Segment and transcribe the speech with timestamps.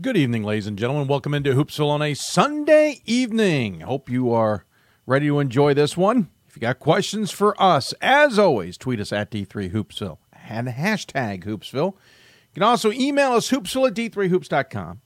[0.00, 1.06] Good evening, ladies and gentlemen.
[1.06, 3.78] Welcome into Hoopsville on a Sunday evening.
[3.82, 4.64] Hope you are
[5.06, 6.30] ready to enjoy this one.
[6.48, 10.18] If you got questions for us, as always, tweet us at D3Hoopsville
[10.48, 11.92] and hashtag Hoopsville.
[11.92, 15.00] You can also email us hoopsville at D3Hoops.com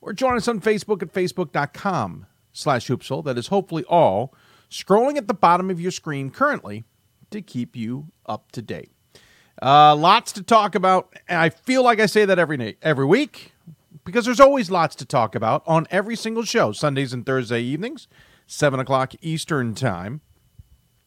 [0.00, 3.24] or join us on Facebook at Facebook.com slash Hoopsville.
[3.24, 4.34] That is hopefully all
[4.68, 6.82] scrolling at the bottom of your screen currently
[7.30, 8.90] to keep you up to date.
[9.62, 11.16] Uh, lots to talk about.
[11.28, 13.52] I feel like I say that every every week
[14.04, 18.08] because there's always lots to talk about on every single show, Sundays and Thursday evenings,
[18.46, 20.20] 7 o'clock Eastern Time.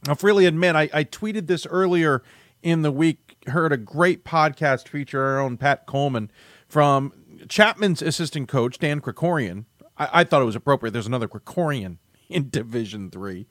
[0.07, 2.23] I'll freely admit, I, I tweeted this earlier
[2.61, 6.31] in the week, heard a great podcast feature our own Pat Coleman
[6.67, 7.13] from
[7.47, 9.65] Chapman's assistant coach, Dan Krikorian.
[9.97, 10.91] I, I thought it was appropriate.
[10.91, 11.97] There's another Krikorian
[12.29, 13.47] in Division Three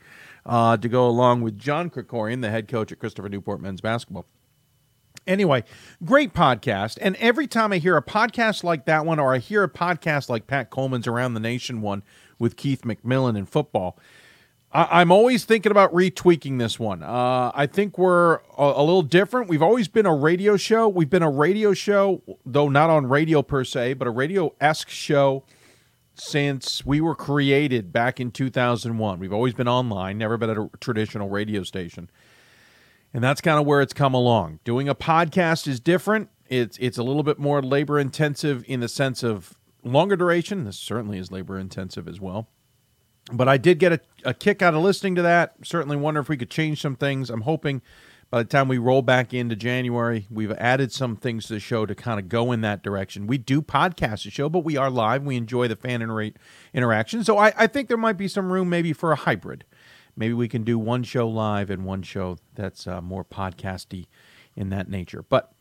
[0.47, 4.27] uh, to go along with John Krikorian, the head coach at Christopher Newport men's basketball.
[5.27, 5.65] Anyway,
[6.05, 6.99] great podcast.
[7.01, 10.29] And every time I hear a podcast like that one, or I hear a podcast
[10.29, 12.03] like Pat Coleman's Around the Nation one
[12.39, 13.99] with Keith McMillan in football,
[14.73, 17.03] I- am always thinking about retweaking this one.
[17.03, 19.49] Uh, I think we're a-, a little different.
[19.49, 20.89] We've always been a radio show.
[20.89, 24.89] We've been a radio show, though not on radio per se, but a radio esque
[24.91, 25.45] show
[26.17, 29.19] since we were created back in 2001.
[29.19, 32.11] We've always been online, never been at a traditional radio station.
[33.15, 34.59] And that's kind of where it's come along.
[34.65, 36.29] Doing a podcast is different.
[36.49, 40.65] It's it's a little bit more labor intensive in the sense of longer duration.
[40.65, 42.49] This certainly is labor intensive as well.
[43.33, 45.55] But I did get a, a kick out of listening to that.
[45.63, 47.31] Certainly wonder if we could change some things.
[47.31, 47.81] I'm hoping
[48.31, 51.87] by the time we roll back into January, we've added some things to the show
[51.87, 53.29] to kind of go in that direction.
[53.29, 55.23] We do podcast the show, but we are live.
[55.23, 56.33] We enjoy the fan inter-
[56.75, 57.23] interaction.
[57.23, 59.65] So I, I think there might be some room maybe for a hybrid
[60.17, 64.07] maybe we can do one show live and one show that's uh, more podcasty
[64.57, 65.25] in that nature.
[65.29, 65.53] But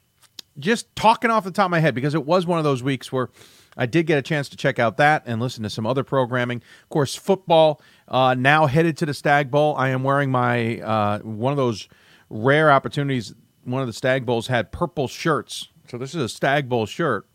[0.59, 3.11] just talking off the top of my head, because it was one of those weeks
[3.11, 3.29] where
[3.75, 6.61] I did get a chance to check out that and listen to some other programming.
[6.83, 9.75] Of course, football uh, now headed to the Stag Bowl.
[9.77, 11.87] I am wearing my uh, one of those
[12.29, 13.33] rare opportunities.
[13.63, 17.27] One of the Stag Bowls had purple shirts, so this is a Stag Bowl shirt.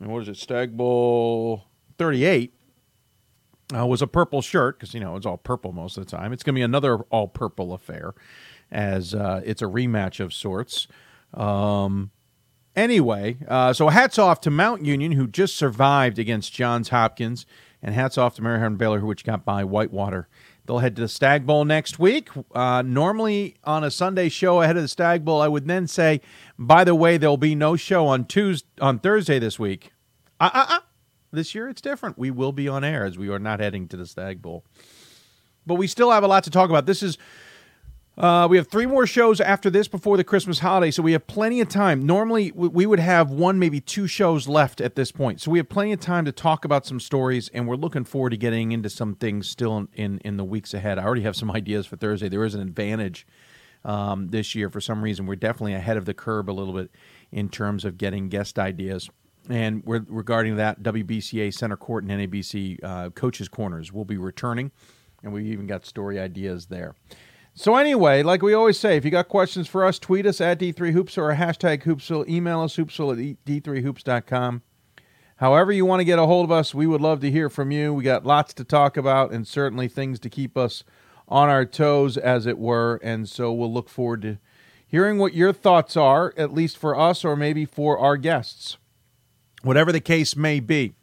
[0.00, 0.36] And what is it?
[0.36, 1.64] Stag Bowl
[1.98, 2.54] 38
[3.74, 6.32] uh, was a purple shirt because you know it's all purple most of the time.
[6.32, 8.14] It's going to be another all purple affair,
[8.70, 10.88] as uh, it's a rematch of sorts.
[11.34, 12.10] Um,
[12.74, 17.46] anyway, uh, so hats off to Mount Union who just survived against Johns Hopkins,
[17.82, 20.28] and hats off to Mary Baylor who which got by Whitewater.
[20.66, 22.28] They'll head to the Stag Bowl next week.
[22.54, 26.20] Uh, normally on a Sunday show ahead of the Stag Bowl, I would then say,
[26.58, 29.90] by the way, there'll be no show on Tuesday on Thursday this week.
[30.38, 30.80] Uh, uh, uh.
[31.32, 32.18] This year it's different.
[32.18, 34.64] We will be on air as we are not heading to the Stag Bowl.
[35.66, 36.86] But we still have a lot to talk about.
[36.86, 37.18] This is
[38.20, 41.26] uh, we have three more shows after this before the Christmas holiday, so we have
[41.26, 42.04] plenty of time.
[42.04, 45.70] Normally, we would have one, maybe two shows left at this point, so we have
[45.70, 48.90] plenty of time to talk about some stories, and we're looking forward to getting into
[48.90, 50.98] some things still in, in, in the weeks ahead.
[50.98, 52.28] I already have some ideas for Thursday.
[52.28, 53.26] There is an advantage
[53.86, 55.24] um, this year for some reason.
[55.24, 56.90] We're definitely ahead of the curve a little bit
[57.32, 59.08] in terms of getting guest ideas.
[59.48, 64.70] And regarding that, WBCA Center Court and NABC uh, Coaches Corners will be returning,
[65.22, 66.94] and we even got story ideas there.
[67.54, 70.60] So anyway, like we always say, if you got questions for us, tweet us at
[70.60, 72.28] D3Hoops or hashtag Hoopsville.
[72.28, 74.62] Email us, hoopsville at D3Hoops.com.
[75.36, 77.70] However you want to get a hold of us, we would love to hear from
[77.70, 77.92] you.
[77.92, 80.84] We got lots to talk about and certainly things to keep us
[81.28, 83.00] on our toes, as it were.
[83.02, 84.38] And so we'll look forward to
[84.86, 88.76] hearing what your thoughts are, at least for us or maybe for our guests
[89.62, 90.94] whatever the case may be.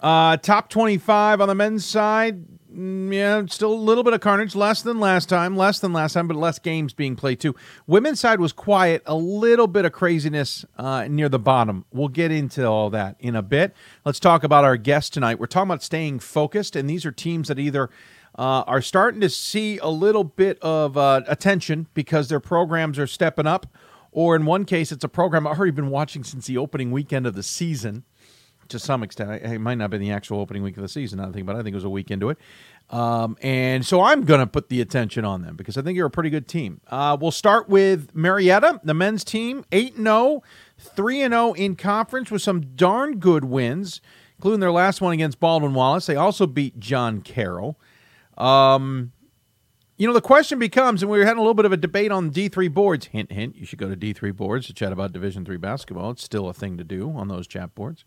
[0.00, 2.44] Uh, top 25 on the men's side.
[2.74, 6.12] Mm, yeah, still a little bit of carnage, less than last time, less than last
[6.12, 7.54] time, but less games being played too.
[7.86, 11.84] Women's side was quiet, a little bit of craziness uh, near the bottom.
[11.92, 13.74] We'll get into all that in a bit.
[14.04, 15.40] Let's talk about our guest tonight.
[15.40, 17.90] We're talking about staying focused, and these are teams that either
[18.38, 23.08] uh, are starting to see a little bit of uh, attention because their programs are
[23.08, 23.66] stepping up
[24.12, 27.26] or in one case, it's a program I've already been watching since the opening weekend
[27.26, 28.04] of the season.
[28.68, 31.18] To some extent, it might not have been the actual opening week of the season.
[31.18, 32.38] I think, but I think it was a week into it.
[32.90, 36.06] Um, and so I'm going to put the attention on them because I think you're
[36.06, 36.80] a pretty good team.
[36.88, 40.42] Uh, we'll start with Marietta, the men's team, 8 0,
[40.78, 44.00] 3 0 in conference with some darn good wins,
[44.38, 46.06] including their last one against Baldwin Wallace.
[46.06, 47.78] They also beat John Carroll.
[48.36, 49.12] Um,
[50.00, 52.10] you know, the question becomes, and we were having a little bit of a debate
[52.10, 53.08] on D3 boards.
[53.08, 56.12] Hint, hint, you should go to D3 boards to chat about Division three basketball.
[56.12, 58.06] It's still a thing to do on those chat boards.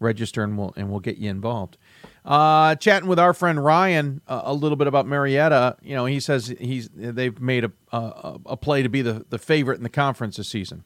[0.00, 1.76] Register and we'll and we'll get you involved.
[2.24, 5.76] Uh, chatting with our friend Ryan uh, a little bit about Marietta.
[5.82, 9.38] You know, he says he's they've made a a, a play to be the, the
[9.38, 10.84] favorite in the conference this season.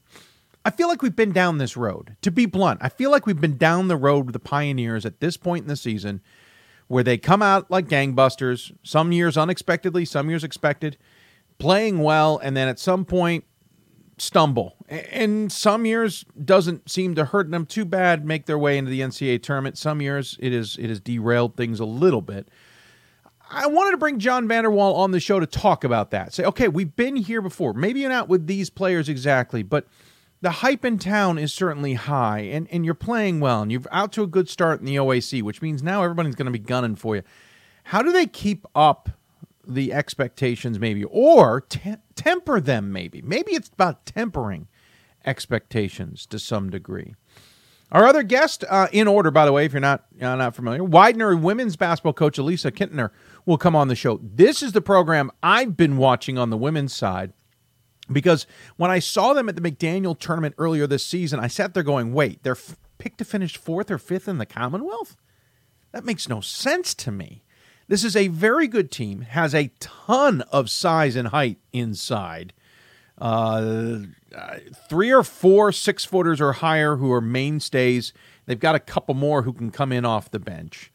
[0.65, 2.17] I feel like we've been down this road.
[2.23, 5.21] To be blunt, I feel like we've been down the road with the Pioneers at
[5.21, 6.21] this point in the season
[6.91, 10.99] where they come out like gangbusters, some years unexpectedly, some years expected,
[11.57, 13.45] playing well, and then at some point
[14.19, 14.75] stumble.
[14.89, 19.03] And some years doesn't seem to hurt them too bad, make their way into the
[19.03, 19.79] NCAA tournament.
[19.79, 22.49] Some years it is it has derailed things a little bit.
[23.49, 26.35] I wanted to bring John Vander Wal on the show to talk about that.
[26.35, 27.73] Say, okay, we've been here before.
[27.73, 29.87] Maybe not with these players exactly, but
[30.43, 34.13] the hype in town is certainly high, and, and you're playing well, and you're out
[34.13, 36.97] to a good start in the OAC, which means now everybody's going to be gunning
[36.97, 37.23] for you.
[37.85, 39.11] How do they keep up
[39.67, 43.21] the expectations, maybe, or te- temper them, maybe?
[43.23, 44.69] Maybe it's about tempering
[45.27, 47.15] expectations to some degree.
[47.93, 50.85] Our other guest, uh, in order, by the way, if you're not uh, not familiar,
[50.85, 53.11] Widener women's basketball coach Elisa Kintner
[53.45, 54.21] will come on the show.
[54.23, 57.33] This is the program I've been watching on the women's side
[58.13, 58.47] because
[58.77, 62.13] when I saw them at the McDaniel tournament earlier this season, I sat there going,
[62.13, 65.17] wait, they're f- picked to finish fourth or fifth in the Commonwealth?
[65.93, 67.43] That makes no sense to me.
[67.89, 72.53] This is a very good team, has a ton of size and height inside.
[73.19, 73.99] Uh,
[74.89, 78.13] three or four six footers or higher who are mainstays.
[78.47, 80.93] They've got a couple more who can come in off the bench.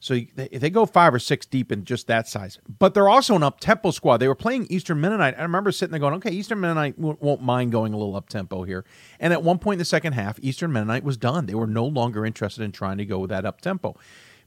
[0.00, 2.58] So they, they go five or six deep in just that size.
[2.78, 4.18] But they're also an up tempo squad.
[4.18, 5.34] They were playing Eastern Mennonite.
[5.36, 8.62] I remember sitting there going, okay, Eastern Mennonite won't mind going a little up tempo
[8.62, 8.84] here.
[9.18, 11.46] And at one point in the second half, Eastern Mennonite was done.
[11.46, 13.96] They were no longer interested in trying to go with that up tempo.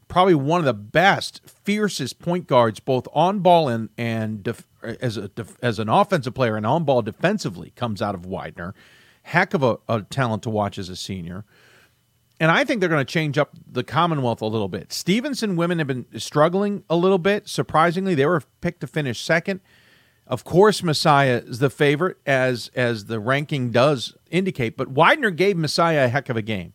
[0.07, 5.15] Probably one of the best, fiercest point guards, both on ball and and def- as
[5.15, 8.73] a def- as an offensive player and on ball defensively, comes out of Widener.
[9.23, 11.45] Heck of a, a talent to watch as a senior.
[12.41, 14.91] And I think they're going to change up the Commonwealth a little bit.
[14.91, 17.47] Stevenson women have been struggling a little bit.
[17.47, 19.59] Surprisingly, they were picked to finish second.
[20.25, 24.75] Of course, Messiah is the favorite, as as the ranking does indicate.
[24.75, 26.73] But Widener gave Messiah a heck of a game,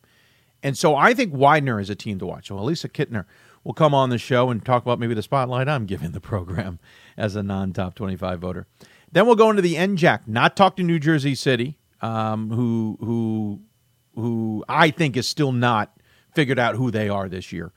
[0.63, 2.47] and so I think Widener is a team to watch.
[2.47, 3.25] So Elisa Kintner
[3.65, 6.79] will come on the show and talk about maybe the spotlight I'm giving the program
[7.17, 8.69] as a non-top 25 voter.
[9.11, 10.29] Then we'll go into the NJAC.
[10.29, 13.63] Not talk to New Jersey City, um, who who
[14.17, 15.97] who I think is still not
[16.35, 17.73] figured out who they are this year.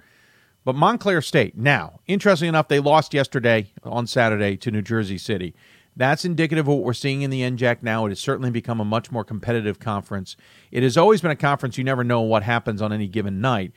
[0.66, 5.56] But Montclair State, now, interesting enough, they lost yesterday on Saturday to New Jersey City.
[5.96, 8.06] That's indicative of what we're seeing in the NJAC now.
[8.06, 10.36] It has certainly become a much more competitive conference.
[10.72, 13.72] It has always been a conference you never know what happens on any given night,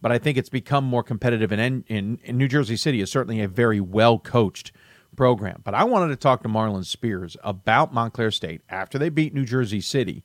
[0.00, 1.52] but I think it's become more competitive.
[1.52, 4.72] And in, in, New Jersey City is certainly a very well coached
[5.16, 5.62] program.
[5.64, 9.44] But I wanted to talk to Marlon Spears about Montclair State after they beat New
[9.44, 10.24] Jersey City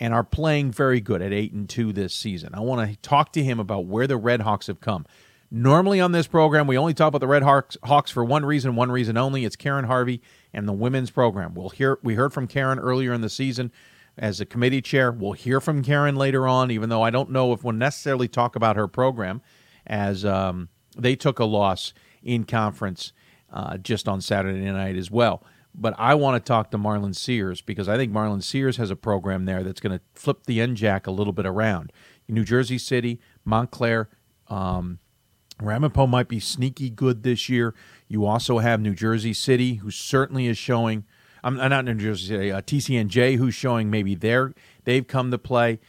[0.00, 2.54] and are playing very good at 8 and 2 this season.
[2.54, 5.06] I want to talk to him about where the Red Hawks have come.
[5.50, 8.76] Normally on this program, we only talk about the Red Hawks, Hawks for one reason,
[8.76, 9.44] one reason only.
[9.44, 10.22] It's Karen Harvey
[10.54, 11.54] and the women's program.
[11.54, 13.72] We'll hear we heard from Karen earlier in the season
[14.16, 15.10] as a committee chair.
[15.10, 18.54] We'll hear from Karen later on, even though I don't know if we'll necessarily talk
[18.54, 19.42] about her program,
[19.86, 21.92] as um, they took a loss
[22.22, 23.12] in conference
[23.52, 25.42] uh, just on Saturday night as well.
[25.74, 28.96] But I want to talk to Marlon Sears because I think Marlon Sears has a
[28.96, 31.92] program there that's going to flip the NJAC a little bit around.
[32.28, 34.08] New Jersey City, Montclair,
[34.48, 34.98] um,
[35.60, 37.74] Ramapo might be sneaky good this year.
[38.08, 41.04] You also have New Jersey City, who certainly is showing.
[41.42, 44.52] I'm um, not New Jersey City, uh, TCNJ, who's showing maybe they're
[44.84, 45.80] they've come to play.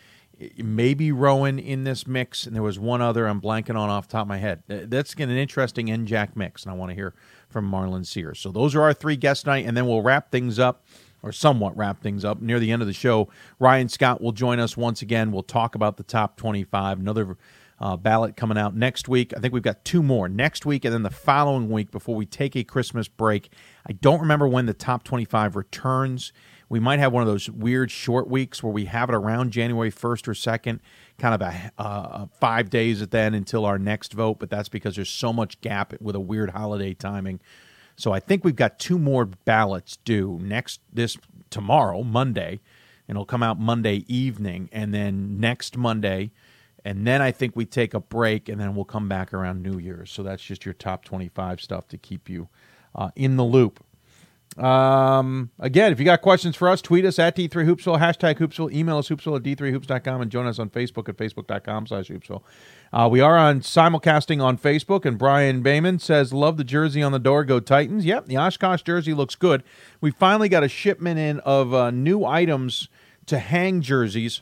[0.57, 4.13] Maybe Rowan in this mix, and there was one other I'm blanking on off the
[4.13, 4.63] top of my head.
[4.67, 7.13] That's an interesting NJAC mix, and I want to hear
[7.49, 8.39] from Marlon Sears.
[8.39, 10.83] So those are our three guest night, and then we'll wrap things up
[11.23, 13.29] or somewhat wrap things up near the end of the show.
[13.59, 15.31] Ryan Scott will join us once again.
[15.31, 17.37] We'll talk about the top 25, another
[17.79, 19.33] uh, ballot coming out next week.
[19.35, 22.25] I think we've got two more next week and then the following week before we
[22.25, 23.51] take a Christmas break.
[23.87, 26.31] I don't remember when the top 25 returns.
[26.71, 29.91] We might have one of those weird short weeks where we have it around January
[29.91, 30.79] 1st or 2nd
[31.19, 34.95] kind of a uh, five days at then until our next vote, but that's because
[34.95, 37.41] there's so much gap with a weird holiday timing.
[37.97, 41.17] So I think we've got two more ballots due next this
[41.49, 42.61] tomorrow, Monday,
[43.05, 46.31] and it'll come out Monday evening, and then next Monday,
[46.85, 49.77] and then I think we take a break, and then we'll come back around New
[49.77, 50.09] Year's.
[50.09, 52.47] So that's just your top 25 stuff to keep you
[52.95, 53.83] uh, in the loop.
[54.57, 58.97] Um, again, if you got questions for us, tweet us at D3Hoopsville, hashtag Hoopsville, email
[58.97, 62.43] us hoopsville at D3Hoops.com, and join us on Facebook at Facebook.com slash Hoopsville.
[62.91, 67.13] Uh, we are on simulcasting on Facebook, and Brian Bayman says, Love the jersey on
[67.13, 68.05] the door, go Titans.
[68.05, 69.63] Yep, the Oshkosh jersey looks good.
[70.01, 72.89] We finally got a shipment in of uh, new items
[73.27, 74.41] to hang jerseys.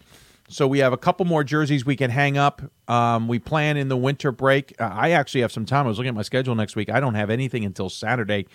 [0.51, 2.63] So we have a couple more jerseys we can hang up.
[2.87, 4.73] Um, we plan in the winter break.
[4.81, 5.85] Uh, I actually have some time.
[5.85, 6.89] I was looking at my schedule next week.
[6.89, 8.47] I don't have anything until Saturday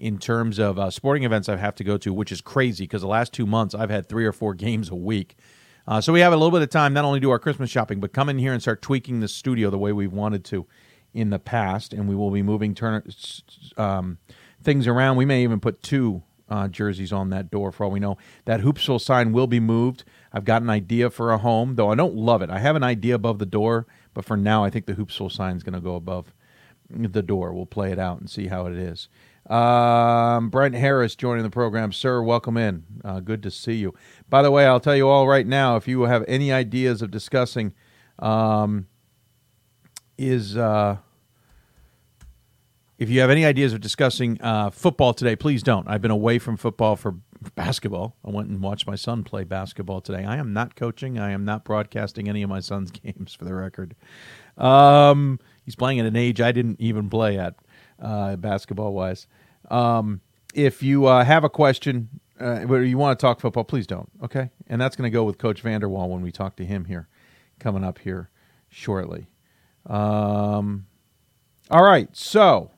[0.00, 3.02] in terms of uh, sporting events I have to go to, which is crazy because
[3.02, 5.36] the last two months I've had three or four games a week.
[5.86, 8.00] Uh, so we have a little bit of time not only do our Christmas shopping,
[8.00, 10.66] but come in here and start tweaking the studio the way we've wanted to
[11.12, 11.92] in the past.
[11.92, 13.02] And we will be moving turn,
[13.76, 14.18] um,
[14.62, 15.16] things around.
[15.16, 18.18] We may even put two uh, jerseys on that door for all we know.
[18.44, 20.04] That Hoopsville sign will be moved.
[20.32, 22.50] I've got an idea for a home, though I don't love it.
[22.50, 25.56] I have an idea above the door, but for now, I think the Hoopsville sign
[25.56, 26.32] is going to go above
[26.88, 27.52] the door.
[27.52, 29.08] We'll play it out and see how it is.
[29.50, 31.92] Um, Brent Harris joining the program.
[31.92, 32.84] Sir, welcome in.
[33.04, 33.94] Uh, good to see you.
[34.28, 37.10] By the way, I'll tell you all right now if you have any ideas of
[37.10, 37.74] discussing,
[38.20, 38.86] um,
[40.16, 40.56] is.
[40.56, 40.98] Uh,
[42.96, 45.88] if you have any ideas of discussing uh, football today, please don't.
[45.88, 47.16] I've been away from football for
[47.54, 48.14] basketball.
[48.22, 50.26] I went and watched my son play basketball today.
[50.26, 51.18] I am not coaching.
[51.18, 53.96] I am not broadcasting any of my son's games, for the record.
[54.58, 57.54] Um, he's playing at an age I didn't even play at,
[57.98, 59.26] uh, basketball wise.
[59.70, 60.20] Um,
[60.54, 62.08] if you uh, have a question,
[62.40, 64.10] uh, or you want to talk football, please don't.
[64.22, 66.86] Okay, and that's going to go with Coach Vander Wal when we talk to him
[66.86, 67.08] here,
[67.58, 68.30] coming up here
[68.68, 69.28] shortly.
[69.86, 70.86] Um,
[71.70, 72.70] all right, so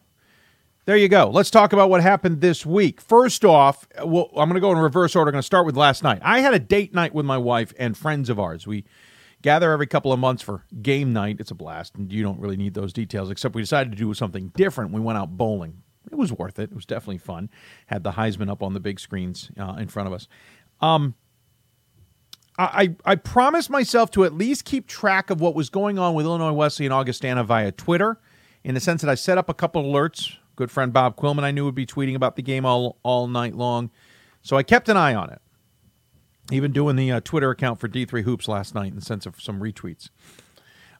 [0.84, 1.30] there you go.
[1.30, 3.00] Let's talk about what happened this week.
[3.00, 5.30] First off, well, I'm going to go in reverse order.
[5.30, 6.20] I'm going to start with last night.
[6.22, 8.66] I had a date night with my wife and friends of ours.
[8.66, 8.84] We
[9.42, 11.36] gather every couple of months for game night.
[11.38, 14.12] It's a blast, and you don't really need those details, except we decided to do
[14.14, 14.92] something different.
[14.92, 16.70] We went out bowling it was worth it.
[16.70, 17.50] It was definitely fun.
[17.86, 20.28] Had the Heisman up on the big screens uh, in front of us.
[20.80, 21.14] Um,
[22.58, 26.26] I, I promised myself to at least keep track of what was going on with
[26.26, 28.20] Illinois Wesleyan Augustana via Twitter,
[28.62, 30.36] in the sense that I set up a couple alerts.
[30.54, 33.54] Good friend Bob Quillman I knew would be tweeting about the game all all night
[33.54, 33.90] long,
[34.42, 35.40] so I kept an eye on it.
[36.50, 39.40] Even doing the uh, Twitter account for D3 Hoops last night in the sense of
[39.40, 40.10] some retweets.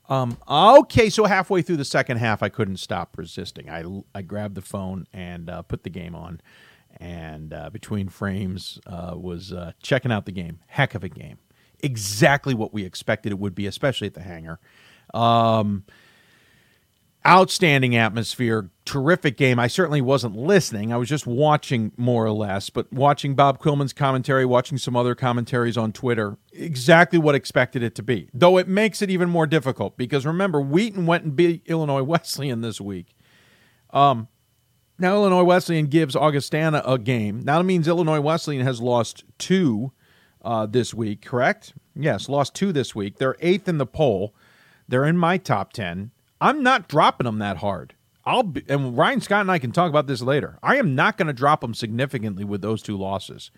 [0.08, 3.70] Um, okay, so halfway through the second half, I couldn't stop resisting.
[3.70, 6.40] I, I grabbed the phone and uh, put the game on,
[6.98, 10.58] and uh, between frames uh, was uh, checking out the game.
[10.66, 11.38] Heck of a game,
[11.80, 14.58] exactly what we expected it would be, especially at the hangar.
[15.14, 15.84] Um,
[17.26, 19.58] outstanding atmosphere, terrific game.
[19.58, 20.92] I certainly wasn't listening.
[20.92, 25.14] I was just watching more or less, but watching Bob Quillman's commentary, watching some other
[25.14, 28.28] commentaries on Twitter, exactly what expected it to be.
[28.34, 32.60] Though it makes it even more difficult because remember, Wheaton went and beat Illinois Wesleyan
[32.60, 33.14] this week.
[33.90, 34.28] Um,
[34.98, 37.42] now Illinois Wesleyan gives Augustana a game.
[37.44, 39.92] Now it means Illinois Wesleyan has lost two
[40.44, 41.74] uh, this week, correct?
[41.94, 43.18] Yes, lost two this week.
[43.18, 44.34] They're eighth in the poll.
[44.88, 46.10] They're in my top 10.
[46.42, 47.94] I'm not dropping them that hard.
[48.24, 50.58] I'll be, and Ryan Scott and I can talk about this later.
[50.60, 53.52] I am not going to drop them significantly with those two losses.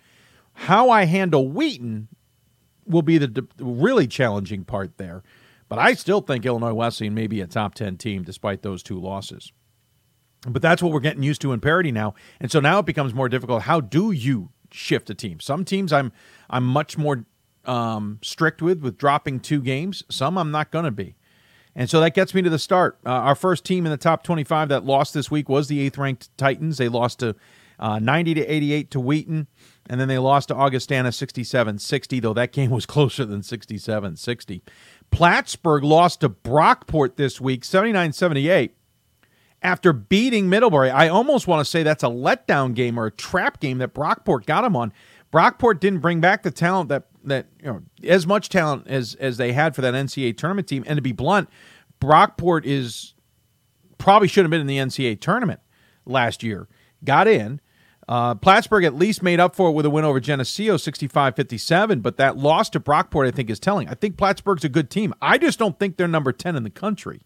[0.53, 2.09] How I handle Wheaton
[2.87, 5.23] will be the, really challenging part there.
[5.69, 9.01] But I still think Illinois Wesleyan may be a top 10 team despite those two
[9.01, 9.51] losses.
[10.47, 12.15] But that's what we're getting used to in parity now.
[12.39, 13.63] And so now it becomes more difficult.
[13.63, 15.41] How do you shift a team?
[15.41, 16.13] Some teams I'm
[16.51, 17.25] I'm much more
[17.65, 20.05] um, strict with with dropping two games.
[20.11, 21.17] Some I'm not going to be.
[21.77, 22.99] And so that gets me to the start.
[23.05, 25.99] Uh, our first team in the top 25 that lost this week was the eighth
[25.99, 26.79] ranked Titans.
[26.79, 27.35] They lost to
[27.79, 29.49] uh, 90 to 88 to Wheaton,
[29.89, 34.17] and then they lost to Augustana 67 60, though that game was closer than 67
[34.17, 34.63] 60.
[35.11, 38.77] Plattsburgh lost to Brockport this week 79 78
[39.63, 40.91] after beating Middlebury.
[40.91, 44.47] I almost want to say that's a letdown game or a trap game that Brockport
[44.47, 44.93] got them on.
[45.33, 49.37] Brockport didn't bring back the talent that that you know as much talent as as
[49.37, 50.85] they had for that NCAA tournament team.
[50.87, 51.49] And to be blunt,
[52.01, 53.15] Brockport is
[53.99, 55.61] probably should have been in the NCAA tournament
[56.05, 56.69] last year.
[57.05, 57.61] Got in.
[58.07, 62.01] Uh, Plattsburgh at least made up for it with a win over Geneseo 65 57,
[62.01, 63.89] but that loss to Brockport, I think, is telling.
[63.89, 65.15] I think Plattsburgh's a good team.
[65.23, 67.23] I just don't think they're number 10 in the country.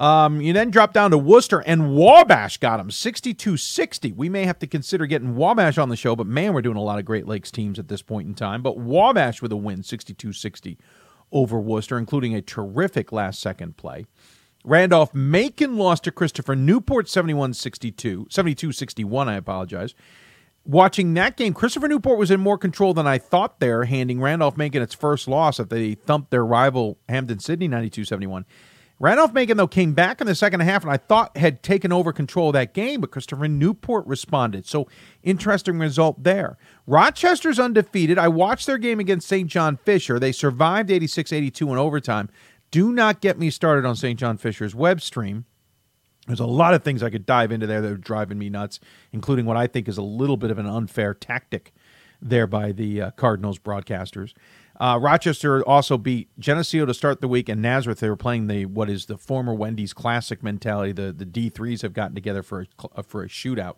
[0.00, 4.12] Um, you then drop down to Wooster, and Wabash got them 62 60.
[4.12, 6.82] We may have to consider getting Wabash on the show, but man, we're doing a
[6.82, 8.62] lot of Great Lakes teams at this point in time.
[8.62, 10.78] But Wabash with a win 62 60
[11.30, 14.06] over Wooster, including a terrific last second play.
[14.64, 19.28] Randolph Macon lost to Christopher Newport 71 62, 72 61.
[19.28, 19.94] I apologize.
[20.64, 24.56] Watching that game, Christopher Newport was in more control than I thought there, handing Randolph
[24.56, 28.46] Macon its first loss after they thumped their rival Hampden Sydney 92 71.
[29.00, 32.12] Randolph Macon, though, came back in the second half and I thought had taken over
[32.12, 34.66] control of that game, but Christopher Newport responded.
[34.66, 34.86] So,
[35.22, 36.58] interesting result there.
[36.86, 38.18] Rochester's undefeated.
[38.18, 39.48] I watched their game against St.
[39.48, 40.18] John Fisher.
[40.18, 42.28] They survived 86 82 in overtime.
[42.70, 44.20] Do not get me started on St.
[44.20, 45.46] John Fisher's web stream.
[46.26, 48.80] There's a lot of things I could dive into there that are driving me nuts,
[49.12, 51.72] including what I think is a little bit of an unfair tactic
[52.20, 54.34] there by the uh, Cardinals broadcasters.
[54.80, 58.00] Uh, Rochester also beat Geneseo to start the week, and Nazareth.
[58.00, 60.92] They were playing the what is the former Wendy's Classic mentality.
[60.92, 63.76] The the D threes have gotten together for a, uh, for a shootout.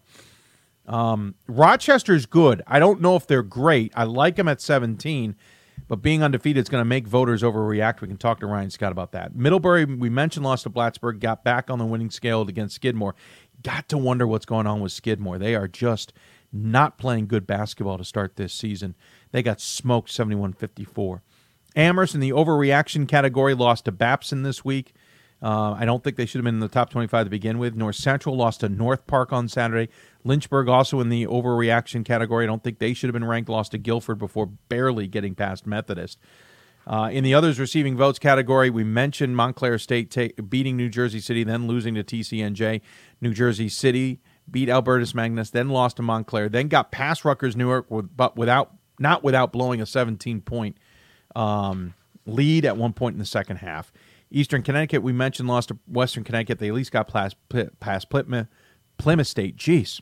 [0.87, 2.63] Um, Rochester's good.
[2.67, 3.93] I don't know if they're great.
[3.97, 5.37] I like them at 17.
[5.89, 8.01] but being undefeated is going to make voters overreact.
[8.01, 9.35] We can talk to Ryan Scott about that.
[9.35, 13.15] Middlebury, we mentioned, lost to Plattsburgh, got back on the winning scale against Skidmore.
[13.63, 15.39] Got to wonder what's going on with Skidmore.
[15.39, 16.13] They are just
[16.53, 18.95] not playing good basketball to start this season.
[19.33, 21.23] They got smoked 71 54.
[21.75, 24.93] Amherst in the overreaction category lost to Babson this week.
[25.43, 27.75] Uh, I don't think they should have been in the top 25 to begin with.
[27.75, 29.91] North Central lost to North Park on Saturday.
[30.23, 32.45] Lynchburg also in the overreaction category.
[32.45, 33.49] I don't think they should have been ranked.
[33.49, 36.19] Lost to Guilford before barely getting past Methodist.
[36.87, 41.43] Uh, in the others receiving votes category, we mentioned Montclair State beating New Jersey City,
[41.43, 42.81] then losing to TCNJ.
[43.21, 44.21] New Jersey City
[44.51, 48.75] beat Albertus Magnus, then lost to Montclair, then got past Rutgers Newark, with, but without
[49.03, 50.79] not without blowing a 17 point
[51.37, 51.95] um,
[52.25, 53.93] lead at one point in the second half.
[54.31, 56.59] Eastern Connecticut, we mentioned, lost to Western Connecticut.
[56.59, 57.37] They at least got past,
[57.81, 58.47] past Plymouth,
[58.97, 59.57] Plymouth State.
[59.57, 60.01] Jeez.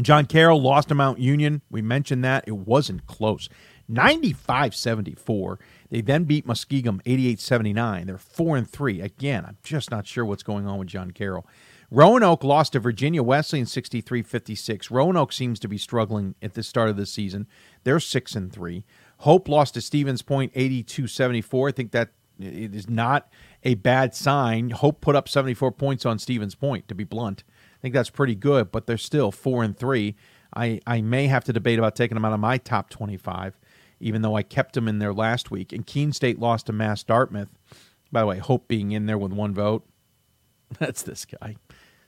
[0.00, 1.60] John Carroll lost to Mount Union.
[1.70, 2.44] We mentioned that.
[2.46, 3.50] It wasn't close.
[3.88, 5.58] 95 74.
[5.90, 8.06] They then beat Muskingum 88 79.
[8.06, 9.00] They're 4 and 3.
[9.02, 11.46] Again, I'm just not sure what's going on with John Carroll.
[11.92, 14.90] Roanoke lost to Virginia Wesleyan 63 56.
[14.90, 17.46] Roanoke seems to be struggling at the start of the season.
[17.84, 18.82] They're 6 and 3.
[19.18, 21.68] Hope lost to Stevens Point 82 74.
[21.68, 22.08] I think that
[22.40, 23.28] is not
[23.62, 24.70] a bad sign.
[24.70, 27.44] Hope put up 74 points on Stevens Point, to be blunt.
[27.50, 30.16] I think that's pretty good, but they're still 4 and 3.
[30.56, 33.60] I, I may have to debate about taking them out of my top 25,
[34.00, 35.74] even though I kept them in there last week.
[35.74, 37.50] And Keene State lost to Mass Dartmouth.
[38.10, 39.86] By the way, Hope being in there with one vote.
[40.78, 41.56] That's this guy.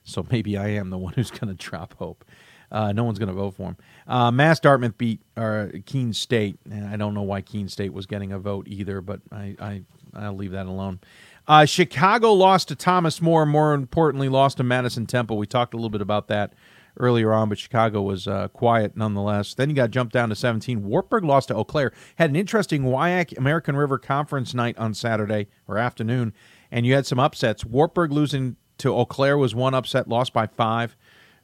[0.05, 2.25] So maybe I am the one who's going to drop Hope.
[2.71, 3.77] Uh, no one's going to vote for him.
[4.07, 8.07] Uh, Mass Dartmouth beat uh, Keene State, and I don't know why Keene State was
[8.07, 9.83] getting a vote either, but I, I
[10.15, 11.01] I'll leave that alone.
[11.47, 13.45] Uh, Chicago lost to Thomas More.
[13.47, 15.37] More importantly, lost to Madison Temple.
[15.37, 16.55] We talked a little bit about that
[16.99, 19.55] earlier on, but Chicago was uh, quiet nonetheless.
[19.55, 20.85] Then you got jumped down to 17.
[20.85, 21.93] Wartburg lost to Eau Claire.
[22.17, 26.33] Had an interesting WIAC American River Conference night on Saturday or afternoon,
[26.71, 27.65] and you had some upsets.
[27.65, 30.97] Wartburg losing to Eau Claire was one upset, lost by five.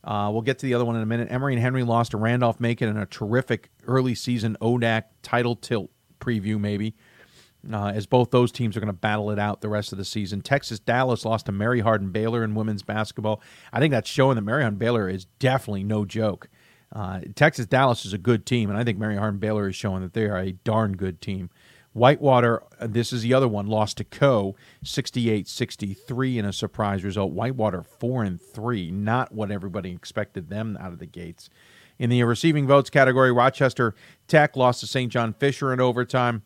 [0.02, 1.28] Uh, we'll get to the other one in a minute.
[1.30, 5.90] Emory and Henry lost to Randolph Macon in a terrific early season ODAC title tilt
[6.20, 6.94] preview, maybe
[7.70, 10.04] uh, as both those teams are going to battle it out the rest of the
[10.04, 10.40] season.
[10.40, 13.42] Texas Dallas lost to Mary Hardin Baylor in women's basketball.
[13.72, 16.48] I think that's showing that Mary Hardin Baylor is definitely no joke.
[16.92, 20.02] Uh, Texas Dallas is a good team, and I think Mary Hardin Baylor is showing
[20.02, 21.50] that they are a darn good team.
[21.92, 27.02] Whitewater, uh, this is the other one, lost to Coe 68 63 in a surprise
[27.02, 27.32] result.
[27.32, 31.50] Whitewater 4 and 3, not what everybody expected them out of the gates.
[31.98, 33.94] In the receiving votes category, Rochester
[34.28, 35.12] Tech lost to St.
[35.12, 36.42] John Fisher in overtime.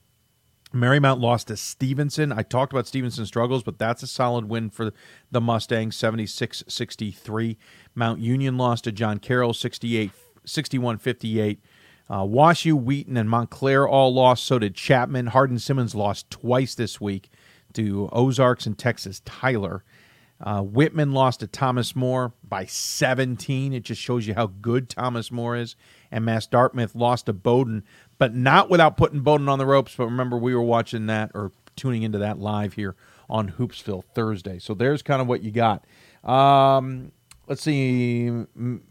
[0.74, 2.32] Marymount lost to Stevenson.
[2.32, 4.92] I talked about Stevenson's struggles, but that's a solid win for
[5.30, 7.56] the Mustangs, 76 63.
[7.94, 10.10] Mount Union lost to John Carroll, 68
[10.44, 11.60] 61 58.
[12.08, 14.44] Uh, WashU, Wheaton, and Montclair all lost.
[14.44, 15.28] So did Chapman.
[15.28, 17.30] Hardin Simmons lost twice this week
[17.72, 19.84] to Ozarks and Texas Tyler.
[20.40, 23.72] Uh, Whitman lost to Thomas More by 17.
[23.72, 25.76] It just shows you how good Thomas More is.
[26.10, 27.84] And Mass Dartmouth lost to Bowdoin,
[28.18, 29.94] but not without putting Bowdoin on the ropes.
[29.96, 32.94] But remember, we were watching that or tuning into that live here
[33.28, 34.58] on Hoopsville Thursday.
[34.58, 35.84] So there's kind of what you got.
[36.22, 37.12] Um,
[37.46, 38.30] let's see.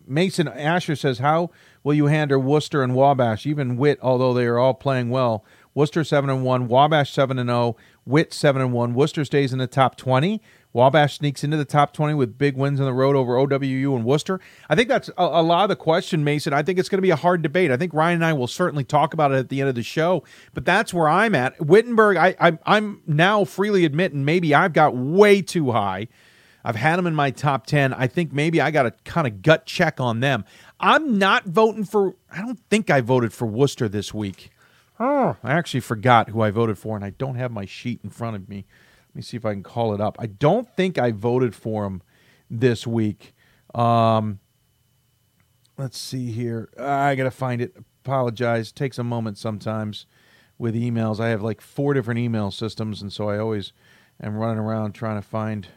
[0.07, 1.51] Mason Asher says, How
[1.83, 3.45] will you handle Wooster and Wabash?
[3.45, 5.43] Even Whit, although they are all playing well.
[5.75, 8.93] Wooster 7 and 1, Wabash 7 and 0, Whit 7 and 1.
[8.93, 10.39] Wooster stays in the top 20.
[10.71, 14.03] Wabash sneaks into the top 20 with big wins on the road over OWU and
[14.03, 14.39] Wooster.
[14.69, 16.53] I think that's a, a lot of the question, Mason.
[16.53, 17.71] I think it's going to be a hard debate.
[17.71, 19.83] I think Ryan and I will certainly talk about it at the end of the
[19.83, 21.59] show, but that's where I'm at.
[21.59, 26.07] Wittenberg, I, I, I'm now freely admitting maybe I've got way too high.
[26.63, 27.93] I've had them in my top 10.
[27.93, 30.45] I think maybe I got a kind of gut check on them.
[30.79, 34.49] I'm not voting for, I don't think I voted for Wooster this week.
[34.99, 38.09] Oh, I actually forgot who I voted for, and I don't have my sheet in
[38.09, 38.65] front of me.
[39.09, 40.15] Let me see if I can call it up.
[40.19, 42.01] I don't think I voted for him
[42.49, 43.33] this week.
[43.75, 44.39] Um,
[45.77, 46.69] let's see here.
[46.79, 47.75] I got to find it.
[48.05, 48.71] Apologize.
[48.71, 50.05] Takes a moment sometimes
[50.57, 51.19] with emails.
[51.19, 53.73] I have like four different email systems, and so I always
[54.21, 55.67] am running around trying to find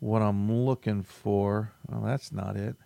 [0.00, 1.72] what I'm looking for.
[1.92, 2.76] Oh, that's not it.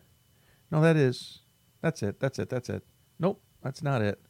[0.70, 1.40] No, that is.
[1.82, 2.20] That's it.
[2.20, 2.48] That's it.
[2.48, 2.84] That's it.
[3.18, 4.20] Nope, that's not it.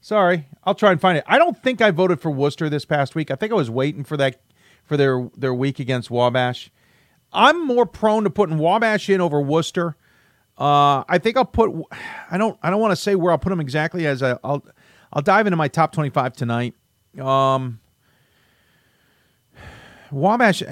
[0.00, 1.24] Sorry, I'll try and find it.
[1.26, 3.30] I don't think I voted for Wooster this past week.
[3.30, 4.40] I think I was waiting for that
[4.84, 6.70] for their their week against Wabash.
[7.32, 9.96] I'm more prone to putting Wabash in over Wooster.
[10.58, 11.70] Uh, I think I'll put.
[12.30, 12.58] I don't.
[12.62, 14.06] I don't want to say where I'll put them exactly.
[14.06, 14.64] As I, will
[15.12, 16.74] I'll dive into my top 25 tonight.
[17.18, 17.80] Um,
[20.10, 20.62] Wabash.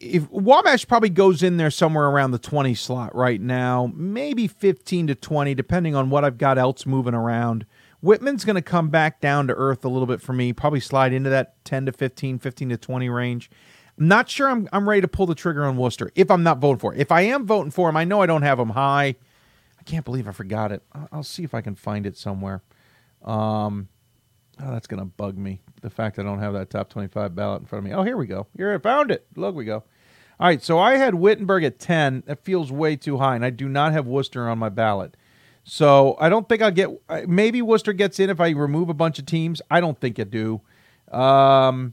[0.00, 5.08] If Wabash probably goes in there somewhere around the 20 slot right now, maybe 15
[5.08, 7.66] to 20, depending on what I've got else moving around
[8.02, 11.12] Whitman's going to come back down to earth a little bit for me, probably slide
[11.12, 13.50] into that 10 to 15, 15 to 20 range.
[13.98, 16.58] I'm not sure I'm, I'm ready to pull the trigger on Wooster if I'm not
[16.58, 17.00] voting for it.
[17.00, 19.16] If I am voting for him, I know I don't have him high.
[19.78, 20.82] I can't believe I forgot it.
[21.12, 22.62] I'll, see if I can find it somewhere.
[23.22, 23.88] Um,
[24.62, 25.60] oh, that's going to bug me.
[25.82, 27.96] The fact I don't have that top 25 ballot in front of me.
[27.96, 28.46] Oh, here we go.
[28.56, 29.26] Here, I found it.
[29.36, 29.84] Look, we go.
[30.38, 32.24] All right, so I had Wittenberg at 10.
[32.26, 35.16] That feels way too high, and I do not have Wooster on my ballot.
[35.64, 36.90] So I don't think I'll get.
[37.28, 39.60] Maybe Wooster gets in if I remove a bunch of teams.
[39.70, 40.62] I don't think it do.
[41.12, 41.92] Um,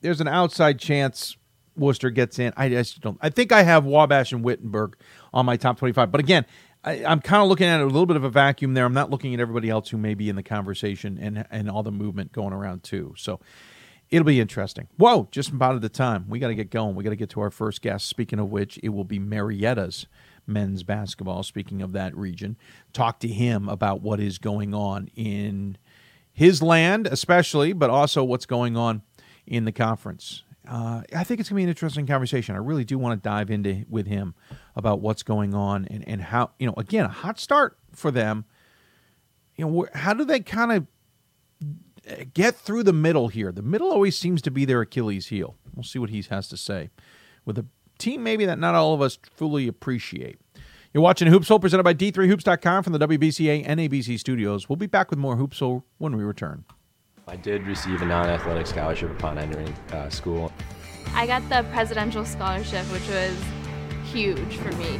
[0.00, 1.36] there's an outside chance
[1.76, 2.52] Wooster gets in.
[2.56, 3.18] I just don't.
[3.20, 4.96] I think I have Wabash and Wittenberg
[5.32, 6.10] on my top 25.
[6.12, 6.46] But again,
[6.84, 8.84] I, am kind of looking at a little bit of a vacuum there.
[8.84, 11.82] I'm not looking at everybody else who may be in the conversation and and all
[11.82, 13.14] the movement going around too.
[13.16, 13.40] So
[14.10, 14.88] it'll be interesting.
[14.96, 16.26] Whoa, just about at the time.
[16.28, 16.94] We got to get going.
[16.94, 18.06] We got to get to our first guest.
[18.06, 20.06] Speaking of which, it will be Marietta's
[20.46, 21.42] men's basketball.
[21.42, 22.56] Speaking of that region,
[22.92, 25.76] talk to him about what is going on in
[26.32, 29.02] his land, especially, but also what's going on
[29.46, 30.44] in the conference.
[30.68, 32.54] Uh, I think it's going to be an interesting conversation.
[32.54, 34.34] I really do want to dive into with him
[34.76, 38.44] about what's going on and, and how, you know, again, a hot start for them.
[39.56, 43.50] You know, how do they kind of get through the middle here?
[43.50, 45.56] The middle always seems to be their Achilles heel.
[45.74, 46.90] We'll see what he has to say
[47.46, 47.64] with a
[47.98, 50.38] team maybe that not all of us fully appreciate.
[50.92, 54.68] You're watching Hoopsville presented by D3Hoops.com from the WBCA NABC studios.
[54.68, 56.64] We'll be back with more Hoopsville when we return.
[57.28, 60.50] I did receive a non-athletic scholarship upon entering uh, school.
[61.12, 63.36] I got the presidential scholarship, which was
[64.10, 64.98] huge for me.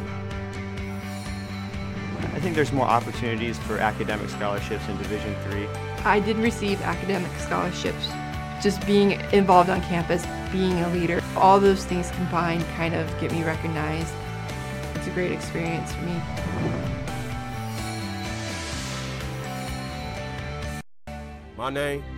[2.35, 5.67] I think there's more opportunities for academic scholarships in Division Three.
[6.05, 8.09] I did receive academic scholarships.
[8.62, 13.33] Just being involved on campus, being a leader, all those things combined kind of get
[13.33, 14.12] me recognized.
[14.97, 16.21] It's a great experience for me.
[21.57, 22.17] My name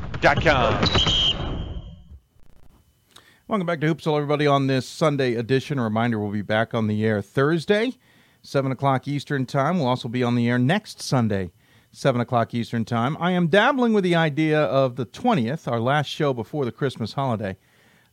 [3.47, 5.79] Welcome back to Hoopsville, everybody, on this Sunday edition.
[5.79, 7.97] A reminder we'll be back on the air Thursday,
[8.43, 9.79] 7 o'clock Eastern Time.
[9.79, 11.51] We'll also be on the air next Sunday,
[11.91, 13.17] 7 o'clock Eastern Time.
[13.19, 17.13] I am dabbling with the idea of the 20th, our last show before the Christmas
[17.13, 17.57] holiday,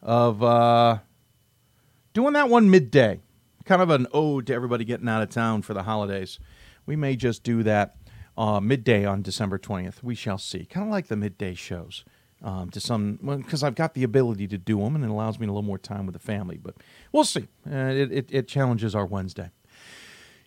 [0.01, 1.01] of uh,
[2.15, 3.21] doing that one midday.
[3.67, 6.39] Kind of an ode to everybody getting out of town for the holidays.
[6.87, 7.98] We may just do that
[8.39, 10.03] uh, midday on December 20th.
[10.03, 10.65] We shall see.
[10.65, 12.05] Kind of like the midday shows.
[12.41, 15.41] Um, to some, because well, I've got the ability to do them, and it allows
[15.41, 16.57] me a little more time with the family.
[16.57, 16.77] But
[17.11, 17.49] we'll see.
[17.69, 19.51] Uh, it, it, it challenges our Wednesday.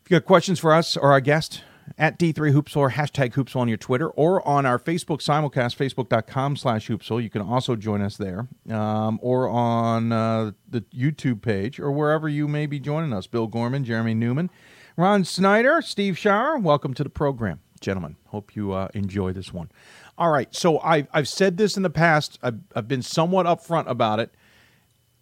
[0.01, 1.63] If you got questions for us or our guest,
[1.97, 6.87] at D3Hoopsville or hashtag Hoopsville on your Twitter or on our Facebook simulcast, facebook.com slash
[6.87, 7.21] Hoopsville.
[7.21, 12.29] You can also join us there um, or on uh, the YouTube page or wherever
[12.29, 13.27] you may be joining us.
[13.27, 14.49] Bill Gorman, Jeremy Newman,
[14.95, 17.59] Ron Snyder, Steve Shower, welcome to the program.
[17.81, 19.69] Gentlemen, hope you uh, enjoy this one.
[20.17, 22.39] All right, so I've, I've said this in the past.
[22.41, 24.31] I've, I've been somewhat upfront about it.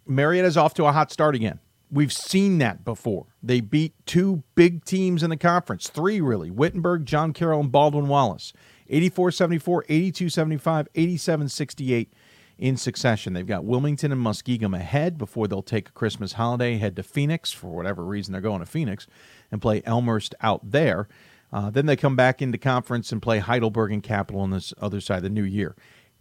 [0.05, 1.59] Marietta's off to a hot start again.
[1.91, 3.27] We've seen that before.
[3.41, 8.07] They beat two big teams in the conference, three really Wittenberg, John Carroll, and Baldwin
[8.07, 8.53] Wallace
[8.89, 12.13] 84 74, 82 75, 87 68
[12.59, 13.33] in succession.
[13.33, 17.51] They've got Wilmington and Muskingum ahead before they'll take a Christmas holiday, head to Phoenix
[17.51, 19.07] for whatever reason they're going to Phoenix
[19.51, 21.07] and play Elmhurst out there.
[21.51, 25.01] Uh, then they come back into conference and play Heidelberg and Capital on this other
[25.01, 25.75] side of the new year.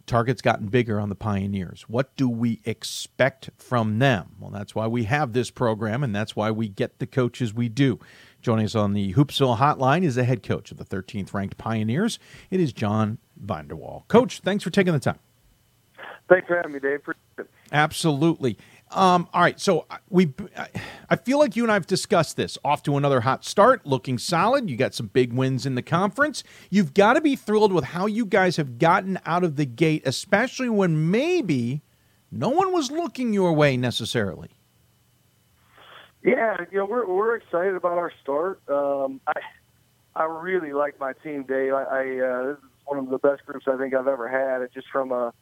[0.05, 1.83] target's gotten bigger on the Pioneers.
[1.87, 4.31] What do we expect from them?
[4.39, 7.69] Well, that's why we have this program, and that's why we get the coaches we
[7.69, 7.99] do.
[8.41, 12.17] Joining us on the Hoopsville hotline is the head coach of the 13th ranked Pioneers.
[12.49, 14.05] It is John Vander Wal.
[14.07, 15.19] Coach, thanks for taking the time.
[16.27, 17.01] Thanks for having me, Dave.
[17.71, 18.57] Absolutely.
[18.91, 20.33] Um, all right, so we,
[21.09, 22.57] I feel like you and I have discussed this.
[22.65, 24.67] Off to another hot start, looking solid.
[24.67, 26.43] You got some big wins in the conference.
[26.71, 30.01] You've got to be thrilled with how you guys have gotten out of the gate,
[30.05, 31.83] especially when maybe
[32.31, 34.49] no one was looking your way necessarily.
[36.23, 38.61] Yeah, you know we're we're excited about our start.
[38.67, 39.39] Um, I
[40.15, 41.73] I really like my team, Dave.
[41.73, 44.61] I, I uh, this is one of the best groups I think I've ever had.
[44.61, 45.33] It's just from a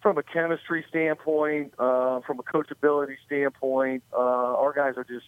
[0.00, 5.26] from a chemistry standpoint, uh, from a coachability standpoint, uh, our guys are just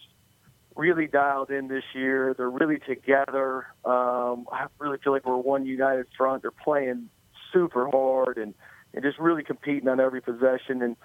[0.75, 2.33] really dialed in this year.
[2.37, 3.65] They're really together.
[3.83, 6.41] Um, I really feel like we're one united front.
[6.41, 7.09] They're playing
[7.51, 8.53] super hard and,
[8.93, 10.81] and just really competing on every possession.
[10.81, 10.95] And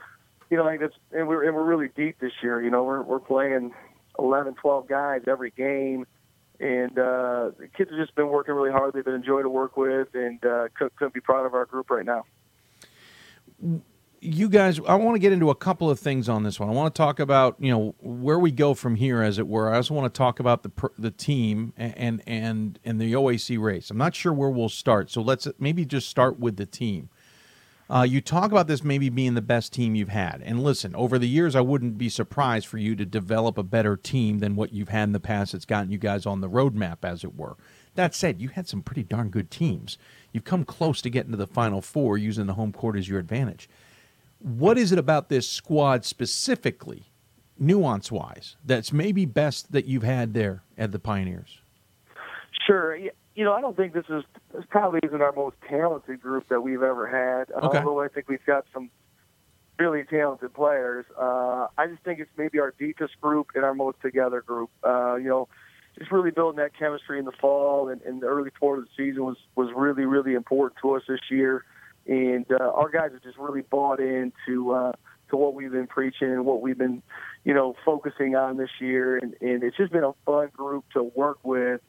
[0.50, 2.62] you know, think that's and we're and we're really deep this year.
[2.62, 3.72] You know, we're we're playing
[4.18, 6.07] 11, 12 guys every game.
[6.59, 8.94] And uh, the kids have just been working really hard.
[8.94, 11.90] They've been enjoying to work with, and uh, couldn't, couldn't be proud of our group
[11.90, 12.24] right now
[14.20, 16.68] you guys, I want to get into a couple of things on this one.
[16.68, 19.72] I want to talk about you know where we go from here, as it were.
[19.72, 23.90] I also want to talk about the the team and and and the OAC race.
[23.90, 27.10] I'm not sure where we'll start, so let's maybe just start with the team.
[27.88, 31.18] Uh, you talk about this maybe being the best team you've had, and listen, over
[31.18, 34.72] the years, I wouldn't be surprised for you to develop a better team than what
[34.72, 35.52] you've had in the past.
[35.52, 37.56] That's gotten you guys on the roadmap, as it were.
[37.94, 39.98] That said, you had some pretty darn good teams.
[40.37, 43.18] You've come close to getting to the Final Four using the home court as your
[43.18, 43.70] advantage.
[44.38, 47.05] What is it about this squad specifically,
[47.59, 51.61] nuance wise, that's maybe best that you've had there at the Pioneers?
[52.66, 52.94] Sure.
[52.94, 56.61] You know, I don't think this is this probably isn't our most talented group that
[56.61, 57.51] we've ever had.
[57.57, 57.79] Okay.
[57.79, 58.90] Although I think we've got some
[59.79, 61.07] really talented players.
[61.18, 64.68] Uh, I just think it's maybe our deepest group and our most together group.
[64.85, 65.49] Uh, you know,
[65.98, 68.90] just really building that chemistry in the fall and, and the early part of the
[68.96, 71.64] season was was really really important to us this year,
[72.06, 74.92] and uh, our guys have just really bought into uh,
[75.30, 77.02] to what we've been preaching and what we've been,
[77.44, 81.02] you know, focusing on this year, and and it's just been a fun group to
[81.02, 81.80] work with.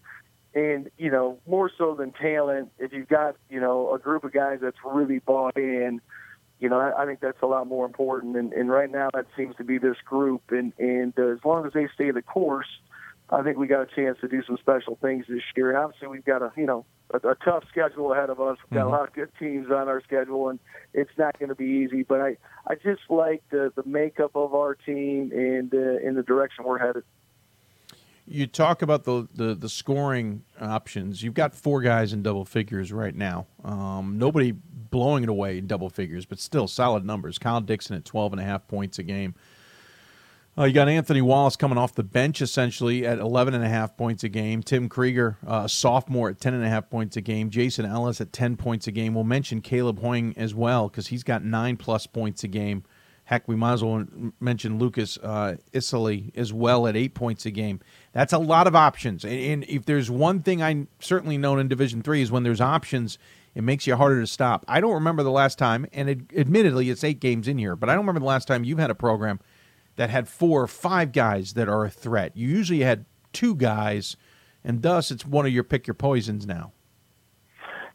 [0.53, 4.33] And you know, more so than talent, if you've got you know a group of
[4.33, 6.01] guys that's really bought in,
[6.59, 8.35] you know, I, I think that's a lot more important.
[8.35, 10.41] And, and right now, that seems to be this group.
[10.49, 12.67] And and uh, as long as they stay the course,
[13.29, 15.69] I think we got a chance to do some special things this year.
[15.69, 18.57] And obviously, we've got a you know a, a tough schedule ahead of us.
[18.69, 18.87] We've got Mhm.
[18.87, 20.59] a lot of good teams on our schedule, and
[20.93, 22.03] it's not going to be easy.
[22.03, 22.37] But I
[22.67, 26.77] I just like the the makeup of our team and uh, in the direction we're
[26.79, 27.03] headed.
[28.29, 31.23] You talk about the, the, the scoring options.
[31.23, 33.47] You've got four guys in double figures right now.
[33.63, 37.37] Um, nobody blowing it away in double figures, but still solid numbers.
[37.37, 39.33] Kyle Dixon at 12 and a half points a game.
[40.59, 43.95] Uh, you got Anthony Wallace coming off the bench essentially at 11 and a half
[43.95, 44.63] points a game.
[44.63, 47.51] Tim Krieger, uh, sophomore at 10 and a half points a game.
[47.51, 49.13] Jason Ellis at 10 points a game.
[49.13, 52.83] We'll mention Caleb Hoying as well because he's got nine plus points a game.
[53.25, 54.05] Heck, we might as well
[54.39, 57.79] mention Lucas uh, Isili as well at eight points a game.
[58.13, 59.23] That's a lot of options.
[59.23, 62.61] And, and if there's one thing I certainly known in Division Three is when there's
[62.61, 63.19] options,
[63.53, 64.65] it makes you harder to stop.
[64.67, 67.89] I don't remember the last time, and it, admittedly, it's eight games in here, but
[67.89, 69.39] I don't remember the last time you've had a program
[69.97, 72.35] that had four or five guys that are a threat.
[72.35, 74.15] You usually had two guys,
[74.63, 76.71] and thus it's one of your pick your poisons now.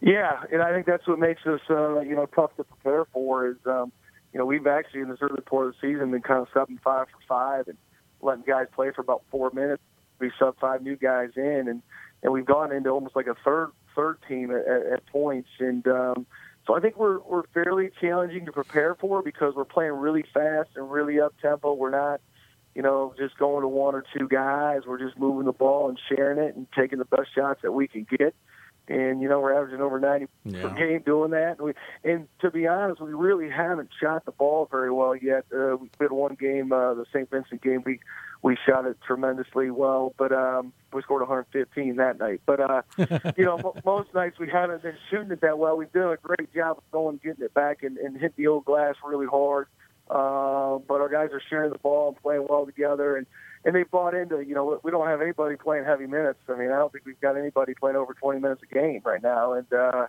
[0.01, 3.49] Yeah, and I think that's what makes us, uh, you know, tough to prepare for.
[3.49, 3.93] Is um,
[4.33, 6.81] you know, we've actually in this early part of the season been kind of subbing
[6.83, 7.79] five for five and
[8.21, 9.83] letting guys play for about four minutes.
[10.19, 11.83] We sub five new guys in, and
[12.23, 15.51] and we've gone into almost like a third third team at, at points.
[15.61, 16.27] And um,
[16.67, 20.71] so I think we're we're fairly challenging to prepare for because we're playing really fast
[20.77, 21.75] and really up tempo.
[21.75, 22.21] We're not,
[22.75, 24.83] you know, just going to one or two guys.
[24.87, 27.89] We're just moving the ball and sharing it and taking the best shots that we
[27.89, 28.35] can get
[28.93, 30.63] and you know we're averaging over 90 Yeah.
[30.63, 31.59] per game doing that.
[31.59, 31.73] And, we,
[32.05, 35.45] and to be honest, we really haven't shot the ball very well yet.
[35.55, 37.31] Uh, we had one game, uh, the St.
[37.31, 38.01] Vincent game, we
[38.43, 42.41] we shot it tremendously well, but um, we scored 115 that night.
[42.45, 42.83] But uh,
[43.37, 45.77] you know, mo- most nights we haven't been shooting it that well.
[45.77, 48.65] We've done a great job of going, getting it back, and, and hit the old
[48.65, 49.69] glass really hard.
[50.11, 53.27] Uh, but our guys are sharing the ball and playing well together, and
[53.65, 56.41] and they bought into you know we don't have anybody playing heavy minutes.
[56.49, 59.23] I mean I don't think we've got anybody playing over 20 minutes a game right
[59.23, 60.07] now, and uh,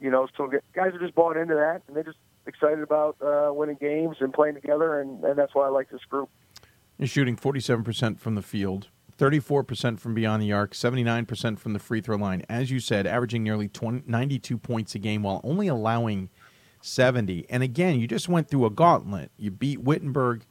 [0.00, 3.52] you know so guys are just bought into that, and they're just excited about uh,
[3.52, 6.30] winning games and playing together, and, and that's why I like this group.
[6.98, 12.00] You're shooting 47% from the field, 34% from beyond the arc, 79% from the free
[12.00, 12.42] throw line.
[12.48, 16.30] As you said, averaging nearly 20, 92 points a game while only allowing
[16.80, 17.46] 70.
[17.50, 19.30] And again, you just went through a gauntlet.
[19.36, 20.46] You beat Wittenberg.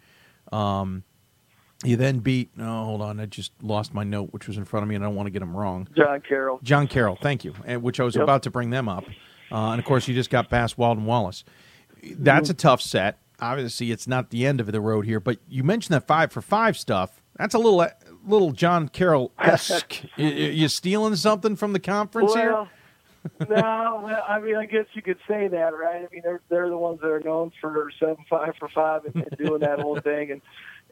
[0.51, 1.03] Um,
[1.83, 2.49] you then beat.
[2.59, 3.19] Oh, hold on.
[3.19, 5.27] I just lost my note, which was in front of me, and I don't want
[5.27, 5.87] to get them wrong.
[5.95, 6.59] John Carroll.
[6.63, 7.17] John Carroll.
[7.21, 7.53] Thank you.
[7.65, 8.23] And which I was Yep.
[8.23, 9.03] about to bring them up.
[9.51, 11.43] Uh, and of course, you just got past Baldwin Wallace.
[12.03, 13.19] That's a tough set.
[13.39, 16.41] Obviously, it's not the end of the road here, but you mentioned that five for
[16.41, 17.21] five stuff.
[17.37, 17.85] That's a little,
[18.25, 20.03] little John Carroll esque.
[20.17, 22.67] you, you stealing something from the conference here?
[23.49, 23.55] No,
[24.27, 25.97] I mean, I guess you could say that, right?
[26.05, 29.15] I mean, they're they're the ones that are known for seven five for five and,
[29.15, 30.41] and doing that whole thing, and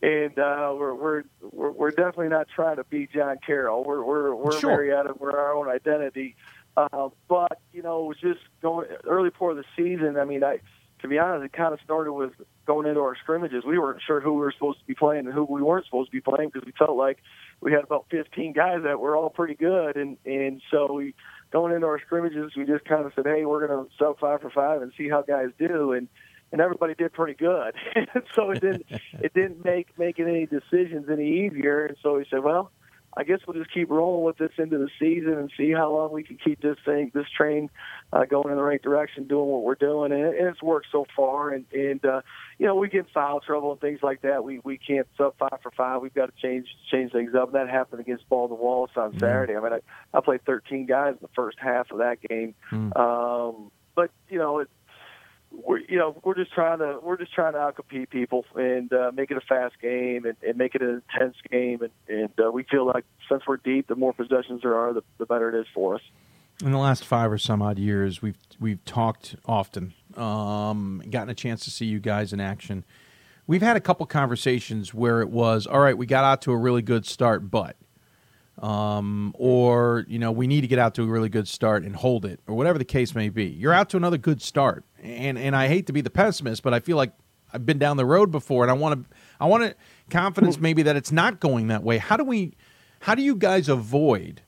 [0.03, 1.23] and uh, we're, we're
[1.71, 3.85] we're definitely not trying to be John Carroll.
[3.85, 4.71] We're we're we're Sure.
[4.71, 5.13] Marietta.
[5.17, 6.35] We're our own identity.
[6.75, 10.17] Uh, but you know, it was just going early part of the season.
[10.17, 10.59] I mean, I
[11.01, 12.33] to be honest, it kind of started with
[12.65, 13.63] going into our scrimmages.
[13.65, 16.09] We weren't sure who we were supposed to be playing and who we weren't supposed
[16.09, 17.19] to be playing because we felt like
[17.61, 21.15] we had about 15 guys that were all pretty good, and and so we
[21.51, 24.41] going into our scrimmages, we just kind of said, hey, we're going to sub five
[24.41, 26.09] for five and see how guys do, and
[26.53, 27.73] and everybody did pretty good.
[28.35, 32.41] so it didn't it didn't make making any decisions any easier, and so we said,
[32.41, 32.71] well.
[33.15, 36.11] I guess we'll just keep rolling with this into the season and see how long
[36.11, 37.69] we can keep this thing, this train,
[38.11, 41.05] uh, going in the right direction, doing what we're doing, and, and it's worked so
[41.15, 41.51] far.
[41.51, 42.21] And and uh,
[42.57, 44.43] you know we get foul trouble and things like that.
[44.43, 46.01] We we can't sub five for five.
[46.01, 47.51] We've got to change change things up.
[47.51, 49.55] That happened against Ball Baldwin Wallace on Saturday.
[49.55, 52.55] I mean, I, I played 13 guys in the first half of that game.
[52.95, 54.69] Um, but you know, it,
[55.53, 59.11] we're you know we're just trying to we're just trying to outcompete people and uh,
[59.13, 62.51] make it a fast game and, and make it an intense game and and uh,
[62.51, 65.59] we feel like since we're deep, the more possessions there are, the, the better it
[65.59, 66.01] is for us.
[66.63, 71.35] In the last five or some odd years, we've we've talked often, um, gotten a
[71.35, 72.83] chance to see you guys in action.
[73.45, 75.97] We've had a couple conversations where it was all right.
[75.97, 77.75] We got out to a really good start, but,
[78.59, 81.95] um, or you know, we need to get out to a really good start and
[81.95, 83.45] hold it, or whatever the case may be.
[83.45, 86.73] You're out to another good start, and and I hate to be the pessimist, but
[86.73, 87.13] I feel like
[87.51, 89.75] I've been down the road before, and I want to I want to
[90.09, 91.97] confidence maybe that it's not going that way.
[91.97, 92.53] How do we?
[93.01, 94.41] How do you guys avoid?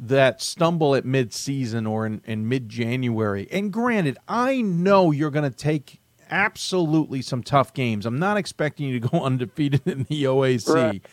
[0.00, 3.48] that stumble at mid-season or in, in mid-January.
[3.50, 8.06] And granted, I know you're going to take absolutely some tough games.
[8.06, 10.72] I'm not expecting you to go undefeated in the OAC.
[10.72, 11.06] Right.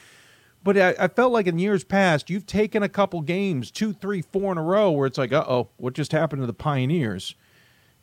[0.66, 4.24] But I, I felt like in years past, you've taken a couple games, two, three,
[4.24, 7.36] four in a row, where it's like, uh oh, what just happened to the Pioneers?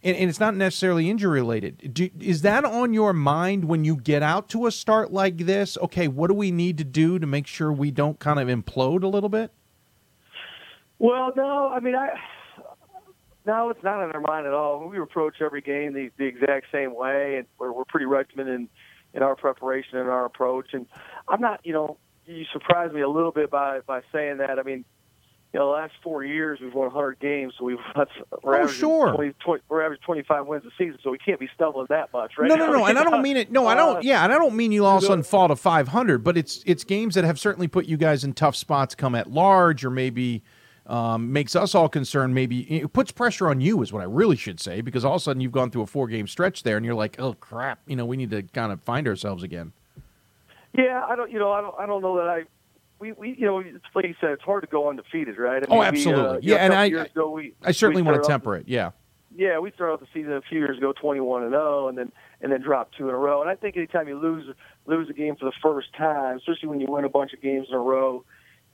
[0.05, 1.93] And, and it's not necessarily injury related.
[1.93, 5.77] Do, is that on your mind when you get out to a start like this?
[5.79, 9.03] Okay, what do we need to do to make sure we don't kind of implode
[9.03, 9.51] a little bit?
[11.01, 12.11] Well, no, I mean, I
[13.45, 14.89] no, it's not on our mind at all.
[14.89, 18.69] We approach every game the, the exact same way, and we're, we're pretty regimented in,
[19.15, 20.75] in our preparation and our approach.
[20.75, 20.87] And
[21.27, 24.59] I'm not, you know, you surprised me a little bit by by saying that.
[24.59, 24.85] I mean,
[25.53, 28.11] you know, the last four years we've won 100 games, so we've that's,
[28.43, 29.13] we're Oh, averaging sure.
[29.15, 32.33] 20, 20, we're averaging 25 wins a season, so we can't be stumbling that much,
[32.39, 32.49] right?
[32.49, 33.51] No, no, no, and I don't mean it.
[33.53, 34.05] No, I Uh, don't.
[34.05, 36.63] Yeah, and I don't mean you all of a sudden fall to 500, but it's
[36.67, 39.91] it's games that have certainly put you guys in tough spots, come at large, or
[39.91, 40.43] maybe
[40.87, 42.35] um, makes us all concerned.
[42.35, 45.21] Maybe it puts pressure on you, is what I really should say, because all of
[45.21, 47.81] a sudden you've gone through a four game stretch there, and you're like, oh crap,
[47.87, 49.73] you know, we need to kind of find ourselves again.
[50.77, 51.31] Yeah, I don't.
[51.31, 51.75] You know, I don't.
[51.79, 52.43] I don't know that I.
[52.99, 55.63] We, we you know, it's like you said, it's hard to go undefeated, right?
[55.63, 56.49] I Oh, we, uh, absolutely.
[56.49, 58.69] Yeah, and I- ago, we, I certainly we want to temper it.
[58.69, 58.93] Yeah.
[59.35, 62.53] yeah, we started the season a few years ago, twenty-one and zero, and then and
[62.53, 63.41] then dropped two in a row.
[63.41, 64.55] And I think anytime you lose
[64.87, 67.67] lose a game for the first time, especially when you win a bunch of games
[67.69, 68.25] in a row,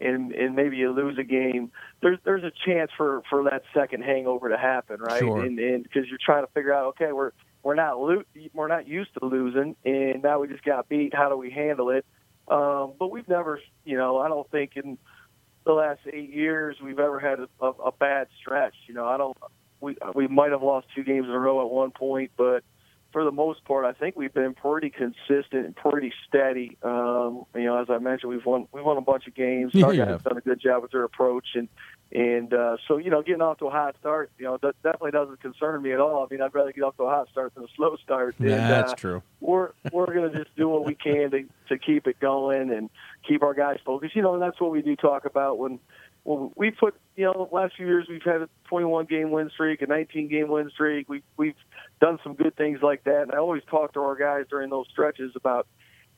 [0.00, 4.04] and and maybe you lose a game, there's there's a chance for for that second
[4.04, 5.20] hangover to happen, right?
[5.20, 5.40] Sure.
[5.42, 8.22] And and because you're trying to figure out, okay, we're we're not lo-
[8.54, 11.14] we're not used to losing, and now we just got beat.
[11.14, 12.04] How do we handle it?
[12.48, 14.98] Um, but we've never, you know, I don't think in
[15.64, 18.74] the last eight years we've ever had a, a, a bad stretch.
[18.86, 19.36] You know, I don't.
[19.80, 22.64] We we might have lost two games in a row at one point, but
[23.12, 26.76] for the most part, I think we've been pretty consistent and pretty steady.
[26.82, 29.72] Um, you know, as I mentioned, we've won we've won a bunch of games.
[29.78, 31.68] Yeah, Our you guys done a good job with their approach, and
[32.12, 35.12] and uh, so you know, getting off to a hot start, you know, that definitely
[35.12, 36.22] doesn't concern me at all.
[36.24, 38.34] I mean, I'd rather get off to a hot start than a slow start.
[38.38, 39.22] Yeah, And, that's uh, true.
[39.40, 42.90] we're we're going to just do what we can to to keep it going and
[43.26, 44.16] keep our guys focused.
[44.16, 45.80] You know, and that's what we do talk about when
[46.28, 49.80] when we put you know last few years we've had a 21 game win streak,
[49.80, 51.08] a 19 game win streak.
[51.08, 51.56] We we've
[52.00, 54.86] done some good things like that, and I always talk to our guys during those
[54.90, 55.66] stretches about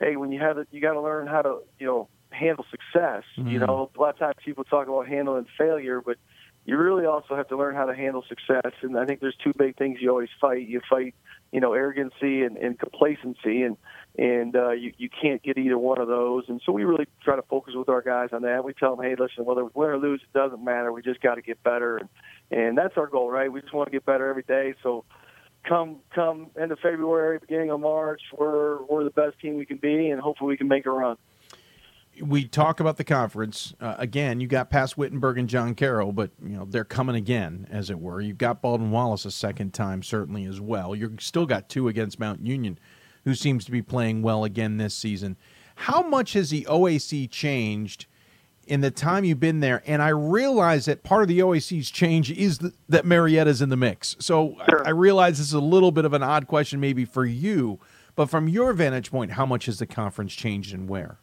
[0.00, 3.22] hey, when you have it, you got to learn how to you know handle success.
[3.36, 3.66] You Mhm.
[3.68, 6.16] know, a lot of times people talk about handling failure, but
[6.64, 8.72] you really also have to learn how to handle success.
[8.82, 10.66] And I think there's two big things you always fight.
[10.68, 11.14] You fight,
[11.52, 13.76] you know, arrogancy and, and complacency, and
[14.18, 16.44] and uh, you you can't get either one of those.
[16.48, 18.64] And so we really try to focus with our guys on that.
[18.64, 20.92] We tell them, hey, listen, whether we win or lose, it doesn't matter.
[20.92, 22.08] We just got to get better, and
[22.50, 23.50] and that's our goal, right?
[23.50, 24.74] We just want to get better every day.
[24.82, 25.04] So
[25.64, 29.78] come come end of February, beginning of March, we're we're the best team we can
[29.78, 31.16] be, and hopefully we can make a run.
[32.20, 34.40] We talk about the conference uh, again.
[34.40, 37.98] You got past Wittenberg and John Carroll, but you know they're coming again, as it
[37.98, 38.20] were.
[38.20, 40.94] You've got Baldwin Wallace a second time, certainly as well.
[40.94, 42.78] You've still got two against Mount Union,
[43.24, 45.36] who seems to be playing well again this season.
[45.74, 48.06] How much has the OAC changed
[48.66, 49.82] in the time you've been there?
[49.86, 53.76] And I realize that part of the OAC's change is the, that Marietta's in the
[53.76, 54.16] mix.
[54.18, 54.84] So sure.
[54.84, 57.78] I, I realize this is a little bit of an odd question, maybe for you,
[58.14, 61.18] but from your vantage point, how much has the conference changed and where?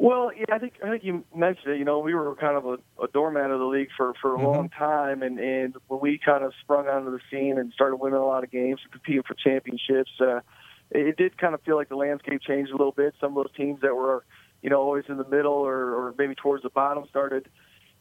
[0.00, 1.78] Well, yeah, I think I think you mentioned it.
[1.78, 4.38] You know, we were kind of a, a doormat of the league for for a
[4.38, 4.46] mm-hmm.
[4.46, 8.18] long time, and and when we kind of sprung onto the scene and started winning
[8.18, 10.40] a lot of games and competing for championships, uh,
[10.90, 13.14] it did kind of feel like the landscape changed a little bit.
[13.20, 14.24] Some of those teams that were,
[14.62, 17.48] you know, always in the middle or, or maybe towards the bottom started,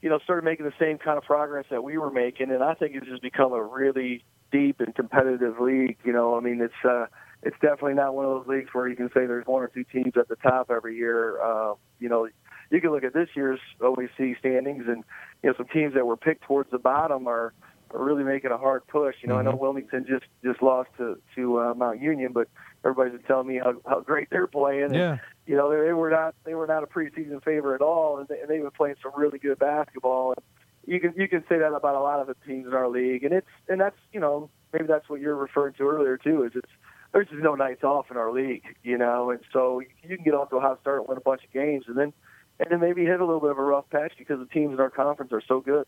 [0.02, 2.52] you know, started making the same kind of progress that we were making.
[2.52, 5.98] And I think it's just become a really deep and competitive league.
[6.04, 7.06] You know, I mean, it's uh,
[7.44, 9.84] it's definitely not one of those leagues where you can say there's one or two
[9.84, 11.42] teams at the top every year.
[11.42, 12.28] Uh, you know,
[12.72, 15.04] you can look at this year's OAC standings, and
[15.44, 17.54] you know, some teams that were picked towards the bottom are
[17.92, 19.16] are really making a hard push.
[19.22, 19.40] You know, mm-hmm.
[19.40, 19.62] I know mm-hmm.
[19.62, 22.48] Wilmington just just lost to to uh, Mount Union, but
[22.84, 24.94] everybody's been telling me how, how great they're playing.
[24.94, 25.12] Yeah.
[25.12, 28.20] And, you know, they, they were not they were not a preseason favorite at all,
[28.20, 30.34] and, they, and they've been playing some really good basketball.
[30.36, 30.46] And
[30.86, 33.24] you can you can say that about a lot of the teams in our league,
[33.24, 36.44] and it's and that's you know maybe that's what you're referring to earlier too.
[36.44, 36.72] Is it's
[37.12, 40.34] there's just no nights off in our league, you know, and so you can get
[40.34, 42.14] off to a hot start, win a bunch of games, and then
[42.60, 44.80] and then maybe hit a little bit of a rough patch because the teams in
[44.80, 45.86] our conference are so good.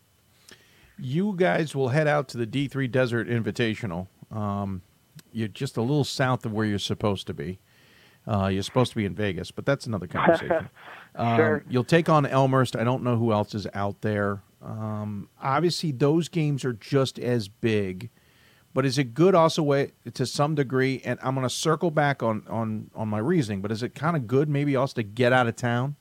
[1.00, 4.08] You guys will head out to the D3 Desert Invitational.
[4.32, 4.82] Um,
[5.32, 7.60] you're just a little south of where you're supposed to be.
[8.28, 10.70] Uh, you're supposed to be in Vegas, but that's another conversation.
[11.16, 11.64] um, sure.
[11.70, 12.76] You'll take on Elmhurst.
[12.76, 14.44] I don't know who else is out there.
[14.62, 18.12] Um, obviously, those games are just as big,
[18.76, 21.02] but is it good also way to some degree?
[21.04, 24.16] And I'm going to circle back on on on my reasoning, but is it kind
[24.16, 25.96] of good maybe also to get out of town?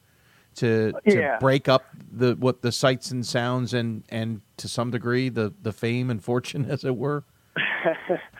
[0.61, 1.38] To, to yeah.
[1.38, 5.72] break up the what the sights and sounds and and to some degree the the
[5.72, 7.24] fame and fortune as it were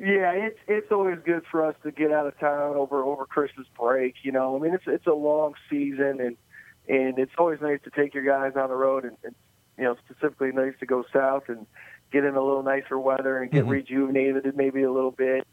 [0.00, 3.66] Yeah, it's it's always good for us to get out of town over over Christmas
[3.78, 4.14] break.
[4.22, 6.36] You know, I mean it's it's a long season and
[6.88, 9.34] and it's always nice to take your guys on the road and, and
[9.76, 11.66] you know specifically nice to go south and
[12.10, 13.72] get in a little nicer weather and get mm-hmm.
[13.72, 15.46] rejuvenated maybe a little bit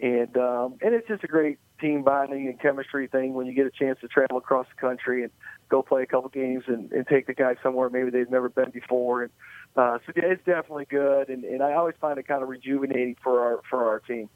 [0.00, 3.66] and um and it's just a great team bonding and chemistry thing when you get
[3.66, 5.30] a chance to travel across the country and
[5.72, 8.70] go play a couple games and, and take the guys somewhere maybe they've never been
[8.70, 9.32] before and
[9.74, 13.16] uh, so yeah, it's definitely good, and, and I always find it kind of rejuvenating
[13.22, 14.28] for our for our team.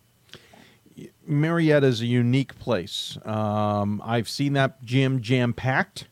[1.26, 3.18] Marietta is a unique place.
[3.24, 6.08] Um, I've seen that gym jam packed.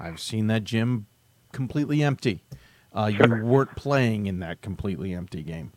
[0.00, 1.06] I've seen that gym
[1.52, 2.42] completely empty.
[2.94, 3.10] Uh.
[3.12, 5.72] You weren't playing in that completely empty game.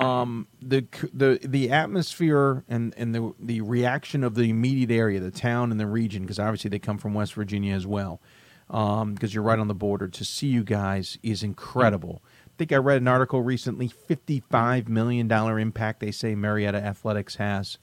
[0.00, 5.30] Um, the the the atmosphere and, and the the reaction of the immediate area, the
[5.30, 8.20] town and the region, because obviously they come from West Virginia as well
[8.66, 10.06] because um, you're right on the border.
[10.08, 12.22] To see you guys is incredible.
[12.46, 17.36] I think I read an article recently: fifty-five million dollar impact they say Marietta Athletics
[17.36, 17.78] has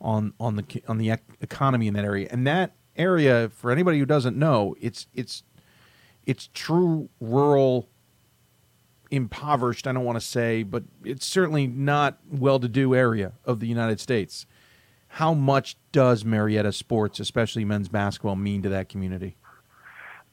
[0.00, 1.10] on on the on the
[1.40, 2.28] economy in that area.
[2.30, 5.42] And that area, for anybody who doesn't know, it's it's
[6.26, 7.88] it's true rural
[9.10, 14.00] impoverished i don't want to say but it's certainly not well-to-do area of the united
[14.00, 14.46] states
[15.08, 19.36] how much does marietta sports especially men's basketball mean to that community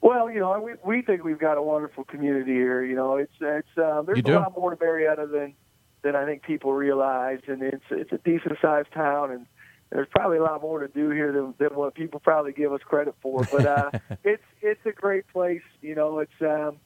[0.04, 2.84] well, you know, we we think we've got a wonderful community here.
[2.84, 5.54] You know, it's it's uh, there's a lot more to Marietta than
[6.02, 9.46] than I think people realize, and it's it's a decent sized town, and
[9.92, 12.82] there's probably a lot more to do here than than what people probably give us
[12.84, 13.48] credit for.
[13.50, 13.92] But uh,
[14.26, 15.62] it's it's a great place.
[15.82, 16.80] You know, it's um,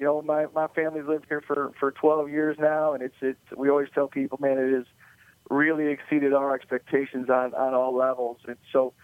[0.00, 3.38] you know my my family's lived here for for 12 years now, and it's it's
[3.54, 4.86] we always tell people, man, it has
[5.50, 8.94] really exceeded our expectations on on all levels, and so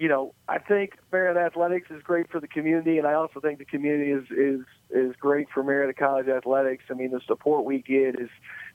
[0.00, 3.58] you know, I think Marietta Athletics is great for the community, and I also think
[3.58, 6.84] the community is is is great for Marietta College Athletics.
[6.90, 8.30] I mean, the support we get is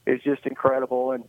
[0.08, 1.26] is just incredible, and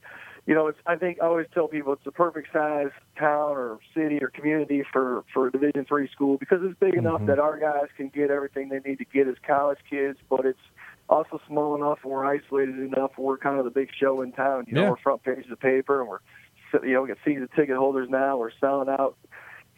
[0.47, 3.79] you know, it's I think I always tell people it's the perfect size town or
[3.95, 7.01] city or community for for a Division three school because it's big mm-hmm.
[7.01, 10.47] enough that our guys can get everything they need to get as college kids, but
[10.47, 10.59] it's
[11.09, 13.13] also small enough and we're isolated enough.
[13.19, 14.67] We're kind of the big show in town.
[14.69, 14.85] You yeah.
[14.85, 16.21] know, we're front page of the paper, and we're
[16.87, 18.37] you know we got season ticket holders now.
[18.37, 19.17] We're selling out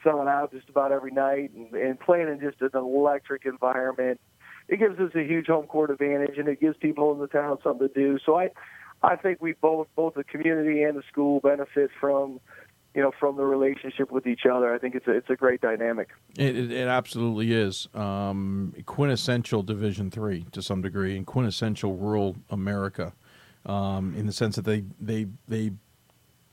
[0.05, 4.21] selling out just about every night and, and playing in just an electric environment.
[4.69, 7.57] It gives us a huge home court advantage, and it gives people in the town
[7.65, 8.19] something to do.
[8.25, 8.51] So I,
[9.03, 12.41] I think we both, both the community and the school benefit from,
[12.95, 14.75] you know, from the relationship with each other.
[14.75, 16.09] I think it's a, it's a great dynamic.
[16.37, 22.37] It, it, it absolutely is um, quintessential Division three to some degree, and quintessential rural
[22.51, 23.13] America.
[23.67, 25.73] um, in the sense that they they they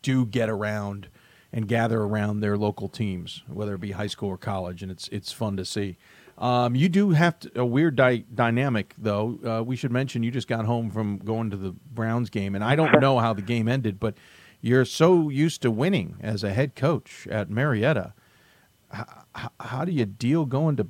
[0.01, 1.07] do get around
[1.51, 5.07] and gather around their local teams, whether it be high school or college, and it's
[5.09, 5.97] it's fun to see.
[6.37, 9.39] Um, you do have to, a weird di- dynamic, though.
[9.45, 12.63] Uh, we should mention you just got home from going to the Browns game, and
[12.63, 14.15] I don't know how the game ended, but
[14.61, 18.13] you're so used to winning as a head coach at Marietta.
[18.93, 19.05] H-
[19.59, 20.87] how do you deal going to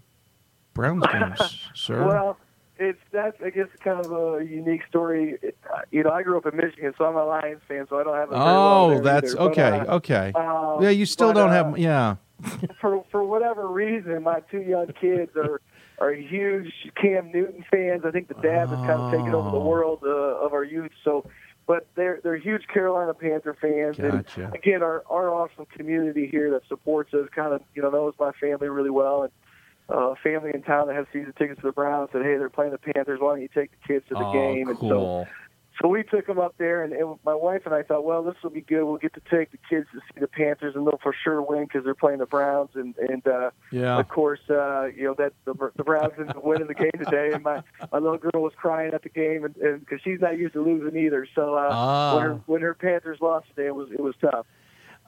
[0.73, 2.07] Browns games, sir?
[2.07, 2.37] Well,
[2.77, 5.37] it's that's I guess kind of a unique story.
[5.43, 8.03] Uh, you know, I grew up in Michigan, so I'm a Lions fan, so I
[8.03, 8.31] don't have.
[8.31, 9.41] A oh, that's either.
[9.43, 9.69] okay.
[9.79, 10.33] But, uh, okay.
[10.35, 11.77] Um, yeah, you still but, don't uh, have.
[11.77, 12.15] Yeah.
[12.81, 15.61] for for whatever reason, my two young kids are
[15.99, 16.71] are huge
[17.01, 18.03] Cam Newton fans.
[18.05, 19.65] I think the dad has kind of taken over the Oh.
[19.65, 20.09] world uh,
[20.45, 20.91] of our youth.
[21.03, 21.25] So,
[21.67, 23.97] but they're they're huge Carolina Panther fans.
[23.97, 24.45] Gotcha.
[24.45, 28.13] And again, our our awesome community here that supports us, kind of you know knows
[28.19, 29.31] my family really well and.
[29.87, 32.71] Uh, family in town that has season tickets to the Browns said, "Hey, they're playing
[32.71, 33.19] the Panthers.
[33.19, 35.27] Why don't you take the kids to the oh, game?" And so cool.
[35.81, 38.35] So we took them up there, and, and my wife and I thought, well, this
[38.43, 38.83] will be good.
[38.85, 41.65] We'll get to take the kids to see the Panthers, and they'll for sure win
[41.65, 42.69] because they're playing the Browns.
[42.75, 43.97] And and uh, Yeah.
[43.99, 47.31] of course, uh, you know that the, the Browns didn't win in the game today,
[47.33, 47.61] and my
[47.91, 50.97] my little girl was crying at the game, and because she's not used to losing
[50.97, 51.27] either.
[51.35, 52.15] So uh, Ah.
[52.15, 54.45] when her when her Panthers lost today, it was it was tough.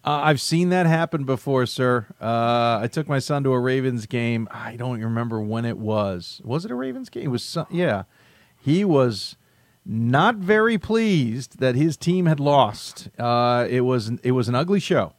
[0.03, 2.05] Uh, I've seen that happen before, sir.
[2.22, 4.47] Uh, I took my son to a Ravens game.
[4.51, 6.39] I don't remember when it was.
[6.45, 7.24] Was it a Ravens game?
[7.24, 7.43] It was.
[7.43, 8.03] Some, yeah,
[8.61, 9.36] he was
[9.88, 13.09] not very pleased that his team had lost.
[13.17, 15.13] Uh, it was it was an ugly show.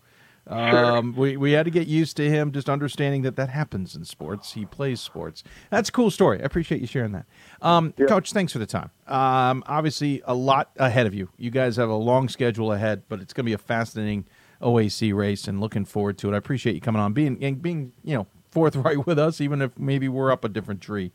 [0.47, 4.05] Um, we we had to get used to him just understanding that that happens in
[4.05, 4.53] sports.
[4.53, 5.43] He plays sports.
[5.71, 6.41] That's a cool story.
[6.41, 7.27] I appreciate you sharing that.
[7.61, 8.91] Um, Coach, thanks for the time.
[9.07, 11.29] Um, obviously, a lot ahead of you.
[11.37, 14.27] You guys have a long schedule ahead, but it's going to be a fascinating
[14.63, 16.35] OAC race, and looking forward to it.
[16.35, 19.79] I appreciate you coming on, being and being you know forthright with us, even if
[19.79, 21.13] maybe we're up a different tree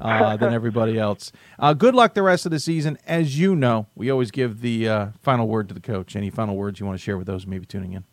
[0.00, 1.32] uh, than everybody else.
[1.58, 2.98] Uh, good luck the rest of the season.
[3.06, 6.16] As you know, we always give the uh, final word to the coach.
[6.16, 8.04] Any final words you want to share with those maybe tuning in?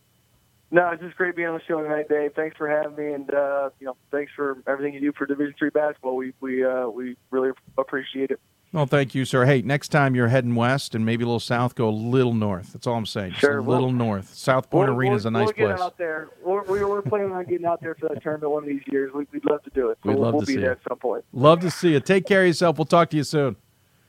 [0.71, 2.31] No, it's just great being on the show tonight, Dave.
[2.35, 5.53] Thanks for having me, and uh, you know, thanks for everything you do for Division
[5.59, 6.15] Three basketball.
[6.15, 8.39] We we uh, we really appreciate it.
[8.73, 9.45] Well, thank you, sir.
[9.45, 12.73] Hey, next time you're heading west and maybe a little south, go a little north.
[12.73, 13.29] That's all I'm saying.
[13.31, 14.33] Just Sure, a well- little north.
[14.33, 15.77] South Point We'll- Arena we'll- is a nice we'll place.
[15.77, 16.29] Get out there.
[16.43, 19.11] We're, we're, we're planning on getting out there for that tournament one of these years.
[19.13, 19.99] We, we'd love to do it.
[20.03, 20.79] So We'd we'll, love we'll to be see there it.
[20.83, 21.23] at some point.
[21.33, 21.99] Love to see you.
[21.99, 22.79] Take care of yourself.
[22.79, 23.57] We'll talk to you soon.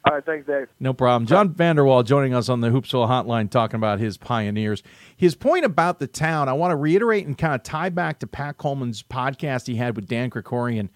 [0.07, 0.69] All right, thanks, Dave.
[0.81, 1.27] No problem.
[1.27, 4.83] John Vander Wal joining us on the Hoopsville Hotline talking about his Pioneers.
[5.15, 8.27] His point about the town, I want to reiterate and kind of tie back to
[8.27, 10.89] Pat Coleman's podcast he had with Dan Krikorian.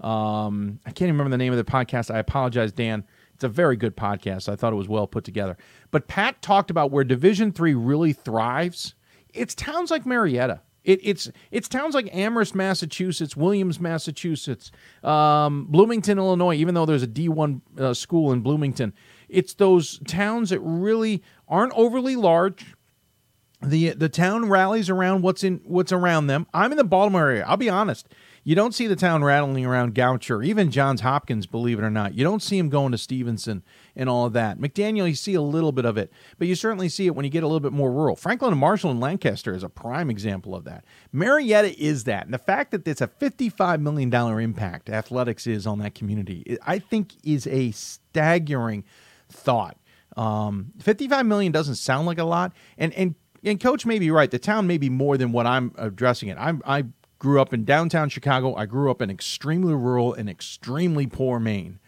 [0.00, 2.12] Um, I can't even remember the name of the podcast.
[2.14, 3.04] I apologize, Dan.
[3.36, 4.48] It's a very good podcast.
[4.50, 5.58] I thought it was well put together.
[5.90, 8.94] But Pat talked about where Division Three really thrives.
[9.34, 10.62] It's towns like Marietta.
[10.84, 14.70] It, it's it's towns like Amherst, Massachusetts, Williams, Massachusetts,
[15.04, 16.54] um, Bloomington, Illinois.
[16.54, 18.94] Even though there's a D1 uh, school in Bloomington,
[19.28, 22.74] it's those towns that really aren't overly large.
[23.60, 26.46] the The town rallies around what's in what's around them.
[26.54, 27.44] I'm in the Baltimore area.
[27.46, 28.08] I'll be honest.
[28.46, 32.14] You don't see the town rattling around Goucher, even Johns Hopkins, believe it or not.
[32.14, 33.64] You don't see him going to Stevenson
[33.96, 34.60] and all of that.
[34.60, 37.30] McDaniel, you see a little bit of it, but you certainly see it when you
[37.30, 38.14] get a little bit more rural.
[38.14, 40.84] Franklin and Marshall and Lancaster is a prime example of that.
[41.10, 42.24] Marietta is that.
[42.24, 46.78] And the fact that it's a $55 million impact athletics is on that community, I
[46.78, 48.84] think is a staggering
[49.28, 49.76] thought.
[50.16, 52.52] Um, 55 million doesn't sound like a lot.
[52.78, 54.30] And, and, and coach may be right.
[54.30, 56.36] The town may be more than what I'm addressing it.
[56.38, 56.84] I'm, I
[57.18, 58.54] grew up in downtown Chicago.
[58.54, 61.78] I grew up in extremely rural and extremely poor Maine,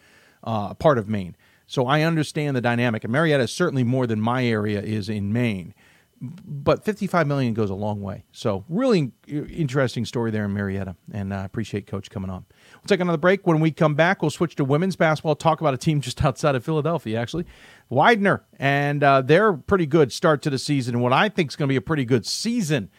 [0.43, 1.35] uh, part of Maine.
[1.67, 3.03] So I understand the dynamic.
[3.03, 5.75] And Marietta is certainly more than my area is in Maine.
[6.21, 8.25] But 55 million goes a long way.
[8.33, 10.95] So really interesting story there in Marietta.
[11.13, 12.45] And I appreciate Coach coming on.
[12.73, 13.45] We'll take another break.
[13.45, 16.55] When we come back, we'll switch to women's basketball, talk about a team just outside
[16.55, 17.45] of Philadelphia, actually.
[17.87, 18.43] Widener.
[18.57, 20.99] And uh, they're pretty good start to the season.
[20.99, 22.89] What I think is going to be a pretty good season.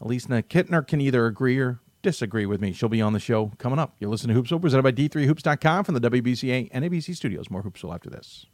[0.00, 2.72] Elisa Kittner can either agree or disagree with me.
[2.72, 3.96] She'll be on the show coming up.
[3.98, 7.50] You're listening to Hoopsville, presented by D3Hoops.com from the WBCA and NABC studios.
[7.50, 8.46] More Hoopsville after this.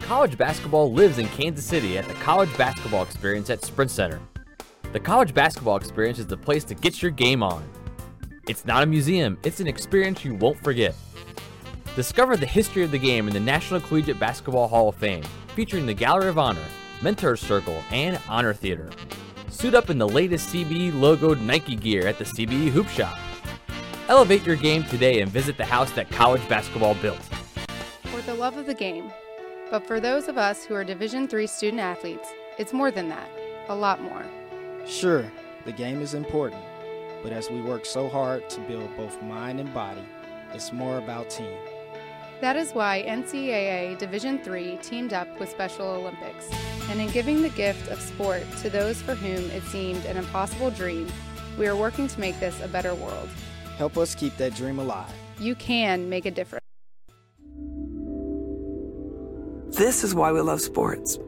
[0.00, 4.18] College basketball lives in Kansas City at the College Basketball Experience at Sprint Center.
[4.92, 7.62] The College Basketball Experience is the place to get your game on.
[8.48, 10.94] It's not a museum, it's an experience you won't forget.
[11.94, 15.22] Discover the history of the game in the National Collegiate Basketball Hall of Fame,
[15.54, 16.64] featuring the Gallery of Honor,
[17.02, 18.90] Mentor Circle, and Honor Theater.
[19.50, 23.18] Suit up in the latest CBE logoed Nike gear at the CBE Hoop Shop.
[24.08, 27.20] Elevate your game today and visit the house that college basketball built.
[28.04, 29.10] For the love of the game.
[29.68, 32.28] But for those of us who are Division III student athletes,
[32.58, 33.28] it's more than that.
[33.68, 34.24] A lot more.
[34.86, 35.30] Sure,
[35.64, 36.62] the game is important,
[37.22, 40.04] but as we work so hard to build both mind and body,
[40.54, 41.56] it's more about team.
[42.40, 46.48] That is why NCAA Division III teamed up with Special Olympics.
[46.88, 50.70] And in giving the gift of sport to those for whom it seemed an impossible
[50.70, 51.06] dream,
[51.58, 53.28] we are working to make this a better world.
[53.76, 55.12] Help us keep that dream alive.
[55.38, 56.64] You can make a difference.
[59.76, 61.18] This is why we love sports.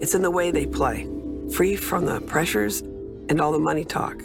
[0.00, 1.06] It's in the way they play,
[1.54, 2.80] free from the pressures
[3.28, 4.22] and all the money talk.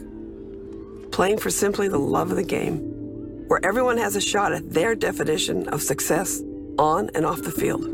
[1.12, 2.97] Playing for simply the love of the game,
[3.48, 6.42] where everyone has a shot at their definition of success
[6.78, 7.86] on and off the field.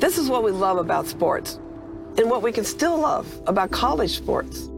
[0.00, 1.58] This is what we love about sports,
[2.18, 4.68] and what we can still love about college sports.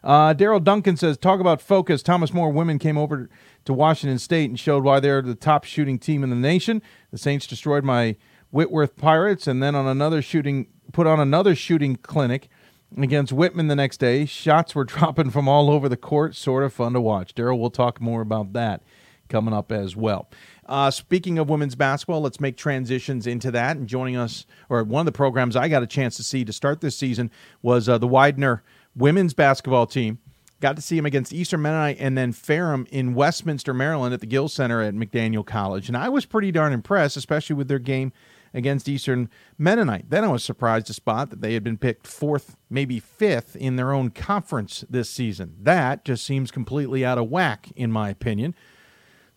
[0.02, 2.02] Uh, Daryl Duncan says, talk about focus.
[2.02, 3.30] Thomas More women came over
[3.64, 6.82] to Washington State and showed why they're the top shooting team in the nation.
[7.12, 8.16] The Saints destroyed my
[8.50, 12.48] Whitworth Pirates and then on another shooting, put on another shooting clinic
[12.96, 14.24] against Whitman the next day.
[14.24, 16.34] Shots were dropping from all over the court.
[16.34, 17.32] Sort of fun to watch.
[17.32, 18.82] Daryl, we'll talk more about that
[19.28, 20.28] coming up as well.
[20.66, 23.76] Uh, speaking of women's basketball, let's make transitions into that.
[23.76, 26.52] And joining us, or one of the programs I got a chance to see to
[26.52, 27.30] start this season
[27.62, 28.62] was uh, the Widener
[28.94, 30.18] women's basketball team.
[30.60, 34.26] Got to see them against Eastern Mennonite and then Ferrum in Westminster, Maryland at the
[34.26, 35.86] Gill Center at McDaniel College.
[35.88, 38.12] And I was pretty darn impressed, especially with their game
[38.52, 40.10] against Eastern Mennonite.
[40.10, 43.76] Then I was surprised to spot that they had been picked fourth, maybe fifth in
[43.76, 45.54] their own conference this season.
[45.60, 48.54] That just seems completely out of whack, in my opinion.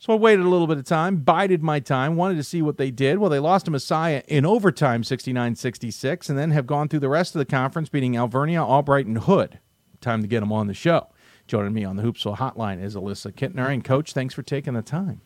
[0.01, 2.77] So I waited a little bit of time, bided my time, wanted to see what
[2.77, 3.19] they did.
[3.19, 7.07] Well, they lost to Messiah in overtime 69 66, and then have gone through the
[7.07, 9.59] rest of the conference, beating Alvernia, Albright, and Hood.
[9.99, 11.09] Time to get them on the show.
[11.45, 13.71] Joining me on the Hoopsville hotline is Alyssa Kittner.
[13.71, 15.21] And, Coach, thanks for taking the time.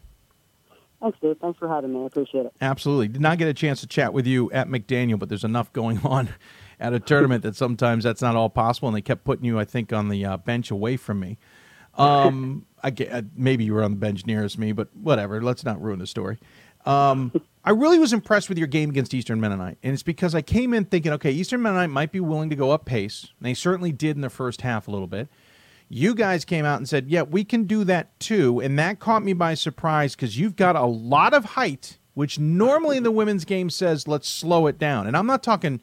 [1.02, 1.38] Thanks, Dave.
[1.40, 2.04] Thanks for having me.
[2.04, 2.52] I appreciate it.
[2.60, 3.08] Absolutely.
[3.08, 6.00] Did not get a chance to chat with you at McDaniel, but there's enough going
[6.04, 6.28] on
[6.82, 8.90] at a tournament that sometimes that's not all possible.
[8.90, 11.38] And they kept putting you, I think, on the uh, bench away from me.
[11.98, 15.42] Um, I uh, maybe you were on the bench nearest me, but whatever.
[15.42, 16.38] Let's not ruin the story.
[16.86, 17.32] Um,
[17.64, 20.72] I really was impressed with your game against Eastern Mennonite, and it's because I came
[20.72, 23.32] in thinking, okay, Eastern Mennonite might be willing to go up pace.
[23.40, 25.28] And they certainly did in the first half a little bit.
[25.90, 29.24] You guys came out and said, yeah, we can do that too, and that caught
[29.24, 33.46] me by surprise because you've got a lot of height, which normally in the women's
[33.46, 35.08] game says let's slow it down.
[35.08, 35.82] And I'm not talking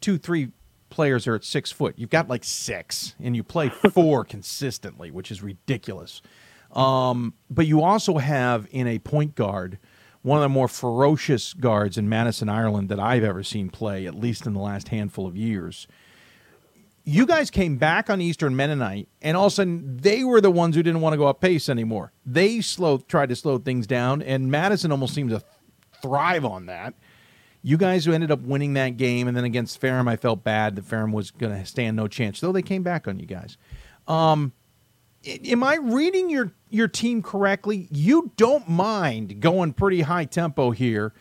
[0.00, 0.52] two, three
[0.96, 1.94] players are at six foot.
[1.98, 6.22] You've got like six, and you play four consistently, which is ridiculous.
[6.72, 9.78] Um, but you also have in a point guard
[10.22, 14.14] one of the more ferocious guards in Madison, Ireland that I've ever seen play, at
[14.14, 15.86] least in the last handful of years.
[17.04, 20.50] You guys came back on Eastern Mennonite, and all of a sudden they were the
[20.50, 22.12] ones who didn't want to go up pace anymore.
[22.24, 25.42] They slow tried to slow things down, and Madison almost seemed to
[26.00, 26.94] thrive on that.
[27.66, 30.76] You guys who ended up winning that game, and then against Ferrum, I felt bad
[30.76, 32.38] that Ferrum was going to stand no chance.
[32.38, 33.58] Though they came back on you guys.
[34.06, 34.52] Um,
[35.26, 37.88] am I reading your your team correctly?
[37.90, 41.12] You don't mind going pretty high tempo here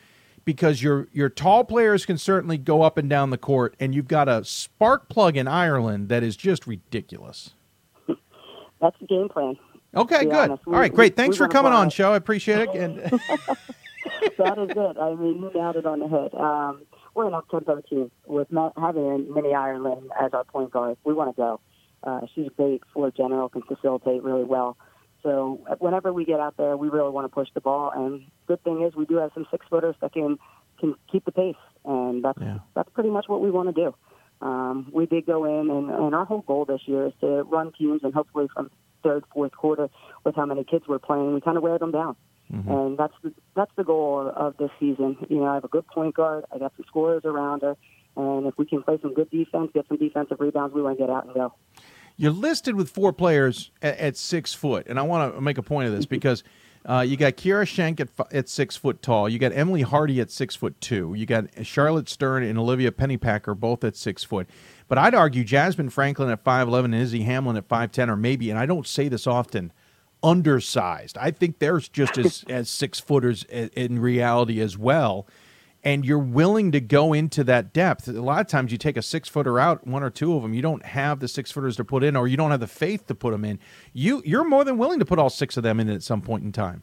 [0.45, 4.07] because your your tall players can certainly go up and down the court, and you've
[4.07, 7.55] got a spark plug in Ireland that is just ridiculous.
[8.79, 9.57] That's the game plan.
[9.95, 10.59] Okay, good.
[10.67, 11.15] We, All right, great.
[11.15, 12.13] Thanks for coming on, show.
[12.13, 12.69] I appreciate it.
[12.75, 13.19] And
[14.37, 14.97] that is it.
[14.99, 16.33] I mean, you nailed it on the head.
[16.33, 16.83] Um,
[17.13, 20.97] we're an up-tempo team with not having Minnie Ireland as our point guard.
[21.03, 21.59] We want to go.
[22.03, 24.77] Uh, she's great floor general, can facilitate really well.
[25.23, 27.91] So whenever we get out there, we really want to push the ball.
[27.95, 30.37] And good thing is we do have some six footers that can
[30.79, 32.59] can keep the pace, and that's yeah.
[32.75, 33.95] that's pretty much what we want to do.
[34.45, 37.71] Um, we did go in, and, and our whole goal this year is to run
[37.71, 38.69] teams and hopefully from
[39.03, 39.89] third, fourth quarter
[40.23, 41.33] with how many kids we're playing.
[41.33, 42.15] We kind of wear them down.
[42.53, 42.71] Mm-hmm.
[42.71, 45.17] And that's the, that's the goal of this season.
[45.29, 46.45] You know, I have a good point guard.
[46.53, 47.75] I got some scorers around her.
[48.15, 51.03] And if we can play some good defense, get some defensive rebounds, we want to
[51.03, 51.53] get out and go.
[52.17, 55.63] You're listed with four players at, at six foot, and I want to make a
[55.63, 56.43] point of this because
[56.85, 59.27] uh, you got Kiera Schenk at, at six foot tall.
[59.27, 61.13] You got Emily Hardy at six foot two.
[61.13, 64.47] You got Charlotte Stern and Olivia Pennypacker both at six foot.
[64.87, 68.15] But I'd argue Jasmine Franklin at five eleven and Izzy Hamlin at five ten, or
[68.15, 69.73] maybe, and I don't say this often,
[70.23, 71.17] undersized.
[71.17, 75.27] I think they're just as as six footers in reality as well
[75.85, 78.07] and you're willing to go into that depth.
[78.07, 80.53] A lot of times you take a six footer out, one or two of them,
[80.53, 83.05] you don't have the six footers to put in, or you don't have the faith
[83.05, 83.59] to put them in.
[83.93, 86.43] You you're more than willing to put all six of them in at some point
[86.43, 86.81] in time.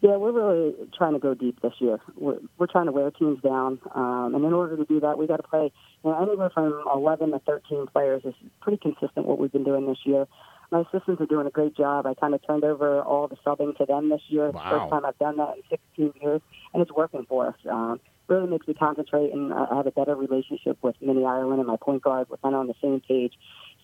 [0.00, 2.00] Yeah, we're really trying to go deep this year.
[2.16, 5.28] We're, we're trying to wear teams down, um, and in order to do that, we
[5.28, 5.72] got to play
[6.04, 8.22] you know, anywhere from 11 to 13 players.
[8.24, 10.26] is pretty consistent what we've been doing this year.
[10.72, 12.06] My assistants are doing a great job.
[12.06, 14.50] I kind of turned over all the subbing to them this year.
[14.50, 14.70] Wow.
[14.70, 16.40] First time I've done that in 16 years,
[16.72, 17.54] and it's working for us.
[17.70, 21.68] Um, really makes me concentrate and I have a better relationship with Minnie Ireland and
[21.68, 22.28] my point guard.
[22.30, 23.34] We're kind of on the same page.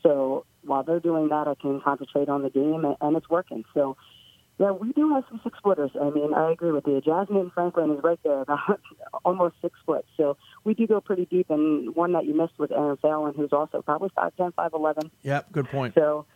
[0.03, 3.65] So while they're doing that, I can concentrate on the game, and, and it's working.
[3.75, 3.97] So
[4.59, 5.93] yeah, we do have some six footers.
[6.01, 7.01] I mean, I agree with you.
[7.01, 8.81] Jasmine Franklin is right there, about
[9.25, 10.05] almost six foot.
[10.17, 11.49] So we do go pretty deep.
[11.49, 15.11] And one that you missed was Aaron Fallon, who's also probably five ten, five eleven.
[15.23, 15.95] Yep, good point.
[15.95, 16.27] So,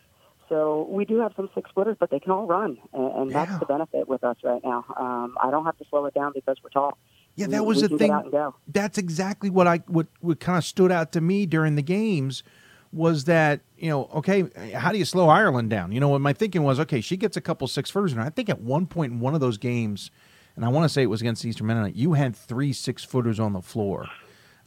[0.53, 3.45] so we do have some six footers, but they can all run, and, and Yeah.
[3.45, 4.85] that's the benefit with us right now.
[4.95, 6.97] Um, I don't have to slow it down because we're tall.
[7.35, 8.07] Yeah, We- that was we the thing.
[8.09, 8.55] Get out and go.
[8.67, 12.43] That's exactly what I what what kind of stood out to me during the games
[12.91, 14.43] was that you know okay
[14.73, 15.91] how do you slow Ireland down?
[15.91, 18.29] You know what my thinking was okay she gets a couple six footers and I
[18.29, 20.11] think at one point in one of those games,
[20.55, 23.39] and I want to say it was against Eastern Mennonite, you had three six footers
[23.39, 24.05] on the floor.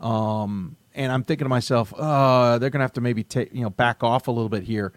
[0.01, 3.71] Um, and I'm thinking to myself, uh, they're gonna have to maybe take you know
[3.71, 4.93] back off a little bit here.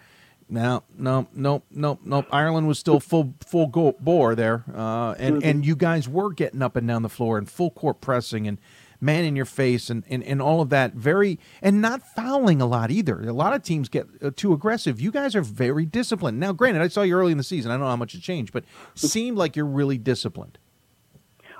[0.51, 2.25] No, no, no, no, no.
[2.31, 6.63] Ireland was still full full go- bore there, uh, and and you guys were getting
[6.63, 8.59] up and down the floor and full court pressing and
[9.01, 10.93] man in your face and, and, and all of that.
[10.93, 13.21] Very and not fouling a lot either.
[13.21, 14.99] A lot of teams get uh, too aggressive.
[14.99, 16.39] You guys are very disciplined.
[16.39, 17.71] Now, granted, I saw you early in the season.
[17.71, 18.63] I don't know how much it changed, but
[18.95, 20.57] seemed like you're really disciplined.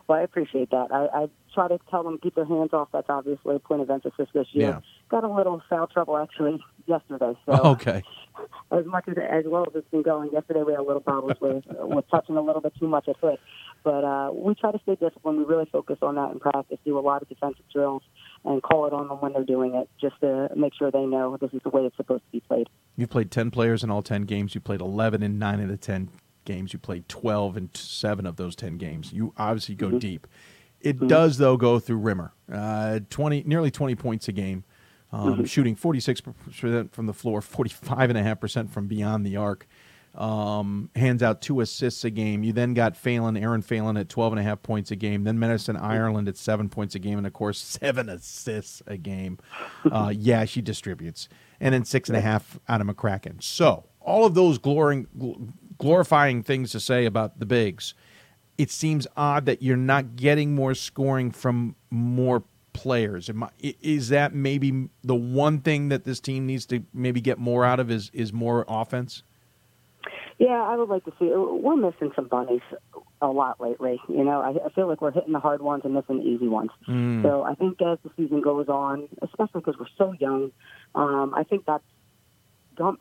[0.08, 0.88] Well, I appreciate that.
[0.92, 2.90] I, I try to tell them to keep their hands off.
[2.92, 4.70] That's obviously a point of emphasis this year.
[4.70, 4.80] Yeah.
[5.10, 7.38] Got a little foul trouble actually yesterday.
[7.46, 8.02] So okay.
[8.72, 11.40] As much as as well as it's been going, yesterday we had a little problems
[11.42, 13.40] with with touching a little bit too much at foot.
[13.84, 15.40] But uh, we try to stay disciplined.
[15.40, 16.78] We really focus on that in practice.
[16.86, 18.04] Do a lot of defensive drills
[18.44, 21.38] and call it on them when they're doing it, just to make sure they know
[21.40, 22.68] this is the way it's supposed to be played.
[22.96, 24.56] You've played 10 players in all 10 games.
[24.56, 26.10] You played 11 in 9 of the 10
[26.46, 26.74] games.
[26.74, 29.14] You played 12 in 7 of those 10 games.
[29.14, 30.28] You obviously go deep.
[30.82, 32.34] It does, though, go through Rimmer.
[32.52, 34.64] Uh, 20, nearly 20 points a game,
[35.12, 35.47] um, Mhm.
[35.49, 39.68] shooting 46% from the floor, 45.5% from beyond the arc.
[40.16, 42.43] Um, hands out two assists a game.
[42.43, 45.24] You then got Phelan, Aaron Phelan at 12.5 points a game.
[45.24, 47.18] Then Madison Ireland at 7 points a game.
[47.20, 49.38] And, of course, 7 assists a game.
[49.89, 51.30] Uh, yeah, she distributes.
[51.60, 53.41] And then six and a half out of McCracken.
[53.43, 57.93] So, all of those glorying, gl- glorifying things to say about the bigs
[58.57, 62.43] it seems odd that you're not getting more scoring from more
[62.82, 63.30] players.
[63.30, 67.38] I- i- Is that maybe the one thing that this team needs to maybe get
[67.38, 69.23] more out of is is more offense?
[70.38, 71.25] Yeah, I would like to see.
[71.65, 72.61] We're missing some bunnies
[73.21, 73.99] a lot lately.
[74.07, 76.47] You know, I, I feel like we're hitting the hard ones and missing the easy
[76.47, 76.71] ones.
[76.88, 77.21] Mm.
[77.23, 80.51] So I think as the season goes on, especially because we're so young,
[80.95, 81.84] um, I think that's
[82.77, 82.97] going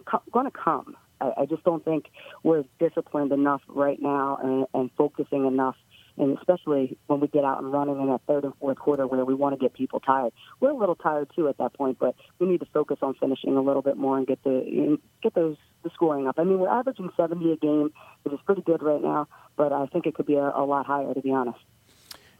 [0.47, 0.97] to come.
[1.21, 2.07] I, I just don't think
[2.43, 5.77] we're disciplined enough right now and, and focusing enough.
[6.19, 9.25] And especially when we get out and running in that third and fourth quarter where
[9.25, 10.33] we want to get people tired.
[10.61, 13.57] We're a little tired too at that point, but we need to focus on finishing
[13.57, 16.37] a little bit more and get the get those the scoring up.
[16.39, 17.93] I mean, we're averaging 70 a game,
[18.23, 20.87] which is pretty good right now, but I think it could be a, a lot
[20.87, 21.59] higher, to be honest.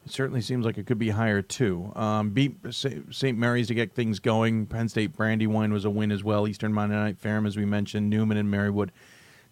[0.05, 1.93] It certainly seems like it could be higher too.
[1.95, 3.37] Um, beat St.
[3.37, 4.67] Mary's to get things going.
[4.67, 6.49] Penn State Brandywine was a win as well.
[6.49, 8.91] Eastern Mennonite Ferrum, as we mentioned, Newman and Marywood.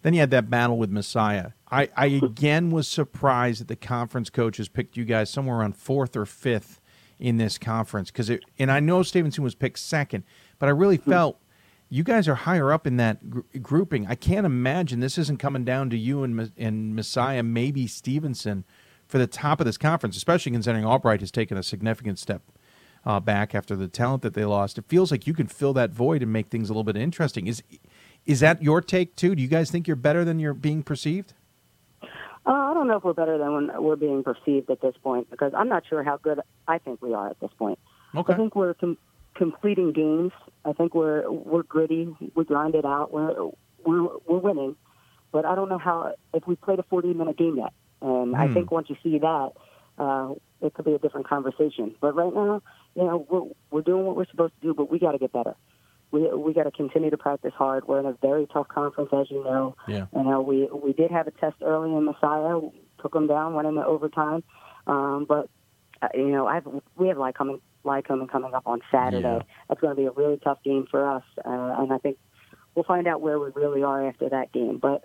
[0.01, 1.51] Then you had that battle with Messiah.
[1.69, 6.15] I, I again was surprised that the conference coaches picked you guys somewhere around fourth
[6.15, 6.79] or fifth
[7.19, 8.43] in this conference because it.
[8.59, 10.23] And I know Stevenson was picked second,
[10.59, 11.41] but I really felt
[11.89, 14.07] you guys are higher up in that gr- grouping.
[14.07, 18.65] I can't imagine this isn't coming down to you and and Messiah, maybe Stevenson,
[19.07, 22.43] for the top of this conference, especially considering Albright has taken a significant step
[23.05, 24.77] uh, back after the talent that they lost.
[24.77, 27.47] It feels like you can fill that void and make things a little bit interesting.
[27.47, 27.63] Is
[28.27, 29.33] is that your take too?
[29.35, 31.33] Do you guys think you're better than you're being perceived?
[32.03, 35.29] Uh, I don't know if we're better than when we're being perceived at this point
[35.29, 37.79] because I'm not sure how good I think we are at this point.
[38.15, 38.33] Okay.
[38.33, 38.97] I think we're com-
[39.35, 40.31] completing games.
[40.63, 42.15] I think we're we're gritty.
[42.35, 43.11] We grind it out.
[43.11, 43.33] We're
[43.85, 44.75] we're we're winning,
[45.31, 47.73] but I don't know how if we played a 40 minute game yet.
[48.01, 48.53] And I Hmm.
[48.53, 49.51] think once you see that,
[49.97, 51.95] uh, it could be a different conversation.
[51.99, 52.61] But right now,
[52.95, 55.33] you know, we're we're doing what we're supposed to do, but we got to get
[55.33, 55.55] better.
[56.11, 57.87] We we got to continue to practice hard.
[57.87, 59.75] We're in a very tough conference, as you know.
[59.87, 60.05] Yeah.
[60.15, 62.59] You know, we we did have a test early in Messiah,
[63.01, 64.43] took them down, went into overtime,
[64.87, 65.49] um, but
[66.01, 69.21] uh, you know, I've we have like Lycoming Lycoming coming up on Saturday.
[69.21, 69.41] Yeah.
[69.67, 72.17] That's going to be a really tough game for us, uh, and I think
[72.75, 74.77] we'll find out where we really are after that game.
[74.77, 75.03] But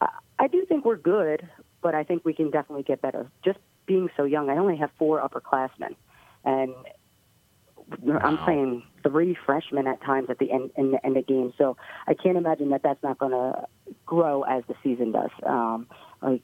[0.00, 1.46] I, I do think we're good,
[1.82, 3.30] but I think we can definitely get better.
[3.44, 5.96] Just being so young, I only have four upperclassmen,
[6.44, 6.74] and
[8.22, 11.54] I'm playing three freshmen at times at the end in the end of games.
[11.58, 11.76] So
[12.06, 13.66] I can't imagine that that's not going to
[14.06, 15.30] grow as the season does.
[15.44, 15.86] Um,
[16.22, 16.42] like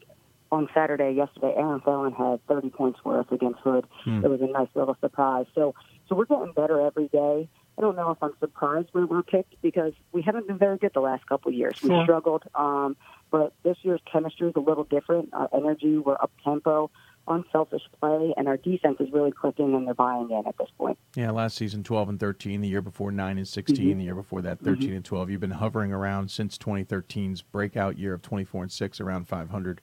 [0.53, 3.86] on Saturday, yesterday, Aaron Fallon had 30 points worth against Hood.
[4.05, 4.24] Hmm.
[4.24, 5.47] It was a nice little surprise.
[5.55, 5.74] So
[6.09, 7.49] so we're getting better every day.
[7.78, 10.92] I don't know if I'm surprised we were picked because we haven't been very good
[10.94, 11.78] the last couple of years.
[11.82, 12.05] We Sure.
[12.05, 12.97] struggled, um,
[13.30, 15.28] but this year's chemistry is a little different.
[15.34, 16.90] Our energy, we're up tempo,
[17.28, 20.98] unselfish play, and our defense is really clicking and they're buying in at this point.
[21.14, 23.98] Yeah, last season 12 and 13, the year before 9 and 16, Mhm.
[23.98, 25.30] the year before that 13 and 12.
[25.30, 29.80] You've been hovering around since 2013's breakout year of 24 and 6 around 500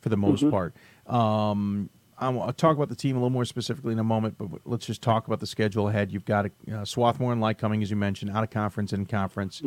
[0.00, 0.50] for the most Mhm.
[0.50, 0.74] part.
[1.06, 4.48] Um, I'll I'll talk about the team a little more specifically in a moment, but
[4.64, 6.10] let's just talk about the schedule ahead.
[6.12, 9.60] You've got uh, Swarthmore and Lycoming, as you mentioned, out of conference, in conference.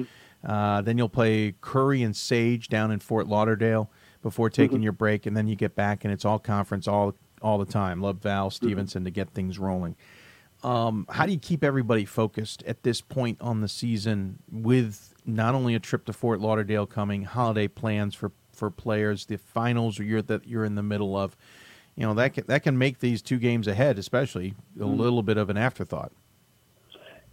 [0.44, 3.92] Uh, then you'll play Curry and Sage down in Fort Lauderdale
[4.22, 4.84] before taking Mhm.
[4.84, 8.02] your break, and then you get back, and it's all conference all all the time.
[8.02, 9.96] Leb Val Stevenson to get things rolling.
[10.62, 15.56] Um, how do you keep everybody focused at this point on the season with not
[15.56, 20.22] only a trip to Fort Lauderdale coming, holiday plans for, for players, the finals you're
[20.24, 21.38] that you're in the middle of?
[21.96, 24.98] You know that can, that can make these two games ahead, especially a Mhm.
[24.98, 26.12] little bit of an afterthought.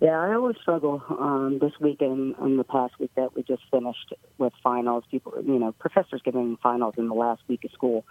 [0.00, 4.12] Yeah, I always struggle um, this week and, the past week that we just finished
[4.36, 5.04] with finals.
[5.10, 8.04] People, you know, professors giving finals in the last week of school.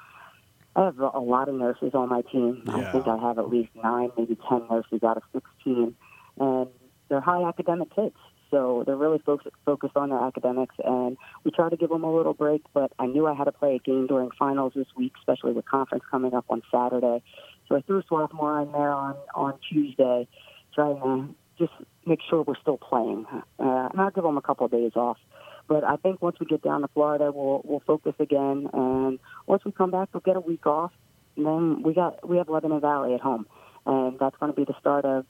[0.75, 2.63] I have a lot of nurses on my team.
[2.67, 5.95] I think I have at least nine, maybe ten nurses out of sixteen,
[6.37, 6.67] and
[7.07, 8.15] they're high academic kids.
[8.51, 12.13] So they're really focused focused on their academics, and we try to give them a
[12.13, 12.63] little break.
[12.73, 15.65] But I knew I had to play a game during finals this week, especially with
[15.65, 17.23] conference coming up on Saturday.
[17.69, 20.27] So I threw Swarthmore in there on on Tuesday,
[20.73, 21.73] trying to just
[22.05, 23.25] make sure we're still playing.
[23.31, 25.17] Uh, and I'll give them a couple of days off.
[25.67, 29.65] But I think once we get down to Florida, we'll we'll focus again, and once
[29.65, 30.91] we come back, we'll get a week off.
[31.37, 33.47] And then we got we have Lebanon Valley at home,
[33.85, 35.25] and that's going to be the start of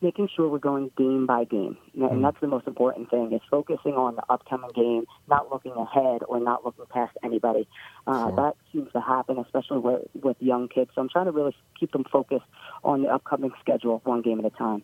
[0.00, 1.76] making sure we're going game by game.
[1.94, 5.72] And and that's the most important thing is focusing on the upcoming game, not looking
[5.72, 7.66] ahead or not looking past anybody.
[8.06, 10.90] Uh, That seems to happen, especially with, with young kids.
[10.94, 12.46] So I'm trying to really keep them focused
[12.84, 14.82] on the upcoming schedule, one game at a time.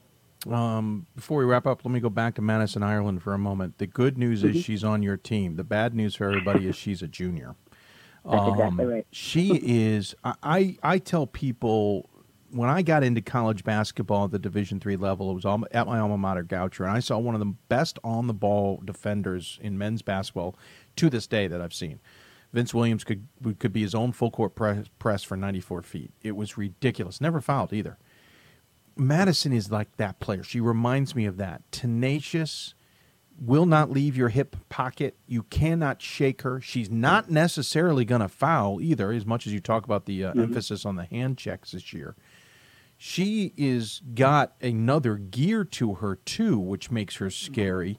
[0.48, 3.78] Um, before we wrap up, let me go back to Madison, Ireland for a moment.
[3.78, 4.54] The good news Mhm.
[4.54, 5.56] is she's on your team.
[5.56, 7.56] The bad news for everybody is she's a junior.
[8.24, 9.06] That's exactly right.
[9.10, 10.14] She is.
[10.24, 12.08] I, I I tell people
[12.50, 15.86] when I got into college basketball at the Division three level, it was all, at
[15.86, 19.58] my alma mater, Goucher, and I saw one of the best on the ball defenders
[19.62, 20.56] in men's basketball
[20.96, 22.00] to this day that I've seen.
[22.52, 23.26] Vince Williams could
[23.58, 26.12] could be his own full court press, press for 94 feet.
[26.22, 27.20] It was ridiculous.
[27.20, 27.98] Never fouled either.
[29.00, 30.42] Madison is like that player.
[30.42, 31.62] She reminds me of that.
[31.72, 32.74] Tenacious,
[33.40, 35.16] will not leave your hip pocket.
[35.26, 36.60] You cannot shake her.
[36.60, 40.34] She's not necessarily going to foul either, as much as you talk about the uh,
[40.34, 40.42] Mhm.
[40.42, 42.14] emphasis on the hand checks this year.
[42.98, 47.98] She is got another gear to her too, which makes her scary.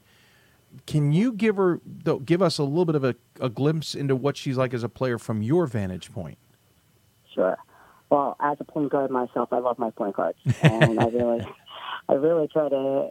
[0.86, 4.14] Can you give her though, give us a little bit of a, a glimpse into
[4.14, 6.38] what she's like as a player from your vantage point?
[7.34, 7.58] Sure.
[8.12, 11.40] Well, as a point guard myself, I love my point guards, and I really,
[12.10, 13.08] I really try to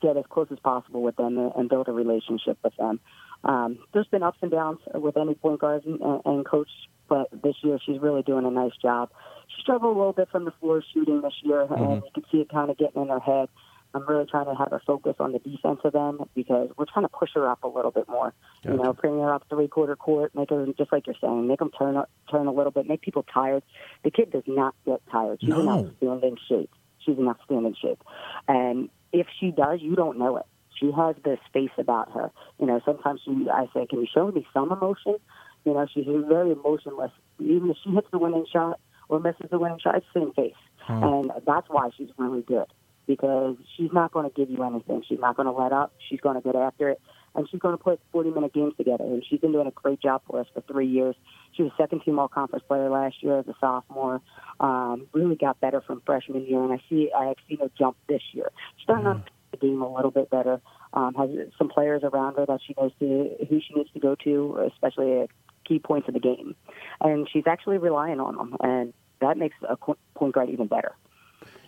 [0.00, 2.98] get as close as possible with them and, and build a relationship with them.
[3.44, 6.70] Um, there's been ups and downs with any point guard and, and coach,
[7.10, 9.10] but this year she's really doing a nice job.
[9.54, 12.04] She struggled a little bit from the floor shooting this year, and Mhm.
[12.06, 13.50] you can see it kind of getting in her head.
[13.94, 17.08] I'm really trying to have her focus on the defensive end because we're trying to
[17.08, 18.34] push her up a little bit more.
[18.64, 21.58] You know, bring her up three quarter court, make her just like you're saying, make
[21.58, 23.62] them turn up, turn a little bit, make people tired.
[24.04, 25.40] The kid does not get tired.
[25.40, 25.86] She's in No.
[25.86, 26.70] outstanding shape.
[27.04, 28.02] She's in outstanding shape,
[28.46, 30.46] and if she does, you don't know it.
[30.78, 32.30] She has this face about her.
[32.60, 35.16] You know, sometimes she, I say, can you show me some emotion?
[35.64, 37.10] You know, she's very emotionless.
[37.40, 38.78] Even if she hits the winning shot
[39.08, 40.54] or misses the winning shot, it's the same face.
[40.80, 41.02] Hmm.
[41.02, 42.66] And that's why she's really good
[43.08, 45.02] because she's not going to give you anything.
[45.08, 45.92] She's not going to let up.
[46.08, 47.00] She's going to get after it.
[47.34, 49.04] And she's going to put 40 minute games together.
[49.04, 51.16] And she's been doing a great job for us for three years.
[51.52, 54.20] She was second team all conference player last year as a sophomore.
[54.60, 56.62] Um, really got better from freshman year.
[56.62, 58.50] And I see, I have seen her jump this year.
[58.76, 60.60] She's starting on the game a little bit better.
[60.92, 64.14] Um, has some players around her that she knows to who she needs to go
[64.24, 65.30] to, especially at
[65.66, 66.56] key points of the game,
[67.00, 70.96] and she's actually relying on them, and that makes a point guard even better.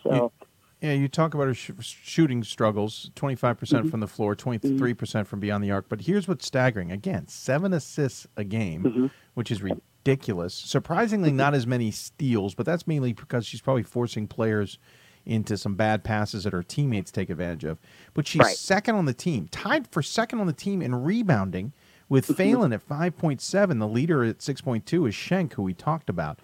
[0.02, 0.32] So.
[0.80, 3.90] Yeah, you talk about her sh- shooting struggles 25% Mhm.
[3.90, 4.76] from the floor, mm-hmm.
[4.78, 5.88] 23% from beyond the arc.
[5.88, 9.06] But here's what's staggering again seven assists a game, mm-hmm.
[9.34, 10.54] which is ridiculous.
[10.54, 14.78] Surprisingly, not as many steals, but that's mainly because she's probably forcing players
[15.26, 17.78] into some bad passes that her teammates take advantage of.
[18.14, 18.56] But she's Right.
[18.56, 21.74] second on the team, tied for second on the team in rebounding
[22.08, 22.34] with mm-hmm.
[22.34, 23.78] Phelan at 5.7.
[23.78, 26.40] The leader at 6.2 is Schenk, who we talked about.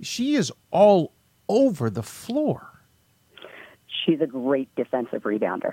[0.00, 1.12] She is all
[1.48, 2.77] over the floor.
[4.04, 5.72] She's a great defensive rebounder.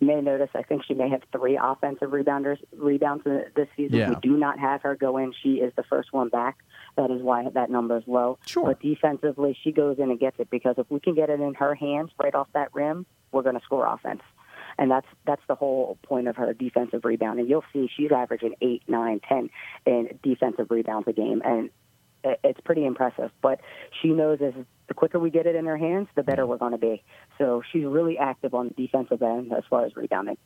[0.00, 3.98] You may notice, I think she may have three offensive rebounders rebounds this season.
[3.98, 4.08] Yeah.
[4.08, 5.32] We do not have her go in.
[5.44, 6.58] She is the first one back.
[6.96, 8.38] That is why that number is low.
[8.44, 8.66] Sure.
[8.66, 11.54] But defensively, she goes in and gets it because if we can get it in
[11.54, 14.22] her hands right off that rim, we're going to score offense.
[14.78, 17.38] And that's that's the whole point of her defensive rebound.
[17.38, 19.50] And you'll see she's averaging eight, nine, ten
[19.86, 21.70] in defensive rebounds a game, and
[22.24, 23.30] it's pretty impressive.
[23.40, 23.60] But
[24.00, 24.54] she knows as
[24.88, 27.02] the quicker we get it in her hands, the better we're going to be.
[27.38, 30.36] So she's really active on the defensive end as far as rebounding.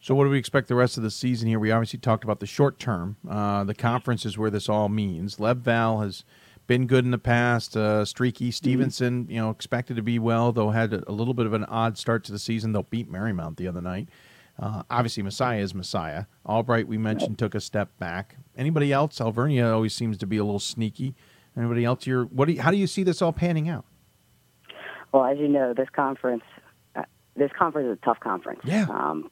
[0.00, 1.60] So, what do we expect the rest of the season here?
[1.60, 3.18] We obviously talked about the short term.
[3.28, 5.36] Uh, the conference is where this all means.
[5.36, 6.24] Leb Val has
[6.66, 7.76] been good in the past.
[7.76, 11.46] Uh, streaky Stevenson, you know, expected to be well, though had a, a little bit
[11.46, 12.72] of an odd start to the season.
[12.72, 14.08] They'll beat Marymount the other night.
[14.62, 16.26] Uh, obviously, Messiah is Messiah.
[16.46, 18.36] Albright, we mentioned, took a step back.
[18.56, 19.20] Anybody else?
[19.20, 21.16] Alvernia always seems to be a little sneaky.
[21.56, 22.06] Anybody else?
[22.06, 23.84] You're, what do you, how do you see this all panning out?
[25.10, 26.44] Well, as you know, this conference,
[26.94, 27.02] uh,
[27.34, 28.60] this conference is a tough conference.
[28.64, 28.86] Yeah.
[28.88, 29.30] Um,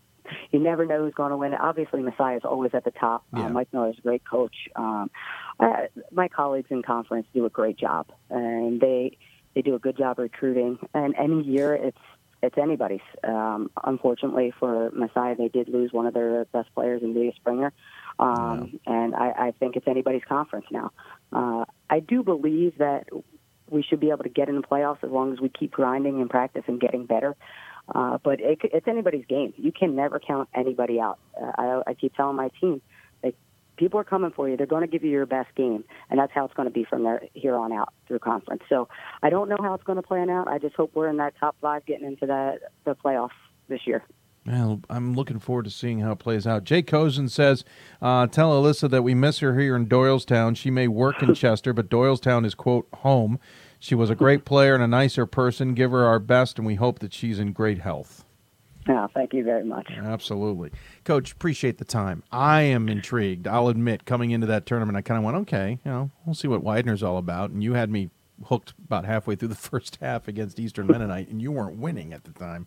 [0.50, 1.54] you never know who's going to win.
[1.54, 3.24] Obviously, Messiah is always at the top.
[3.32, 3.46] Yeah.
[3.46, 4.56] Uh, Mike Miller's a great coach.
[4.74, 5.12] Um,
[5.60, 9.16] uh, my colleagues in conference do a great job, and they
[9.54, 10.78] they do a good job recruiting.
[10.92, 11.98] And any year, it's
[12.42, 13.00] it's anybody's.
[13.22, 17.72] Um, unfortunately for Messiah, they did lose one of their best players in Leah Springer,
[18.18, 20.90] um, and I, I think it's anybody's conference now.
[21.32, 23.08] Uh, I do believe that
[23.68, 26.20] we should be able to get in the playoffs as long as we keep grinding
[26.20, 27.36] and practice and getting better.
[27.94, 29.52] Uh, but it, it's anybody's game.
[29.56, 31.18] You can never count anybody out.
[31.40, 32.82] Uh, I, I keep telling my team,
[33.80, 34.56] people are coming for you.
[34.56, 36.84] They're going to give you your best game, and that's how it's going to be
[36.84, 38.62] from there here on out through conference.
[38.68, 38.88] So
[39.22, 40.46] I don't know how it's going to plan out.
[40.46, 43.30] I just hope we're in that top five, getting into that the playoffs
[43.68, 44.04] this year.
[44.46, 46.64] Well, I'm looking forward to seeing how it plays out.
[46.64, 47.64] Jay Cozen says,
[48.02, 50.56] uh, "Tell Alyssa that we miss her here in Doylestown.
[50.56, 53.38] She may work in Chester, but Doylestown is quote home.
[53.78, 55.72] She was a great player and a nicer person.
[55.72, 58.26] Give her our best, and we hope that she's in great health."
[58.90, 59.88] No, thank you very much.
[59.96, 60.72] Absolutely,
[61.04, 61.30] Coach.
[61.30, 62.24] Appreciate the time.
[62.32, 63.46] I am intrigued.
[63.46, 66.48] I'll admit, coming into that tournament, I kind of went, "Okay, you know, we'll see
[66.48, 68.10] what Widener's all about." And you had me
[68.46, 72.24] hooked about halfway through the first half against Eastern Mennonite, and you weren't winning at
[72.24, 72.66] the time.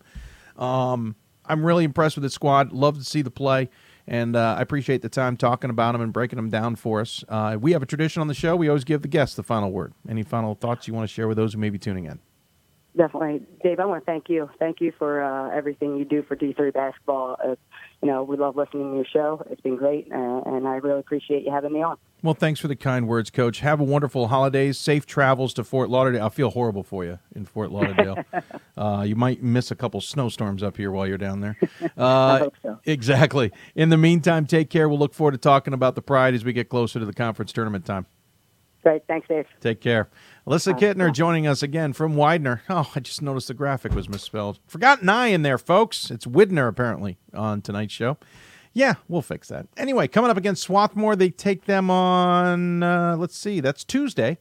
[0.57, 2.71] Um, I'm really impressed with the squad.
[2.71, 3.69] Love to see the play,
[4.07, 7.25] and uh, I appreciate the time talking about them and breaking them down for us.
[7.27, 8.55] Uh, we have a tradition on the show.
[8.55, 9.93] We always give the guests the final word.
[10.07, 12.19] Any final thoughts you want to share with those who may be tuning in?
[12.95, 13.79] Definitely, Dave.
[13.79, 14.49] I want to thank you.
[14.59, 17.37] Thank you for uh, everything you do for D3 basketball.
[17.43, 17.55] Uh,
[18.03, 19.43] you know, we love listening to your show.
[19.49, 21.97] It's been great, uh, and I really appreciate you having me on.
[22.21, 23.61] Well, thanks for the kind words, Coach.
[23.61, 24.77] Have a wonderful holidays.
[24.77, 26.25] Safe travels to Fort Lauderdale.
[26.25, 28.23] I feel horrible for you in Fort Lauderdale.
[28.77, 31.57] uh, you might miss a couple snowstorms up here while you're down there.
[31.97, 32.79] Uh, I hope so.
[32.85, 33.51] Exactly.
[33.75, 34.89] In the meantime, take care.
[34.89, 37.51] We'll look forward to talking about the Pride as we get closer to the conference
[37.51, 38.05] tournament time.
[38.83, 39.03] Great.
[39.07, 39.45] Thanks, Dave.
[39.61, 40.09] Take care.
[40.45, 42.63] Alyssa Kittner joining us again from Widener.
[42.69, 44.59] Oh, I just noticed the graphic was misspelled.
[44.67, 46.11] Forgot an I in there, folks.
[46.11, 48.17] It's Widner, apparently, on tonight's show.
[48.73, 49.67] Yeah, we'll fix that.
[49.77, 54.37] Anyway, coming up against Swarthmore, they take them on, uh, let's see, that's Tuesday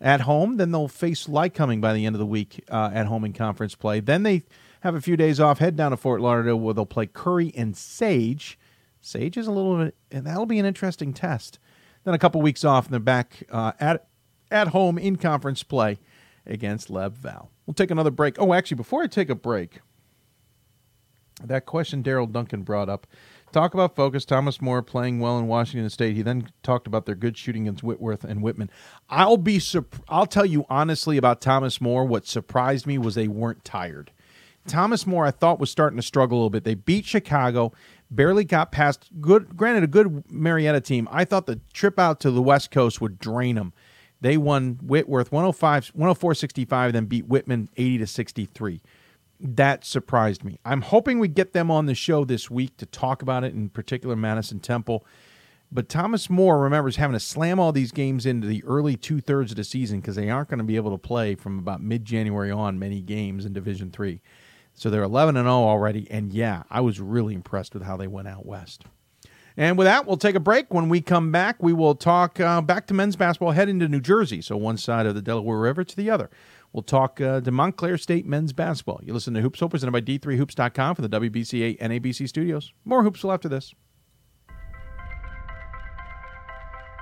[0.00, 0.56] at home.
[0.56, 3.74] Then they'll face Lycoming by the end of the week uh, at home in conference
[3.76, 4.00] play.
[4.00, 4.42] Then they
[4.80, 7.76] have a few days off, head down to Fort Lauderdale where they'll play Curry and
[7.76, 8.58] Sage.
[9.00, 11.58] Sage is a little bit, and that'll be an interesting test.
[12.04, 14.06] Then a couple weeks off, and they're back uh, at
[14.50, 15.98] at home in conference play
[16.46, 17.50] against Leb Val.
[17.66, 18.36] We'll take another break.
[18.38, 19.80] Oh, actually, before I take a break,
[21.42, 23.06] that question Daryl Duncan brought up.
[23.52, 24.24] Talk about focus.
[24.24, 26.16] Thomas More playing well in Washington State.
[26.16, 28.68] He then talked about their good shooting against Whitworth and Whitman.
[29.08, 29.60] I'll be.
[30.08, 32.04] I'll tell you honestly about Thomas More.
[32.04, 34.10] What surprised me was they weren't tired.
[34.66, 36.64] Thomas More, I thought, was starting to struggle a little bit.
[36.64, 37.72] They beat Chicago,
[38.10, 39.10] barely got past.
[39.20, 41.08] Good, granted, a good Marietta team.
[41.10, 43.72] I thought the trip out to the West Coast would drain them.
[44.20, 48.80] They won Whitworth 105, 104 65, then beat Whitman 80 to 63.
[49.40, 50.58] That surprised me.
[50.64, 53.68] I'm hoping we get them on the show this week to talk about it, in
[53.68, 55.04] particular Madison Temple.
[55.70, 59.50] But Thomas More, remembers having to slam all these games into the early two thirds
[59.50, 62.04] of the season because they aren't going to be able to play from about mid
[62.04, 64.20] January on many games in Division Three.
[64.74, 66.10] So they're 11 and 0 already.
[66.10, 68.84] And yeah, I was really impressed with how they went out west.
[69.56, 70.74] And with that, we'll take a break.
[70.74, 74.00] When we come back, we will talk uh, back to men's basketball, head into New
[74.00, 74.42] Jersey.
[74.42, 76.28] So one side of the Delaware River to the other.
[76.72, 79.00] We'll talk uh, to Montclair State men's basketball.
[79.04, 82.72] You listen to Hoops Hope, presented by D3Hoops.com for the WBCA NABC studios.
[82.84, 83.72] More Hoopsville after this.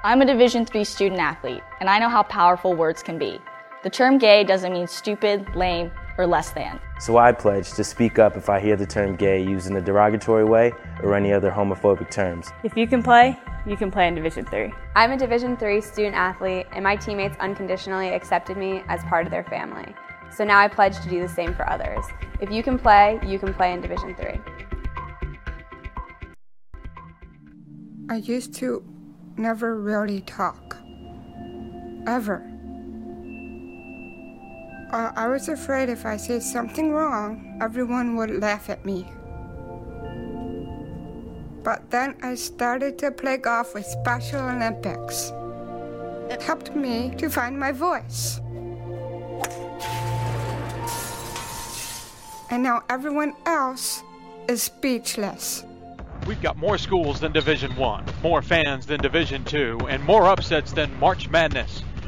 [0.04, 3.38] I'm a Division III student athlete, and I know how powerful words can be.
[3.82, 6.80] The term gay doesn't mean stupid, lame, or less than.
[6.98, 9.80] So I pledge to speak up if I hear the term gay used in a
[9.80, 12.48] derogatory way or any other homophobic terms.
[12.64, 14.72] If you can play, you can play in Division 3.
[14.96, 19.30] I'm a Division 3 student athlete, and my teammates unconditionally accepted me as part of
[19.30, 19.94] their family.
[20.34, 22.04] So now I pledge to do the same for others.
[22.40, 24.40] If you can play, you can play in Division 3.
[28.10, 28.84] I used to
[29.36, 30.76] never really talk.
[32.06, 32.51] Ever.
[34.92, 39.06] Uh, I was afraid if I said something wrong, everyone would laugh at me.
[41.64, 45.32] But then I started to play golf with Special Olympics.
[46.28, 48.38] It helped me to find my voice.
[52.50, 54.02] And now everyone else
[54.46, 55.64] is speechless.
[56.26, 60.70] We've got more schools than Division 1, more fans than Division 2, and more upsets
[60.70, 61.82] than March Madness.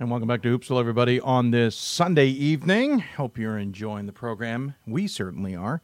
[0.00, 3.00] And welcome back to Hoopsville, everybody, on this Sunday evening.
[3.00, 4.76] Hope you're enjoying the program.
[4.86, 5.82] We certainly are.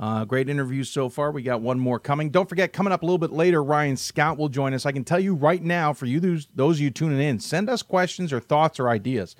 [0.00, 1.30] Uh, great interviews so far.
[1.30, 2.30] We got one more coming.
[2.30, 4.84] Don't forget, coming up a little bit later, Ryan Scott will join us.
[4.84, 7.70] I can tell you right now, for you those, those of you tuning in, send
[7.70, 9.36] us questions or thoughts or ideas.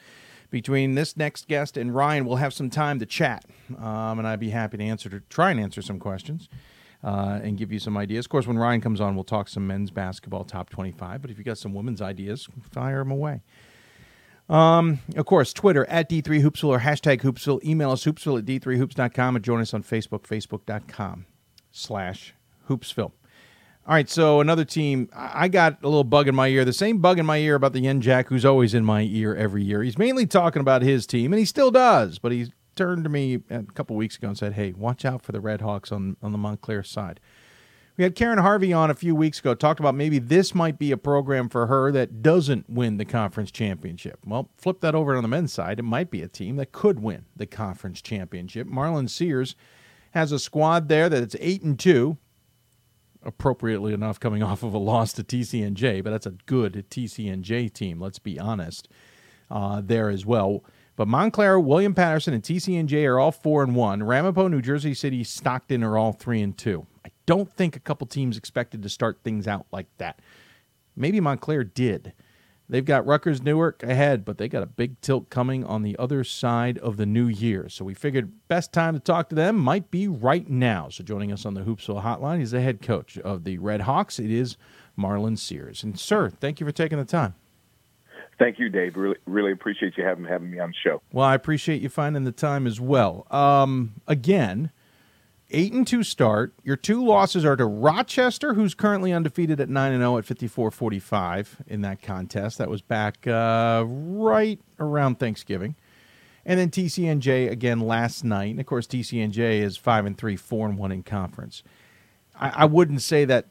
[0.51, 3.45] Between this next guest and Ryan, we'll have some time to chat,
[3.77, 6.49] um, and I'd be happy to answer to try and answer some questions.
[7.03, 8.27] Uh, and give you some ideas.
[8.27, 11.21] Of course, when Ryan comes on, we'll talk some men's basketball top 25.
[11.21, 13.41] But if you got some women's ideas, fire them away.
[14.53, 17.65] Um, of course, Twitter at D3Hoopsville or hashtag Hoopsville.
[17.65, 21.25] Email us hoopsville at D3Hoops.com and join us on Facebook, Facebook.com
[21.71, 22.35] slash
[22.69, 23.13] Hoopsville.
[23.85, 25.09] All right, so another team.
[25.15, 26.67] I got a little bug in my ear.
[26.67, 29.35] The same bug in my ear about the Yen Jack who's always in my ear
[29.35, 29.83] every year.
[29.83, 33.41] He's mainly talking about his team, and he still does, but he turned to me
[33.51, 36.31] a couple weeks ago and said, hey, watch out for the Red Hawks on, on
[36.31, 37.21] the Montclair side.
[37.97, 40.93] We had Karen Harvey on a few weeks ago, talked about maybe this might be
[40.93, 44.21] a program for her that doesn't win the conference championship.
[44.27, 45.79] Well, flip that over on the men's side.
[45.79, 48.67] It might be a team that could win the conference championship.
[48.67, 49.55] Marlon Sears
[50.13, 52.17] has a squad there that it's eight and two,
[53.23, 58.01] appropriately enough, coming off of a loss to TCNJ, but that's a good TCNJ team.
[58.01, 58.89] Let's be honest,
[59.51, 60.65] uh, there as well.
[60.97, 64.03] But Montclair, William Paterson, and TCNJ are all four and one.
[64.03, 66.87] Ramapo, New Jersey City, Stockton are all three and two.
[67.05, 70.21] I don't think a couple teams expected to start things out like that.
[70.97, 72.13] Maybe Montclair did.
[72.69, 76.25] They've got Rutgers Newark ahead, but they got a big tilt coming on the other
[76.25, 77.69] side of the new year.
[77.69, 80.89] So we figured best time to talk to them might be right now.
[80.89, 84.19] So joining us on the Hoopsville Hotline, is the head coach of the Red Hawks.
[84.19, 84.57] It is
[84.99, 85.83] Marlon Sears.
[85.83, 87.35] And sir, thank you for taking the time.
[88.39, 88.97] Thank you, Dave.
[88.97, 91.03] Really, really appreciate you having having me on the show.
[91.13, 93.27] Well, I appreciate you finding the time as well.
[93.31, 94.71] Um, again,
[95.53, 96.55] eight and two start.
[96.65, 101.67] Your two losses are to Rochester, who's currently undefeated at nine and zero at 54-45
[101.67, 102.59] in that contest.
[102.59, 105.77] That was back uh, right around Thanksgiving,
[106.45, 108.51] and then TCNJ again last night.
[108.51, 111.63] And of course, TCNJ is five and three, four and one in conference.
[112.35, 113.47] I, I wouldn't say that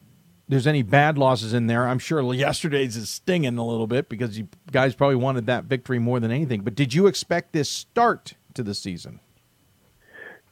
[0.48, 1.86] there's any bad losses in there.
[1.86, 5.98] I'm sure yesterday's is stinging a little bit because you guys probably wanted that victory
[5.98, 6.62] more than anything.
[6.62, 9.20] But did you expect this start to the season?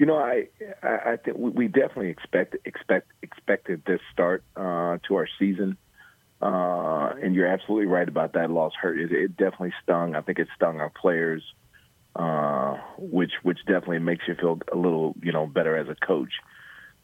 [0.01, 0.49] You know, I
[0.83, 5.77] I, I think we definitely expect expect expected this start uh, to our season,
[6.41, 8.73] uh, and you're absolutely right about that loss.
[8.81, 10.15] Hurt it, it definitely stung.
[10.15, 11.43] I think it stung our players,
[12.17, 16.33] uh, which which definitely makes you feel a little you know better as a coach.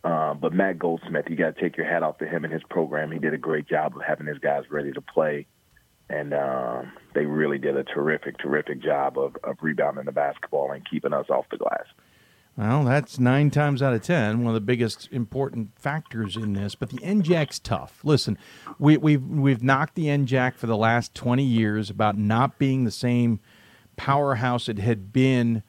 [0.03, 2.63] Uh, but Matt Goldsmith, you got to take your hat off to him and his
[2.71, 3.13] program.
[3.13, 5.45] He did a great job of having his guys ready to play,
[6.09, 10.89] and uh, they really did a terrific, terrific job of, of rebounding the basketball and
[10.89, 11.85] keeping us off the glass.
[12.57, 16.75] Well, that's nine times out of ten one of the biggest important factors in this.
[16.75, 18.01] But the NJAC's tough.
[18.03, 18.39] Listen,
[18.79, 22.91] we, we've we've knocked the NJAC for the last twenty years about not being the
[22.91, 23.41] same
[23.97, 25.63] powerhouse it had been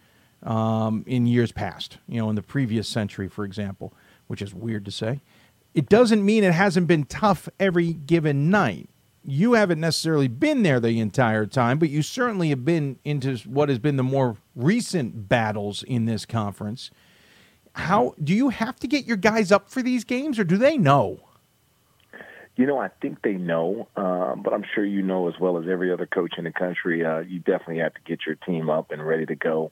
[0.43, 1.97] um, in years past.
[2.07, 3.93] You know, in the previous century, for example,
[4.27, 5.21] which is weird to say.
[5.73, 8.89] It doesn't mean it hasn't been tough every given night.
[9.29, 13.67] You haven't necessarily been there the entire time, but you certainly have been into what
[13.67, 16.91] has been the more recent battles in this conference.
[17.73, 20.77] How do you have to get your guys up for these games, or do they
[20.77, 21.19] know?
[22.55, 25.67] You know, I think they know, uh, but I'm sure you know as well as
[25.69, 27.05] every other coach in the country.
[27.05, 29.71] Uh, you definitely have to get your team up and ready to go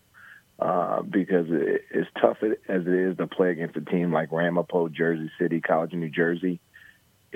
[0.59, 4.89] uh, because it, as tough as it is to play against a team like Ramapo,
[4.89, 6.59] Jersey City, College of New Jersey.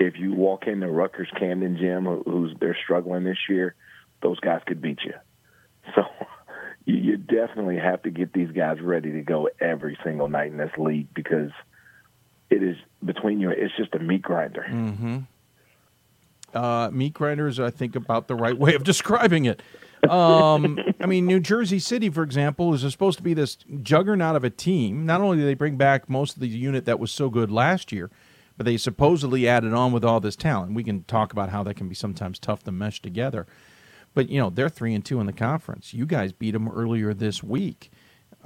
[0.00, 3.74] If you walk into Rutgers Camden Gym, who's they're struggling this year,
[4.22, 5.14] those guys could beat you.
[5.94, 6.02] So
[6.84, 10.56] you, you definitely have to get these guys ready to go every single night in
[10.56, 11.50] this league because
[12.48, 13.50] it is between you.
[13.50, 14.66] It's just a meat grinder.
[14.68, 15.18] Mm-hmm.
[16.54, 19.62] Uh, meat grinders, I think, about the right way of describing it.
[20.08, 24.44] Um, I mean, New Jersey City, for example, is supposed to be this juggernaut of
[24.44, 25.06] a team.
[25.06, 27.92] Not only do they bring back most of the unit that was so good last
[27.92, 28.10] year,
[28.60, 30.74] but they supposedly added on with all this talent.
[30.74, 33.46] We can talk about how that can be sometimes tough to mesh together.
[34.12, 35.94] But you know, they're three and two in the conference.
[35.94, 37.90] You guys beat them earlier this week.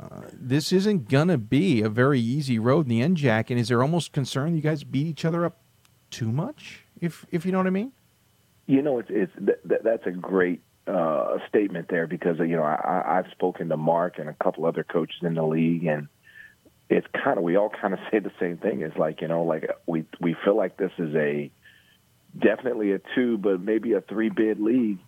[0.01, 3.51] Uh, this isn't gonna be a very easy road in the NJAC.
[3.51, 5.59] And is there almost concern you guys beat each other up
[6.11, 6.85] too much?
[7.01, 7.91] If if you know what I mean.
[8.69, 9.33] You know, it's it's
[9.65, 14.21] that, that's a great uh, statement there because you know I, I've spoken to Mark
[14.21, 16.07] and a couple other coaches in the league, and
[16.89, 18.83] it's kind of we all kind of say the same thing.
[18.83, 21.51] It's like you know, like we we feel like this is a
[22.39, 24.99] definitely a two, but maybe a three bid league.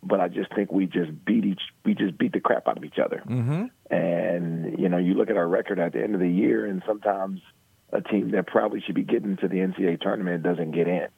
[0.00, 2.84] But I just think we just beat each we just beat the crap out of
[2.84, 3.22] each other.
[3.26, 3.64] Mm-hmm.
[3.94, 6.82] And you know, you look at our record at the end of the year, and
[6.86, 7.40] sometimes
[7.92, 11.08] a team that probably should be getting to the NCAA tournament doesn't get in.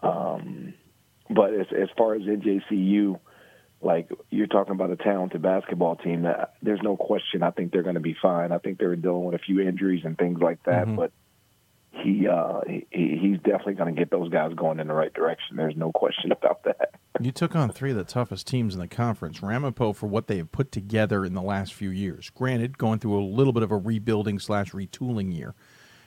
[0.00, 0.74] Um,
[1.28, 3.18] but as as far as NJCU,
[3.80, 7.42] like you're talking about a talented basketball team, that there's no question.
[7.42, 8.50] I think they're going to be fine.
[8.52, 10.96] I think they're dealing with a few injuries and things like that, Mm-hmm.
[10.96, 11.12] but
[11.92, 15.56] he uh he, he's definitely going to get those guys going in the right direction.
[15.56, 16.90] There's no question about that.
[17.20, 19.42] You took on three of the toughest teams in the conference.
[19.42, 22.30] Ramapo for what they have put together in the last few years.
[22.30, 25.54] Granted, going through a little bit of a rebuilding slash retooling year.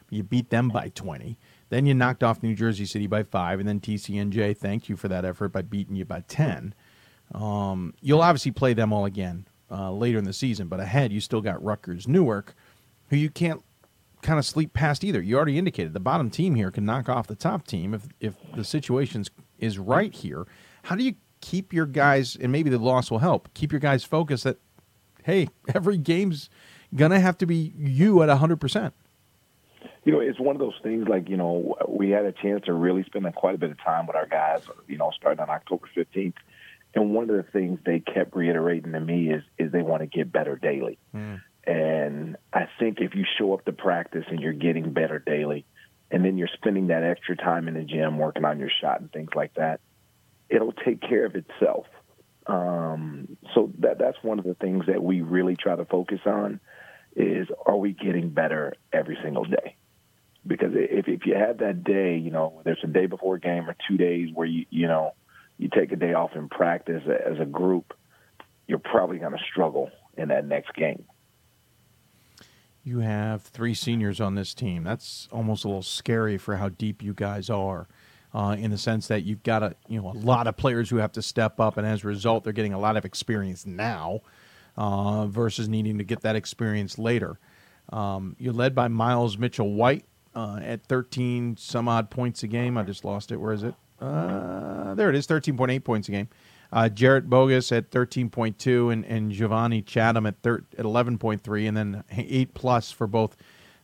[0.09, 1.37] You beat them by 20.
[1.69, 5.07] Then you knocked off New Jersey City by five, and then TCNJ thanked you for
[5.07, 6.73] that effort by beating you by 10.
[7.33, 11.21] Um, you'll obviously play them all again uh, later in the season, but ahead you
[11.21, 12.53] still got Rutgers Newark,
[13.09, 13.63] who you can't
[14.21, 15.21] kind of sleep past either.
[15.21, 18.35] You already indicated the bottom team here can knock off the top team if if
[18.55, 19.25] the situation
[19.59, 20.45] is right here.
[20.83, 24.03] How do you keep your guys and maybe the loss will help keep your guys
[24.03, 24.59] focused that
[25.23, 26.49] hey every game's
[26.95, 28.93] gonna have to be you at hundred percent.
[30.03, 32.73] You know, it's one of those things like, you know, we had a chance to
[32.73, 35.87] really spend quite a bit of time with our guys, you know, starting on October
[35.95, 36.33] 15th.
[36.93, 40.07] And one of the things they kept reiterating to me is is they want to
[40.07, 40.97] get better daily.
[41.63, 45.65] And I think if you show up to practice and you're getting better daily,
[46.09, 49.11] and then you're spending that extra time in the gym working on your shot and
[49.11, 49.79] things like that,
[50.49, 51.85] it'll take care of itself.
[52.47, 56.59] Um, so that that's one of the things that we really try to focus on
[57.15, 59.75] is are we getting better every single day?
[60.45, 63.69] Because if if you have that day, you know, there's a day before a game
[63.69, 65.13] or two days where you you know
[65.61, 67.93] you take a day off in practice as a group,
[68.67, 71.05] you're probably going to struggle in that next game.
[72.83, 74.83] You have three seniors on this team.
[74.83, 77.87] That's almost a little scary for how deep you guys are,
[78.33, 80.97] uh, in the sense that you've got a you know a lot of players who
[80.97, 84.21] have to step up, and as a result, they're getting a lot of experience now,
[84.77, 87.37] uh, versus needing to get that experience later.
[87.89, 92.79] Um, you're led by Miles Mitchell White uh, at 13 some odd points a game.
[92.79, 93.37] I just lost it.
[93.37, 93.75] Where is it?
[94.01, 96.27] Uh, there it is, 13.8 points a game.
[96.73, 102.03] Uh, Jarrett Bogus at 13.2 and, and Giovanni Chatham at, thir- at 11.3, and then
[102.09, 103.35] 8 plus for both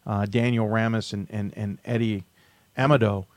[0.05, 2.23] uh, Daniel Ramis and, and, and Eddie
[2.77, 3.27] Amado.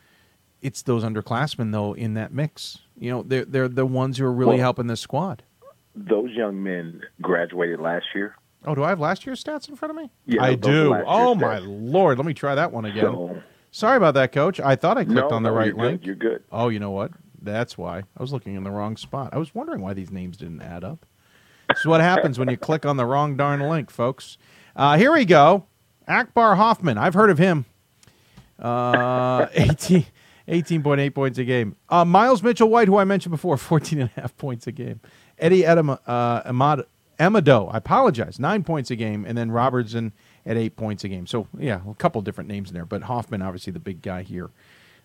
[0.63, 2.79] It's those underclassmen, though, in that mix.
[2.97, 5.43] You know, they're, they're the ones who are really Well- helping this squad.
[5.97, 8.37] Those young men graduated last year.
[8.65, 10.11] Oh, do I have last year's stats in front of me?
[10.27, 10.95] Yeah, I do.
[11.07, 11.65] Oh, my stats.
[11.67, 12.19] Lord.
[12.19, 13.03] Let me try that one again.
[13.05, 14.59] So- Sorry about that, Coach.
[14.61, 15.83] I thought I clicked No, on the no, right you're good.
[15.83, 16.07] link.
[16.07, 16.43] You're good.
[16.51, 17.13] Oh, you know what?
[17.41, 17.99] That's why.
[17.99, 19.31] I was looking in the wrong spot.
[19.33, 21.07] I was wondering why these names didn't add up.
[21.69, 24.37] This is what happens when you click on the wrong darn link, folks.
[24.75, 25.67] Uh, here we go.
[26.09, 26.99] Akbar Hoffman.
[26.99, 27.65] I've heard of him.
[28.59, 30.05] Uh, 18,
[30.49, 31.77] 18.8 points a game.
[31.89, 35.01] Uh, Miles Mitchell White, who I mentioned before, 14 and a half points a game.
[35.39, 36.43] Eddie Edema, uh,
[37.19, 39.25] Amado, I apologize, nine points a game.
[39.25, 40.13] And then Robertson
[40.47, 41.27] at eight points a game.
[41.27, 42.87] So, yeah, a couple different names in there.
[42.87, 44.51] But Hoffman, obviously, the big guy here.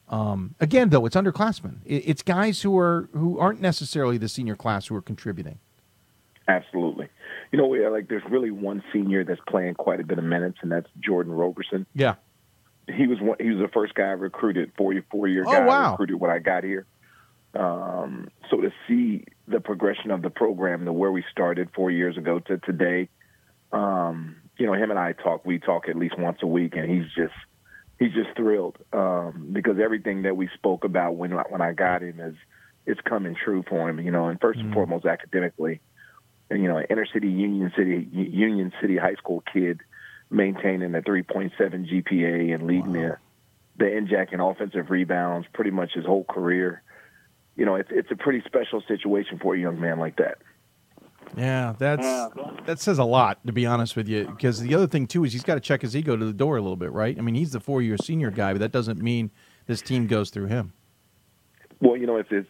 [0.08, 1.78] Um, again, though, it's underclassmen.
[1.86, 5.60] It's guys who are who aren't necessarily the senior class who are contributing.
[6.48, 7.10] Absolutely.
[7.52, 10.60] You know, we, like there's really one senior that's playing quite a bit of minutes,
[10.62, 11.86] and that's Jordan Roberson.
[11.96, 12.16] Yeah.
[12.88, 15.52] He was one, he was the first guy I recruited, four year four year Oh,
[15.52, 15.92] guy I wow.
[15.92, 16.86] recruited when I got here.
[17.56, 22.16] Um, so to see the progression of the program to where we started four years
[22.18, 23.10] ago to today,
[23.72, 25.46] um, you know, him and I talk.
[25.46, 27.34] We talk at least once a week, and he's just
[28.00, 32.20] he's just thrilled um, because everything that we spoke about when when I got him
[32.20, 32.36] is
[32.86, 34.00] it's coming true for him.
[34.00, 35.82] You know, and 1st and foremost academically,
[36.50, 39.82] and you know, an inner city Union City Union City high school kid
[40.30, 43.18] maintaining a 3.7 GPA and leading the
[43.78, 46.82] the NJAC in offensive rebounds pretty much his whole career.
[47.56, 50.38] You know, it's it's a pretty special situation for a young man like that.
[51.38, 52.06] Yeah, that's
[52.66, 54.26] that says a lot to be honest with you.
[54.28, 56.58] Because the other thing too is he's got to check his ego to the door
[56.58, 57.18] a little bit, right?
[57.18, 59.32] I mean, he's the four-year senior guy, but that doesn't mean
[59.68, 60.74] this team goes through him.
[61.82, 62.50] Well, you know, it's it's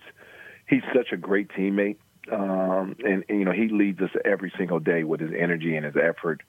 [0.69, 1.97] he's such a great teammate,
[2.31, 5.85] um, and, and you know he leads us every single day with his energy and
[5.85, 6.41] his effort.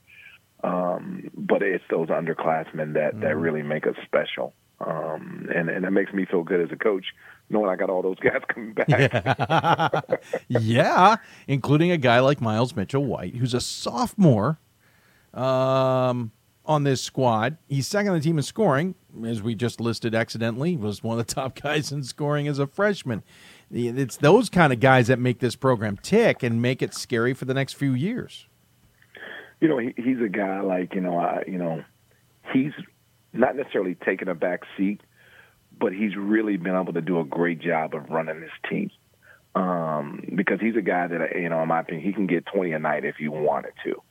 [0.65, 5.91] Um, but it's those underclassmen that that really make us special, um, and and it
[5.91, 7.07] makes me feel good as a coach
[7.49, 10.21] knowing I got all those guys coming back.
[10.49, 11.17] yeah,
[11.47, 14.59] including a guy like Miles Mitchell White, who's a sophomore
[15.35, 16.33] um,
[16.65, 17.57] on this squad.
[17.69, 18.95] He's second on the team in scoring,
[19.25, 20.77] as we just listed accidentally.
[20.77, 23.23] Was one of the top guys in scoring as a freshman.
[23.71, 27.47] It's those kind of guys that make this program tick and make it scary for
[27.47, 28.47] the next few years.
[29.61, 31.83] you know, he, he's a guy like you know, I, you know,
[32.53, 32.73] he's
[33.33, 35.01] not necessarily taking a back seat,
[35.79, 38.91] but he's really been able to do a great job of running this team.
[39.55, 42.73] Um, because he's a guy that you know, in my opinion, he can get twenty
[42.73, 44.03] a night if he wanted to,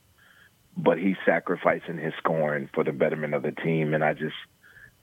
[0.76, 4.36] but he's sacrificing his scoring for the betterment of the team, and I just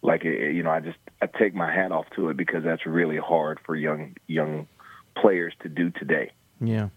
[0.03, 3.19] like you know, I just I take my hat off to it because that's really
[3.19, 4.67] hard for young young
[5.17, 6.33] players to do today.
[6.61, 6.89] Yeah,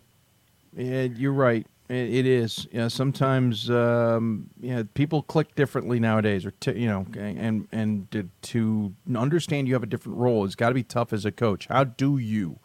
[0.76, 1.68] yeah you're right.
[1.88, 2.68] It, it is.
[2.72, 8.30] Yeah, sometimes um, yeah, people click differently nowadays, or t- you know, and and to,
[8.41, 11.68] to understand you have a different role, it's got to be tough as a coach.
[11.68, 12.60] How do you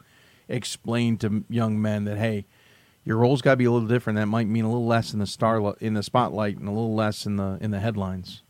[0.49, 2.47] explain to young men that hey,
[3.05, 4.17] your role's got to be a little different?
[4.17, 6.95] That might mean a little less in the star in the spotlight and a little
[6.95, 8.43] less in the in the headlines.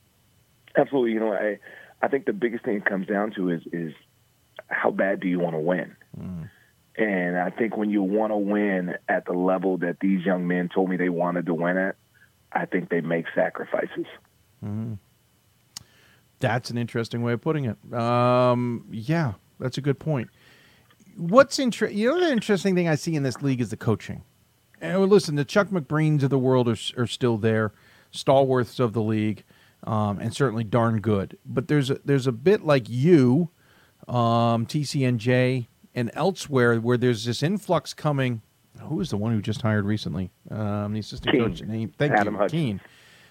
[0.77, 1.13] Absolutely.
[1.13, 1.59] You know, I
[2.01, 3.93] I think the biggest thing it comes down to is is
[4.69, 5.97] how bad do you want to win?
[7.01, 10.69] And I think when you want to win at the level that these young men
[10.69, 11.97] told me they wanted to win at,
[12.53, 14.07] I think they make sacrifices.
[14.65, 14.95] Mm-hmm.
[16.41, 17.95] That's an interesting way of putting it.
[17.95, 20.29] Um, yeah, that's a good point.
[21.17, 21.99] What's interesting?
[21.99, 24.23] You know, the interesting thing I see in this league is the coaching.
[24.81, 27.73] And listen, the Chuck McBreens of the world are, are still there,
[28.11, 29.45] stalwarts of the league,
[29.85, 31.37] um, and certainly darn good.
[31.45, 33.51] But there's a, there's a bit like you,
[34.09, 38.43] um, TCNJ, and elsewhere where there's this influx coming.
[38.83, 40.31] Who is the one who just hired recently?
[40.51, 41.45] Um, the assistant Kean.
[41.45, 41.63] coach.
[41.63, 42.81] Name, thank Adam you, Hutchinson.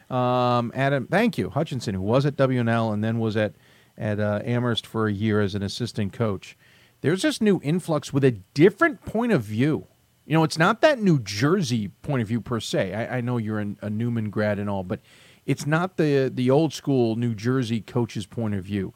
[0.10, 0.18] Kean.
[0.18, 3.54] Um, Adam, thank you, Hutchinson, who was at WNL and then was at
[3.98, 6.58] at uh, Amherst for a year as an assistant coach.
[7.02, 9.88] There's this new influx with a different point of view.
[10.26, 12.94] You know, it's not that New Jersey point of view per se.
[12.94, 15.00] I, I know you're an, a Newman grad and all, but
[15.46, 18.94] it's not the the old school New Jersey coach's point of view.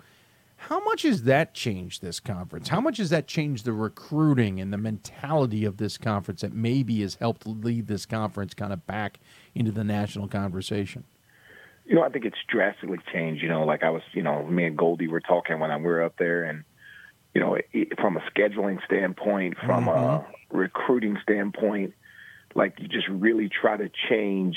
[0.69, 2.69] How much has that changed this conference?
[2.69, 7.02] How much has that changed the recruiting and the mentality of this conference that maybe
[7.02, 9.19] has helped lead this conference kind of back
[9.53, 11.03] into the national conversation?
[11.85, 13.44] You know, I think it's drastically changed.
[13.44, 15.84] You know, like I was, you know, me and Goldie were talking when I, we
[15.84, 16.64] were up there, and
[17.34, 20.57] you know, it, from a scheduling standpoint, from a mm-hmm.
[20.57, 21.94] recruiting standpoint,
[22.56, 24.56] like you just really try to change,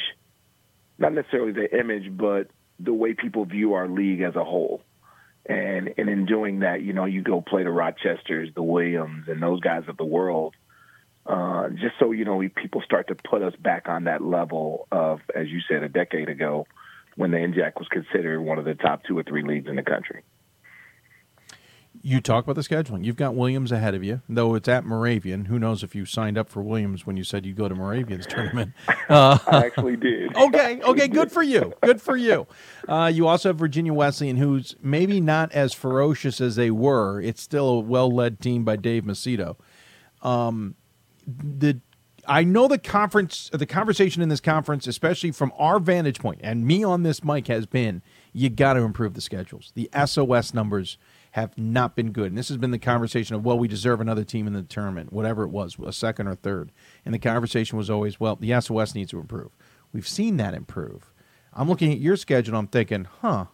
[0.98, 2.46] not necessarily the image, but
[2.78, 4.82] the way people view our league as a whole.
[5.48, 9.40] And and in doing that, you know, you go play the Rochesters, the Williams, and
[9.40, 10.55] those guys of the world.
[11.24, 14.86] Uh, just so you know, we, people start to put us back on that level
[14.93, 16.66] of, as you said, a decade ago,
[17.16, 19.82] when the NJAC was considered one of the top two or three leagues in the
[19.82, 20.23] country.
[22.06, 23.04] You talk about the scheduling.
[23.04, 25.46] You've got Williams ahead of you, though it's at Moravian.
[25.46, 28.26] Who knows if you signed up for Williams when you said you'd go to Moravian's
[28.28, 28.74] tournament?
[29.08, 30.36] Uh, I actually did.
[30.36, 31.72] okay, okay, good for you.
[31.82, 32.46] Good for you.
[32.86, 37.20] Uh, you also have Virginia Wesleyan, who's maybe not as ferocious as they were.
[37.20, 39.56] It's still a well-led team by Dave Macedo.
[40.22, 40.76] Um,
[41.26, 41.80] the
[42.28, 46.64] I know the conference, the conversation in this conference, especially from our vantage point, and
[46.64, 48.00] me on this mic has been,
[48.32, 49.72] you got to improve the schedules.
[49.74, 50.98] The SOS numbers
[51.36, 54.24] have not been good, and this has been the conversation of, well, we deserve another
[54.24, 56.72] team in the tournament, whatever it was, a second or third,
[57.04, 59.50] and the conversation was always, well, the SOS needs to improve.
[59.92, 61.12] We've seen that improve.
[61.52, 63.44] I'm looking at your schedule, I'm thinking, huh,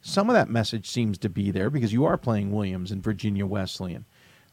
[0.00, 3.46] some of that message seems to be there because you are playing Williams and Virginia
[3.46, 4.04] Wesleyan.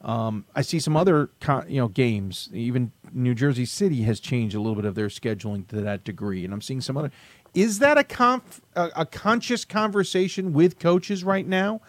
[0.02, 1.32] Um, I see some other
[1.68, 2.50] you know games.
[2.54, 6.46] Even New Jersey City has changed a little bit of their scheduling to that degree,
[6.46, 7.12] and I'm seeing some other.
[7.56, 11.82] Is that a conf, a, a conscious conversation with coaches right now?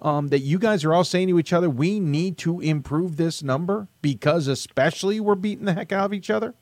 [0.00, 3.42] Um, that you guys are all saying to each other, we need to improve this
[3.42, 6.54] number because, especially, we're beating the heck out of each other.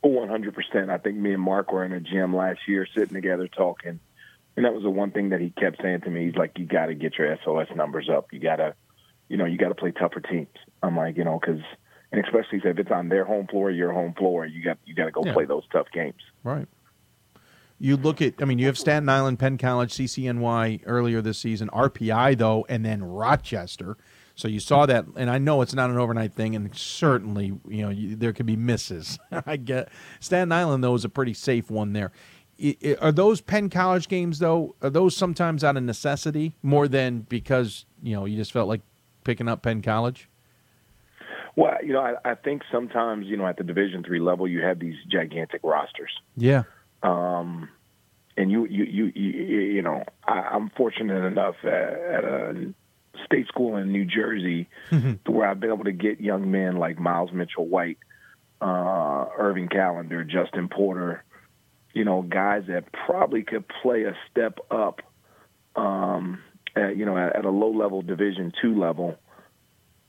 [0.00, 0.88] One hundred percent.
[0.90, 4.00] I think me and Mark were in a gym last year, sitting together talking,
[4.56, 6.24] and that was the one thing that he kept saying to me.
[6.24, 8.32] He's like, "You got to get your SOS numbers up.
[8.32, 8.74] You got to."
[9.30, 10.48] you know, you got to play tougher teams.
[10.82, 11.62] I'm like, you know, because
[12.12, 15.04] and especially if it's on their home floor, your home floor, you got you got
[15.06, 15.32] to go yeah.
[15.32, 16.20] play those tough games.
[16.42, 16.66] Right.
[17.82, 21.68] You look at, I mean, you have Staten Island, Penn College, CCNY earlier this season,
[21.70, 23.96] RPI though, and then Rochester.
[24.34, 27.82] So you saw that, and I know it's not an overnight thing, and certainly, you
[27.82, 29.18] know, you, there could be misses.
[29.46, 29.88] I get
[30.20, 32.12] Staten Island though is a pretty safe one there.
[33.00, 34.76] are those Penn College games though?
[34.82, 38.82] Are those sometimes out of necessity more than because you know you just felt like
[39.24, 40.28] picking up Penn College?
[41.56, 44.60] Well, you know, I, I think sometimes you know at the Division three level you
[44.62, 46.12] have these gigantic rosters.
[46.36, 46.64] Yeah.
[47.02, 47.68] Um,
[48.36, 52.74] and you you you you, you know I, I'm fortunate enough at, at a
[53.24, 55.14] state school in New Jersey mm-hmm.
[55.24, 57.98] to where I've been able to get young men like Miles Mitchell White,
[58.60, 61.24] uh, Irving Calendar, Justin Porter,
[61.92, 65.02] you know, guys that probably could play a step up
[65.76, 66.40] um,
[66.76, 69.18] at, you know, at, at a low level Division two level.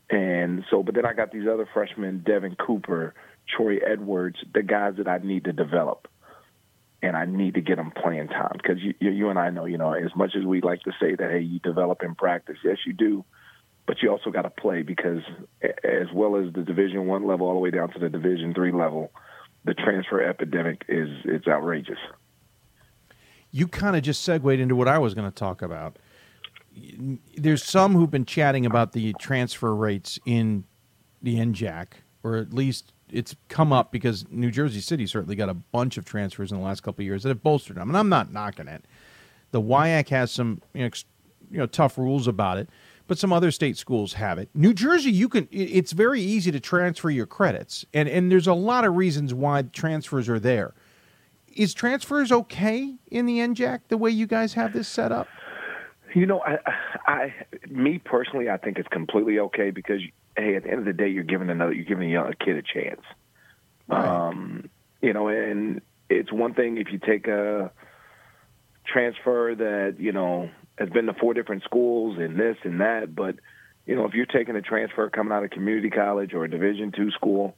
[0.09, 3.13] And so, but then I got these other freshmen, Devin Cooper,
[3.47, 6.07] Troy Edwards, the guys that I need to develop,
[7.01, 9.77] and I need to get them playing time because you, you and I know, you
[9.77, 12.77] know, as much as we like to say that, hey, you develop in practice, yes,
[12.85, 13.25] you do,
[13.87, 15.21] but you also got to play because
[15.61, 18.71] as well as the Division one level all the way down to the Division three
[18.71, 19.11] level,
[19.63, 21.99] the transfer epidemic is it's outrageous.
[23.51, 25.97] You kind of just segued into what I was going to talk about
[27.37, 30.63] there's some who've been chatting about the transfer rates in
[31.21, 31.87] the NJAC,
[32.23, 36.05] or at least it's come up because New Jersey City certainly got a bunch of
[36.05, 37.89] transfers in the last couple of years that have bolstered them.
[37.89, 38.85] And I'm not knocking it.
[39.51, 40.89] The WIAC has some you know,
[41.49, 42.69] you know tough rules about it,
[43.07, 44.49] but some other state schools have it.
[44.53, 45.47] New Jersey, you can.
[45.51, 49.61] It's very easy to transfer your credits, and and there's a lot of reasons why
[49.63, 50.73] transfers are there.
[51.53, 55.27] Is transfers okay in the NJAC the way you guys have this set up?
[56.13, 56.57] You know, I,
[57.07, 57.33] I,
[57.69, 60.01] me personally, I think it's completely okay because,
[60.35, 62.57] hey, at the end of the day, you're giving another, you're giving a young kid
[62.57, 63.01] a chance.
[63.87, 64.05] Right.
[64.05, 64.69] Um,
[65.01, 67.71] you know, and it's one thing if you take a
[68.85, 73.35] transfer that you know has been to four different schools and this and that, but
[73.85, 76.91] you know, if you're taking a transfer coming out of community college or a Division
[76.95, 77.55] two school,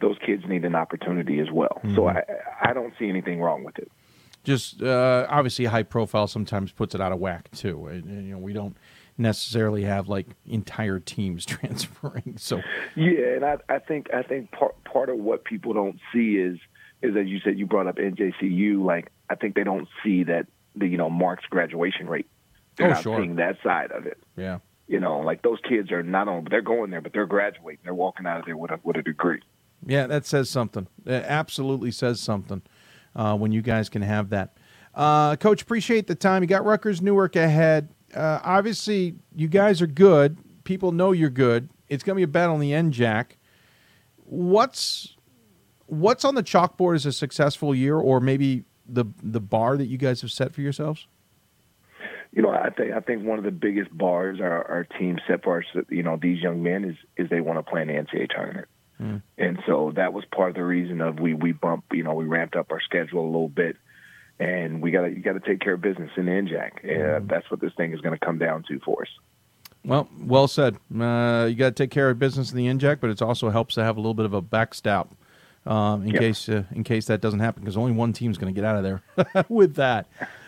[0.00, 1.80] those kids need an opportunity as well.
[1.84, 1.94] Mm-hmm.
[1.96, 2.22] So I,
[2.62, 3.90] I don't see anything wrong with it
[4.44, 7.86] just uh, obviously high profile sometimes puts it out of whack too.
[7.86, 8.76] And, and, you know, we don't
[9.18, 12.36] necessarily have like entire teams transferring.
[12.38, 12.62] So
[12.96, 16.58] yeah, and I, I think I think part part of what people don't see is
[17.02, 18.84] is as you said you brought up NJCU.
[18.84, 22.28] Like I think they don't see that the you know Mark's graduation rate.
[22.76, 23.18] They're oh, not sure.
[23.18, 24.18] seeing that side of it.
[24.36, 24.58] Yeah.
[24.86, 27.80] You know, like those kids are not only they're going there, but they're graduating.
[27.84, 29.40] They're walking out of there with a with a degree.
[29.86, 30.88] Yeah, that says something.
[31.06, 32.62] It absolutely says something
[33.14, 34.56] uh, when you guys can have that.
[34.94, 36.42] Uh, Coach, appreciate the time.
[36.42, 37.88] You got Rutgers Newark ahead.
[38.14, 40.38] Uh, obviously, you guys are good.
[40.64, 41.68] People know you're good.
[41.88, 43.32] It's going to be a battle in the NJAC.
[44.24, 45.16] What's
[45.86, 49.98] what's on the chalkboard as a successful year, or maybe the the bar that you
[49.98, 51.06] guys have set for yourselves?
[52.32, 55.42] You know, I think I think one of the biggest bars our, our team set
[55.42, 57.94] for us, you know, these young men is is they want to play in the
[57.94, 58.68] NCAA tournament.
[59.00, 59.22] Mm.
[59.38, 62.26] And so that was part of the reason of we we bump, you know, we
[62.26, 63.76] ramped up our schedule a little bit,
[64.38, 66.84] and we got to you got to take care of business in the NJAC.
[66.84, 67.28] Mm.
[67.28, 69.08] that's what this thing is going to come down to for us.
[69.84, 70.76] Well, well said.
[70.94, 73.74] Uh, you got to take care of business in the NJAC, but it also helps
[73.76, 75.14] to have a little bit of a backstop
[75.66, 76.20] um, in yep.
[76.20, 78.76] case uh, in case that doesn't happen because only one team's going to get out
[78.76, 80.06] of there with that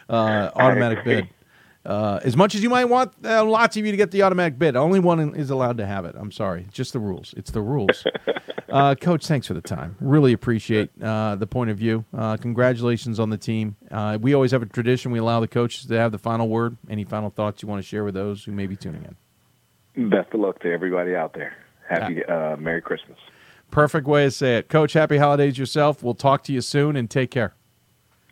[0.08, 1.28] uh, automatic bid.
[1.84, 4.58] Uh, as much as you might want uh, lots of you to get the automatic
[4.58, 6.14] bid, only one is allowed to have it.
[6.16, 6.64] I'm sorry.
[6.68, 7.34] It's just the rules.
[7.36, 8.04] It's the rules.
[8.68, 9.96] uh, Coach, thanks for the time.
[10.00, 12.04] Really appreciate uh, the point of view.
[12.16, 13.76] Uh, congratulations on the team.
[13.90, 15.10] Uh, we always have a tradition.
[15.10, 16.76] We allow the coaches to have the final word.
[16.88, 20.08] Any final thoughts you want to share with those who may be tuning in?
[20.08, 21.56] Best of luck to everybody out there.
[21.88, 22.22] Happy
[22.62, 23.18] Merry Christmas.
[23.72, 24.68] Perfect way to say it.
[24.68, 26.02] Coach, happy holidays yourself.
[26.02, 27.54] We'll talk to you soon and take care.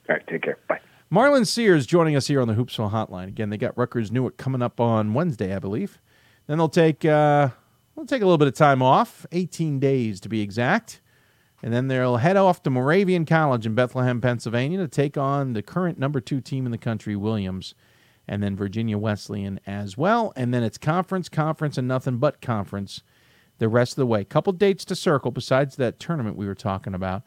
[0.09, 0.59] All right, take care.
[0.69, 0.81] Bye.
[1.13, 3.27] Marlon Sears joining us here on the Hoopsville Hotline.
[3.27, 6.01] Again, they got Rutgers Newark coming up on Wednesday, I believe.
[6.47, 7.49] Then they'll take uh,
[7.97, 11.01] they'll take a little bit of time off, 18 days to be exact,
[11.65, 15.63] and then they'll head off to Moravian College in Bethlehem, Pennsylvania, to take on the
[15.63, 17.75] current number two team in the country, Williams,
[18.29, 20.33] and then Virginia Wesleyan as well.
[20.37, 23.03] And then it's conference, conference, and nothing but conference
[23.59, 24.23] the rest of the way.
[24.23, 27.25] Couple dates to circle besides that tournament we were talking about.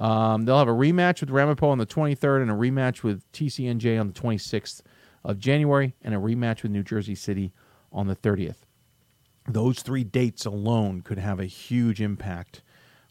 [0.00, 4.00] Um, they'll have a rematch with Ramapo on the 23rd and a rematch with TCNJ
[4.00, 4.80] on the 26th
[5.22, 7.52] of January and a rematch with New Jersey City
[7.92, 8.62] on the 30th.
[9.46, 12.62] Those three dates alone could have a huge impact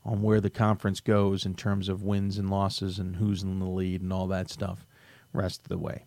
[0.03, 3.65] on where the conference goes in terms of wins and losses and who's in the
[3.65, 4.87] lead and all that stuff
[5.31, 6.05] rest of the way.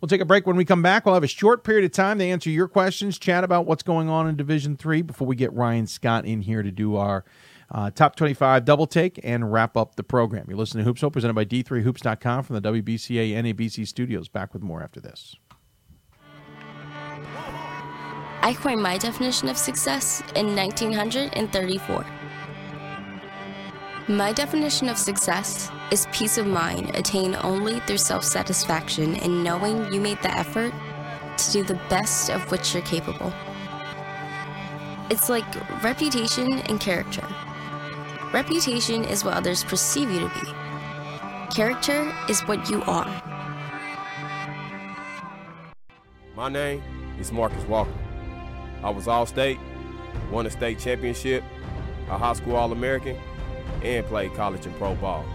[0.00, 1.04] We'll take a break when we come back.
[1.04, 4.08] We'll have a short period of time to answer your questions, chat about what's going
[4.08, 7.24] on in Division 3 before we get Ryan Scott in here to do our
[7.72, 10.44] uh, top 25 double take and wrap up the program.
[10.48, 14.28] You're listening to Hoops Hope, presented by D3Hoops.com from the WBCA NABC studios.
[14.28, 15.36] Back with more after this.
[18.44, 22.04] I coined my definition of success in 1934.
[24.08, 29.92] My definition of success is peace of mind attained only through self satisfaction in knowing
[29.92, 30.74] you made the effort
[31.38, 33.32] to do the best of which you're capable.
[35.08, 35.44] It's like
[35.82, 37.24] reputation and character.
[38.32, 43.06] Reputation is what others perceive you to be, character is what you are.
[46.34, 46.82] My name
[47.20, 47.92] is Marcus Walker.
[48.82, 49.58] I was All State,
[50.30, 51.44] won a state championship,
[52.08, 53.18] a high school All American,
[53.82, 55.26] and played college and pro ball.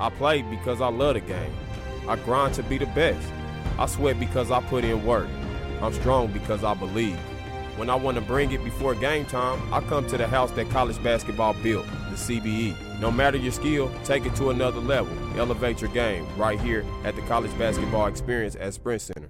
[0.00, 1.54] I played because I love the game.
[2.08, 3.32] I grind to be the best.
[3.78, 5.28] I sweat because I put in work.
[5.80, 7.16] I'm strong because I believe.
[7.76, 10.68] When I want to bring it before game time, I come to the house that
[10.70, 13.00] college basketball built, the CBE.
[13.00, 15.16] No matter your skill, take it to another level.
[15.38, 19.28] Elevate your game right here at the College Basketball Experience at Sprint Center.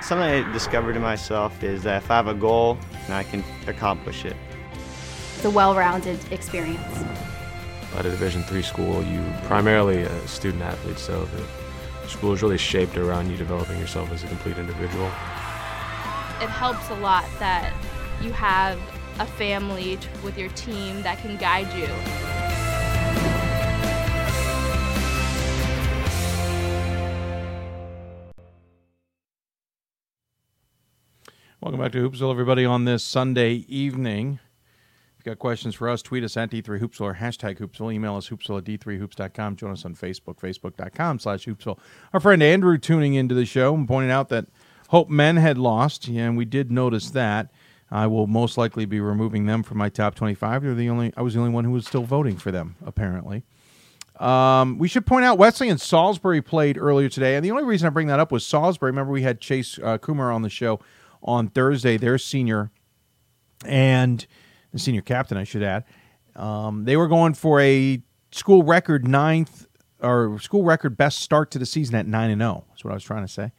[0.00, 2.78] Something I discovered in myself is that if I have a goal,
[3.08, 4.36] I can accomplish it.
[5.36, 7.04] It's a well-rounded experience.
[7.96, 12.58] At a Division three school, you primarily a student athlete, so the school is really
[12.58, 15.06] shaped around you developing yourself as a complete individual.
[16.40, 17.72] It helps a lot that
[18.20, 18.78] you have
[19.18, 21.88] a family with your team that can guide you.
[31.60, 34.38] Welcome back to Hoopsville, everybody, on this Sunday evening.
[35.16, 37.94] If you've got questions for us, tweet us at D3Hoopsville or hashtag Hoopsville.
[37.94, 39.56] Email us hoopsville at D3Hoops.com.
[39.56, 41.78] Join us on Facebook, Facebook.com slash Hoopsville.
[42.12, 44.44] Our friend Andrew tuning into the show and pointing out that
[44.88, 47.50] Hope Men had lost, and we did notice that.
[47.94, 50.64] I will most likely be removing them from my top 25.
[50.64, 51.12] They're the only.
[51.16, 53.44] I was the only one who was still voting for them, apparently.
[54.18, 57.86] Um, we should point out Wesley and Salisbury played earlier today, and the only reason
[57.86, 58.90] I bring that up was Salisbury.
[58.90, 60.80] Remember, we had Chase uh, Kumar on the show
[61.22, 62.72] on Thursday, their senior
[63.64, 64.26] and
[64.72, 65.84] the senior captain, I should add.
[66.34, 68.02] Um, they were going for a
[68.32, 69.68] school record ninth
[70.00, 72.64] or school record best start to the season at nine and zero.
[72.70, 73.52] That's what I was trying to say,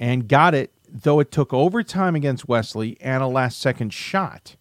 [0.00, 0.72] and got it.
[0.90, 4.56] Though it took overtime against Wesley and a last second shot,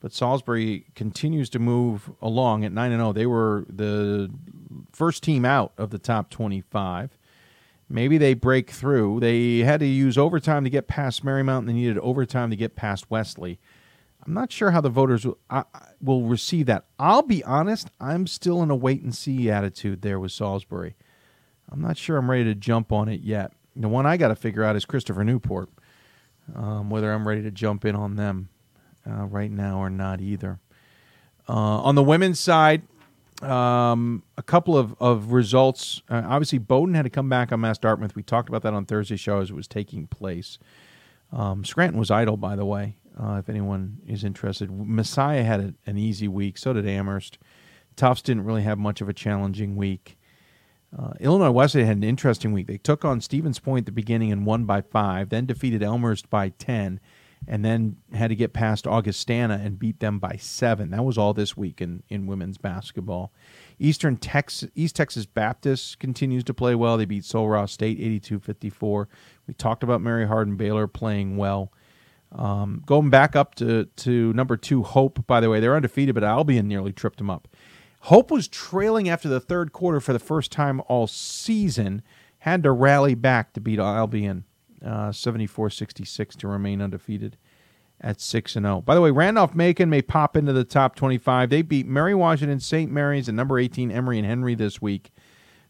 [0.00, 3.12] but Salisbury continues to move along at nine and zero.
[3.12, 4.30] They were the
[4.92, 7.16] first team out of the top twenty five.
[7.88, 9.20] Maybe they break through.
[9.20, 12.76] They had to use overtime to get past Marymount, and they needed overtime to get
[12.76, 13.58] past Wesley.
[14.24, 15.64] I'm not sure how the voters will, uh,
[16.00, 16.84] will receive that.
[16.98, 20.94] I'll be honest, I'm still in a wait and see attitude there with Salisbury.
[21.70, 23.52] I'm not sure I'm ready to jump on it yet.
[23.76, 25.68] The one I got to figure out is Christopher Newport,
[26.54, 28.48] um, whether I'm ready to jump in on them
[29.08, 30.58] uh, right now or not either.
[31.48, 32.82] Uh, on the women's side,
[33.42, 36.02] um, a couple of, of results.
[36.08, 38.14] Uh, obviously, Bowdoin had to come back on Mass Dartmouth.
[38.14, 40.58] We talked about that on Thursday's show as it was taking place.
[41.32, 44.70] Um, Scranton was idle, by the way, uh, if anyone is interested.
[44.70, 46.58] Messiah had a, an easy week.
[46.58, 47.38] So did Amherst.
[47.96, 50.18] Tufts didn't really have much of a challenging week.
[50.96, 52.66] Uh, Illinois Wesleyan had an interesting week.
[52.66, 56.28] They took on Stevens Point at the beginning and won by five, then defeated Elmhurst
[56.28, 56.98] by 10,
[57.46, 60.90] and then had to get past Augustana and beat them by seven.
[60.90, 63.32] That was all this week in, in women's basketball.
[63.78, 66.96] Eastern Texas, East Texas Baptist continues to play well.
[66.96, 69.06] They beat Sul Ross State 82-54.
[69.46, 71.72] We talked about Mary Hardin Baylor playing well.
[72.32, 76.24] Um, going back up to, to number two, Hope, by the way, they're undefeated, but
[76.24, 77.48] Albion nearly tripped them up.
[78.04, 82.02] Hope was trailing after the third quarter for the first time all season,
[82.40, 84.44] had to rally back to beat Albion
[84.84, 87.36] uh, 74 66 to remain undefeated
[88.00, 88.80] at 6 and 0.
[88.80, 91.50] By the way, Randolph Macon may pop into the top 25.
[91.50, 92.90] They beat Mary Washington, St.
[92.90, 95.10] Mary's, and number 18 Emory and Henry this week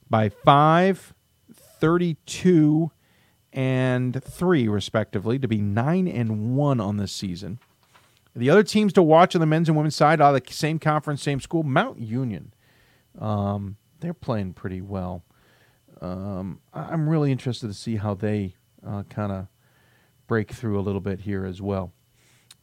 [0.09, 1.15] by 5,
[1.53, 2.93] 32,
[3.53, 7.59] and 3 respectively to be 9 and 1 on this season.
[8.35, 11.23] The other teams to watch on the men's and women's side are the same conference,
[11.23, 11.63] same school.
[11.63, 12.55] Mount Union,
[13.19, 15.25] um, they're playing pretty well.
[16.01, 18.55] Um, I'm really interested to see how they
[18.87, 19.47] uh, kind of
[20.27, 21.93] break through a little bit here as well.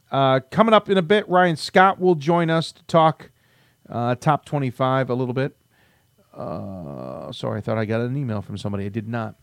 [0.10, 3.30] Uh, coming up in a bit, Ryan Scott will join us to talk
[3.89, 5.57] uh, top 25 a little bit.
[6.34, 8.85] Uh, sorry, I thought I got an email from somebody.
[8.85, 9.35] I did not.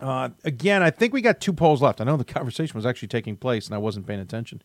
[0.00, 2.00] Uh, again, I think we got two polls left.
[2.00, 4.62] I know the conversation was actually taking place and I wasn't paying attention.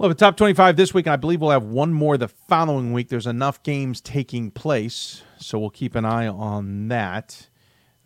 [0.00, 2.94] We'll a top 25 this week, and I believe we'll have one more the following
[2.94, 3.10] week.
[3.10, 7.50] There's enough games taking place, so we'll keep an eye on that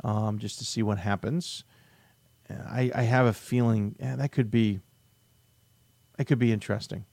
[0.02, 1.62] um, just to see what happens.
[2.50, 4.80] I, I have a feeling yeah, that could be
[6.16, 7.04] that could be interesting.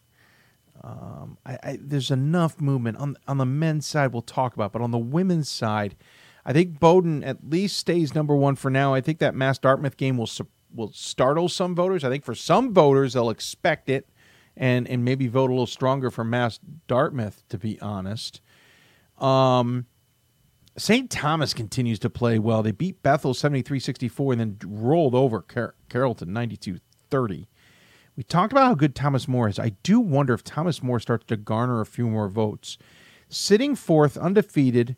[0.84, 4.12] Um, I, I, there's enough movement on on the men's side.
[4.14, 5.95] We'll talk about, but on the women's side,
[6.44, 8.95] I think Bowdoin at least stays number one for now.
[8.95, 10.32] I think that Mass Dartmouth game will
[10.74, 12.03] will startle some voters.
[12.03, 14.08] I think for some voters they'll expect it
[14.56, 18.41] and and maybe vote a little stronger for Mass Dartmouth, to be honest.
[19.18, 19.86] Um,
[20.78, 21.10] St.
[21.10, 22.64] Thomas continues to play well.
[22.64, 26.80] They beat Bethel 73 64 and then rolled over Car- Carleton 92
[27.10, 27.48] 30.
[28.15, 29.60] We talked about how good Thomas More is.
[29.60, 32.78] I do wonder if Thomas More starts to garner a few more votes.
[33.30, 34.98] Sitting fourth, undefeated,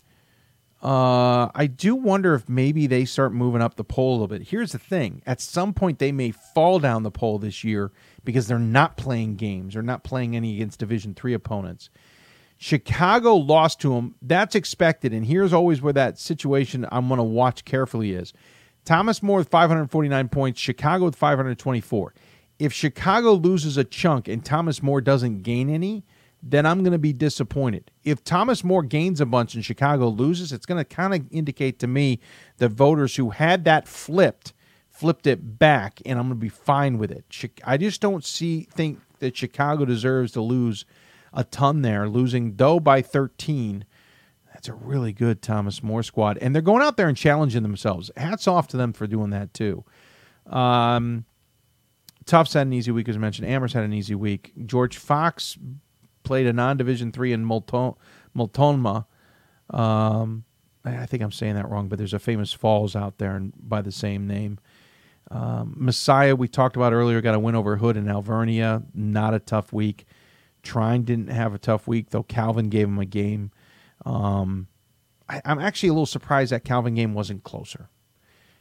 [0.83, 4.49] uh, I do wonder if maybe they start moving up the poll a little bit.
[4.49, 7.93] Here's the thing: at some point, they may fall down the poll this year
[8.25, 9.75] because they're not playing games.
[9.75, 11.89] They're not playing any against Division three opponents.
[12.57, 14.15] Chicago lost to them.
[14.21, 15.13] That's expected.
[15.13, 18.33] And here's always where that situation I'm going to watch carefully is:
[18.83, 22.13] Thomas More with 549 points, Chicago with 524.
[22.59, 26.03] If Chicago loses a chunk and Thomas More doesn't gain any,
[26.45, 27.89] then I'm going to be disappointed.
[28.03, 31.79] If Thomas More gains a bunch and Chicago loses, it's going to kind of indicate
[31.79, 32.19] to me
[32.57, 34.53] that voters who had that flipped
[34.89, 37.25] flipped it back, and I'm going to be fine with it.
[37.65, 40.85] I just don't see think that Chicago deserves to lose
[41.33, 43.85] a ton there, losing though by 13.
[44.53, 48.11] That's a really good Thomas More squad, and they're going out there and challenging themselves.
[48.15, 49.83] Hats off to them for doing that too.
[50.45, 51.25] Um,
[52.25, 53.47] Tufts had an easy week, as mentioned.
[53.47, 54.53] Amherst had an easy week.
[54.65, 55.57] George Fox
[56.23, 57.95] played a non-division three in Multon-
[58.33, 59.05] Multnomah.
[59.69, 60.43] Um,
[60.85, 63.91] I think I'm saying that wrong, but there's a famous falls out there by the
[63.91, 64.59] same name.
[65.31, 68.83] Um, Messiah, we talked about earlier, got a win over Hood in Alvernia.
[68.93, 70.05] Not a tough week.
[70.61, 73.51] Trine didn't have a tough week, though Calvin gave him a game.
[74.05, 74.67] Um,
[75.29, 77.89] I, I'm actually a little surprised that Calvin game wasn't closer.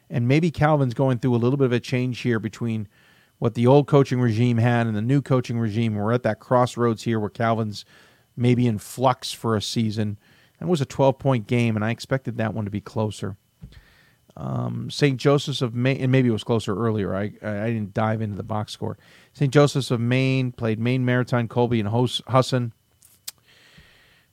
[0.09, 2.87] And maybe Calvin's going through a little bit of a change here between–
[3.43, 5.95] what the old coaching regime had and the new coaching regime.
[5.95, 7.83] We're at that crossroads here where Calvin's
[8.37, 10.17] maybe in flux for a season.
[10.61, 13.35] And it was a 12 point game, and I expected that one to be closer.
[14.37, 15.19] Um, St.
[15.19, 17.13] Joseph's of Maine, and maybe it was closer earlier.
[17.13, 18.97] I, I didn't dive into the box score.
[19.33, 19.51] St.
[19.51, 22.71] Joseph's of Maine played Maine Maritime, Colby, and Husson.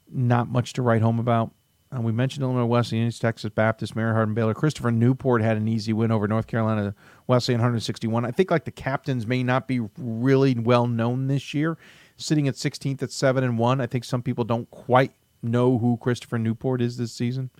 [0.09, 1.51] Not much to write home about.
[1.95, 4.55] Uh, we mentioned Illinois Wesleyan, East Texas Baptist, Mary Hardin Baylor.
[4.55, 6.95] Christopher Newport had an easy win over North Carolina
[7.27, 8.25] Wesleyan 161.
[8.25, 11.77] I think like the captains may not be really well known this year,
[12.17, 13.81] sitting at 16th at seven and one.
[13.81, 15.12] I think some people don't quite
[15.43, 17.51] know who Christopher Newport is this season.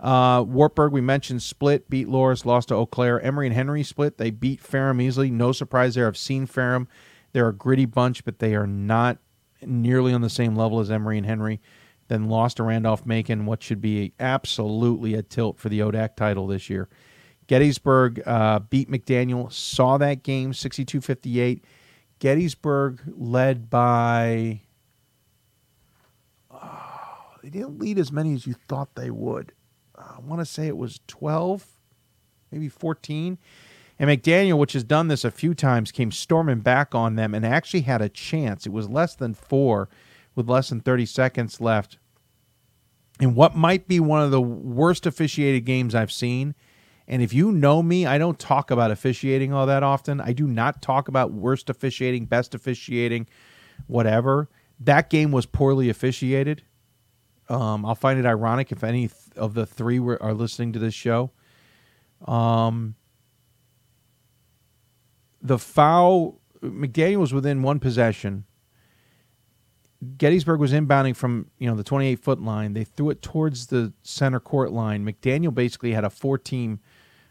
[0.00, 3.20] Uh, Wartburg, we mentioned split, beat Loras, lost to Eau Claire.
[3.20, 4.16] Emory and Henry split.
[4.16, 5.30] They beat Ferrum easily.
[5.30, 6.06] No surprise there.
[6.06, 6.88] I've seen Ferrum.
[7.32, 9.18] They're a gritty bunch, but they are not
[9.62, 11.60] nearly on the same level as Emory and Henry
[12.08, 16.46] then lost to Randolph Macon, what should be absolutely a tilt for the ODAC title
[16.46, 16.88] this year.
[17.46, 21.64] Gettysburg uh, beat McDaniel, saw that game 62 58.
[22.18, 24.60] Gettysburg led by.
[26.50, 29.52] Oh, they didn't lead as many as you thought they would.
[29.96, 31.66] I want to say it was 12,
[32.50, 33.38] maybe 14.
[33.98, 37.46] And McDaniel, which has done this a few times, came storming back on them and
[37.46, 38.66] actually had a chance.
[38.66, 39.88] It was less than four
[40.36, 41.98] with less than 30 seconds left.
[43.18, 46.54] In what might be one of the worst officiated games I've seen.
[47.08, 50.20] And if you know me, I don't talk about officiating all that often.
[50.20, 53.26] I do not talk about worst officiating, best officiating,
[53.86, 54.50] whatever.
[54.78, 56.62] That game was poorly officiated.
[57.48, 60.94] Um, I'll find it ironic if any of the three were, are listening to this
[60.94, 61.30] show.
[62.26, 62.96] Um,
[65.40, 68.44] the foul, McDaniel was within one possession
[70.18, 72.74] Gettysburg was inbounding from you know the 28 foot line.
[72.74, 75.04] They threw it towards the center court line.
[75.04, 76.80] McDaniel basically had a four team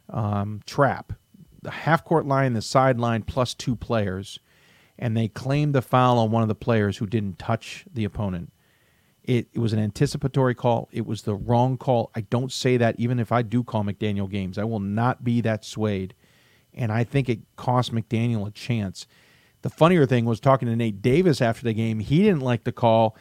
[0.09, 1.13] um, trap,
[1.61, 4.39] the half court line, the sideline, plus two players,
[4.97, 8.51] and they claimed the foul on one of the players who didn't touch the opponent.
[9.23, 10.87] It, it was an anticipatory call.
[10.91, 12.11] It was the wrong call.
[12.15, 14.59] I don't say that even if I do call McDaniel games.
[14.59, 16.13] I will not be that swayed.
[16.75, 19.07] And I think it cost McDaniel a chance.
[19.65, 21.97] The funnier thing was talking to Nate Davis after the game.
[21.97, 23.17] He didn't like the call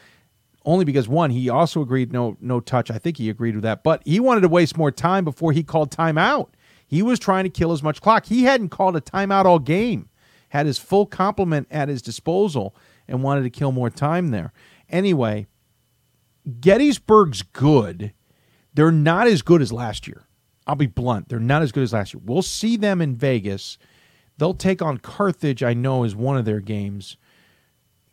[0.66, 2.90] only because one, he also agreed no no touch.
[2.90, 5.62] I think he agreed with that, but he wanted to waste more time before he
[5.62, 6.50] called timeout.
[6.86, 8.26] He was trying to kill as much clock.
[8.26, 10.10] He hadn't called a timeout all game.
[10.50, 12.76] Had his full complement at his disposal
[13.08, 14.52] and wanted to kill more time there.
[14.90, 15.46] Anyway,
[16.60, 18.12] Gettysburg's good.
[18.74, 20.26] They're not as good as last year.
[20.66, 21.30] I'll be blunt.
[21.30, 22.20] They're not as good as last year.
[22.22, 23.78] We'll see them in Vegas.
[24.38, 27.16] They'll take on Carthage, I know, is one of their games.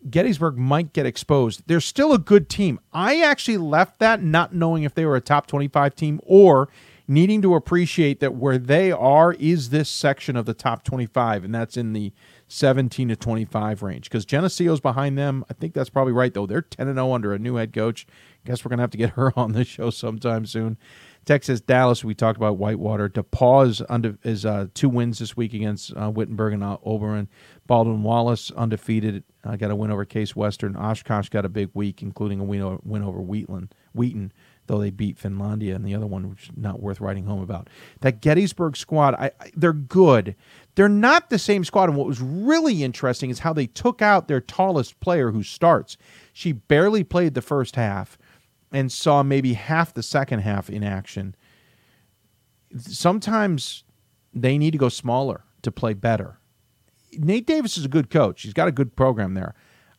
[0.09, 1.63] Gettysburg might get exposed.
[1.67, 2.79] They're still a good team.
[2.91, 6.69] I actually left that not knowing if they were a top 25 team or
[7.07, 11.53] needing to appreciate that where they are is this section of the top 25, and
[11.53, 12.13] that's in the
[12.47, 14.05] 17 to 25 range.
[14.05, 15.43] Because Geneseo's behind them.
[15.49, 16.45] I think that's probably right, though.
[16.45, 18.07] They're 10 0 under a new head coach.
[18.45, 20.77] Guess we're going to have to get her on this show sometime soon.
[21.25, 23.07] Texas, Dallas, we talked about Whitewater.
[23.07, 27.27] DePauw is, under, is uh, two wins this week against uh, Wittenberg and uh, Oberlin.
[27.67, 30.75] Baldwin Wallace, undefeated, uh, got a win over Case Western.
[30.75, 34.33] Oshkosh got a big week, including a win over, win over Wheatland, Wheaton,
[34.65, 37.69] though they beat Finlandia and the other one, which is not worth writing home about.
[37.99, 40.35] That Gettysburg squad, I, I, they're good.
[40.73, 41.89] They're not the same squad.
[41.89, 45.97] And what was really interesting is how they took out their tallest player who starts.
[46.33, 48.17] She barely played the first half
[48.71, 51.35] and saw maybe half the second half in action.
[52.77, 53.83] Sometimes
[54.33, 56.39] they need to go smaller to play better.
[57.13, 58.43] Nate Davis is a good coach.
[58.43, 59.53] He's got a good program there.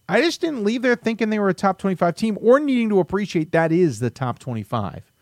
[0.09, 2.99] I just didn't leave there thinking they were a top 25 team or needing to
[3.01, 5.13] appreciate that is the top 25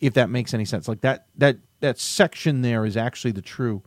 [0.00, 0.88] if that makes any sense.
[0.88, 3.82] Like that that that section there is actually the true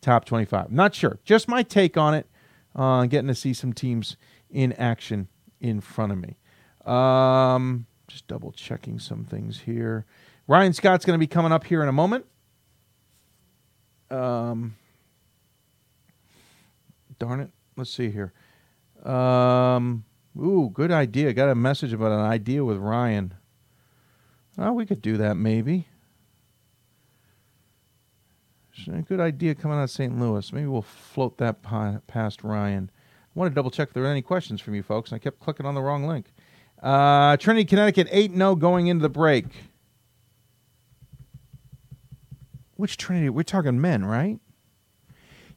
[0.00, 0.66] top 25.
[0.66, 1.18] I'm Not sure.
[1.24, 2.28] Just my take on it.
[2.74, 4.16] Uh, getting to see some teams
[4.50, 5.28] in action
[5.60, 6.36] in front of me.
[6.84, 10.06] Um, just double checking some things here.
[10.46, 12.26] Ryan Scott's going to be coming up here in a moment.
[14.10, 14.76] Um,
[17.18, 17.50] darn it.
[17.76, 18.32] Let's see here.
[19.04, 20.04] Um,
[20.38, 21.32] ooh, good idea.
[21.32, 23.34] Got a message about an idea with Ryan.
[24.58, 25.88] Oh, we could do that maybe.
[29.08, 30.18] Good idea coming out of St.
[30.18, 30.52] Louis.
[30.52, 31.62] Maybe we'll float that
[32.06, 32.90] past Ryan.
[32.94, 35.12] I want to double check if there are any questions from you folks.
[35.12, 36.32] I kept clicking on the wrong link.
[36.82, 39.46] Uh, Trinity, Connecticut, 8 0 going into the break.
[42.74, 43.30] Which Trinity?
[43.30, 44.38] We're talking men, right?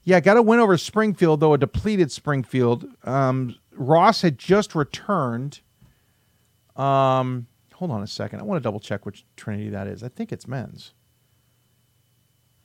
[0.03, 2.85] Yeah, got a win over Springfield, though a depleted Springfield.
[3.03, 5.59] Um, Ross had just returned.
[6.75, 8.39] Um, hold on a second.
[8.39, 10.01] I want to double check which Trinity that is.
[10.01, 10.93] I think it's men's.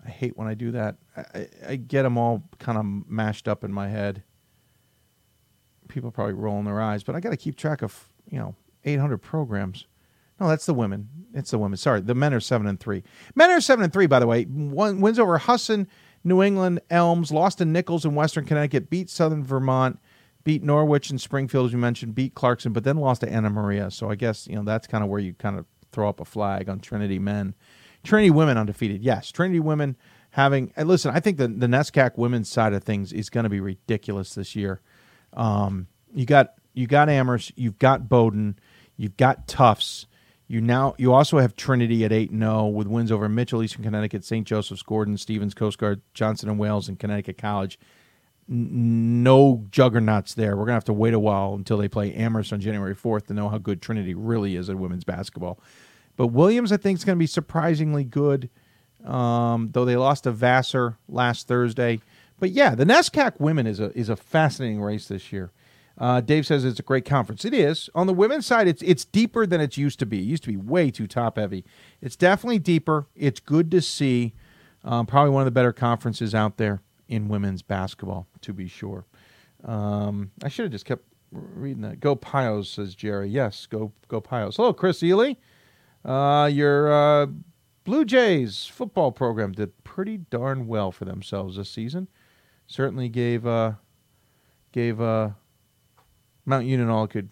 [0.06, 0.96] I hate when I do that.
[1.16, 4.22] I, I get them all kind of mashed up in my head.
[5.88, 9.18] People probably rolling their eyes, but I got to keep track of you know 800
[9.18, 9.86] programs.
[10.40, 11.08] No, that's the women.
[11.32, 11.76] It's the women.
[11.76, 13.02] Sorry, the men are seven and three.
[13.34, 14.06] Men are seven and three.
[14.06, 15.88] By the way, one wins over Husson,
[16.24, 19.98] New England, Elms, lost to Nichols in Western Connecticut, beat Southern Vermont,
[20.42, 23.90] beat Norwich and Springfield as you mentioned, beat Clarkson, but then lost to Anna Maria.
[23.90, 26.24] So I guess you know that's kind of where you kind of throw up a
[26.24, 27.54] flag on Trinity men.
[28.02, 29.02] Trinity women undefeated.
[29.02, 29.96] Yes, Trinity women
[30.30, 30.72] having.
[30.76, 34.34] Listen, I think the the NESCAC women's side of things is going to be ridiculous
[34.34, 34.80] this year.
[35.32, 38.56] Um, you got you got Amherst, you've got Bowdoin,
[38.96, 40.06] you've got Tufts.
[40.46, 43.62] You now you also have Trinity at eight and zero oh with wins over Mitchell,
[43.62, 44.46] Eastern Connecticut, St.
[44.46, 47.78] Joseph's, Gordon, Stevens, Coast Guard, Johnson and Wales, and Connecticut College.
[48.46, 50.54] No juggernauts there.
[50.54, 53.34] We're gonna have to wait a while until they play Amherst on January fourth to
[53.34, 55.58] know how good Trinity really is at women's basketball.
[56.16, 58.48] But Williams, I think, is going to be surprisingly good,
[59.04, 62.00] um, though they lost to Vassar last Thursday.
[62.38, 65.50] But yeah, the NESCAC women is a is a fascinating race this year.
[65.96, 67.44] Uh, Dave says it's a great conference.
[67.44, 67.88] It is.
[67.94, 70.18] On the women's side, it's it's deeper than it used to be.
[70.18, 71.64] It used to be way too top heavy.
[72.00, 73.06] It's definitely deeper.
[73.14, 74.34] It's good to see.
[74.82, 79.06] Um, probably one of the better conferences out there in women's basketball, to be sure.
[79.64, 82.00] Um, I should have just kept reading that.
[82.00, 83.28] Go Pios, says Jerry.
[83.28, 84.56] Yes, go go Pios.
[84.56, 85.34] Hello, Chris Ely.
[86.04, 87.26] Uh, your uh,
[87.84, 92.08] Blue Jays football program did pretty darn well for themselves this season.
[92.66, 93.72] Certainly gave uh,
[94.72, 95.30] gave uh,
[96.46, 97.28] Mount Union all could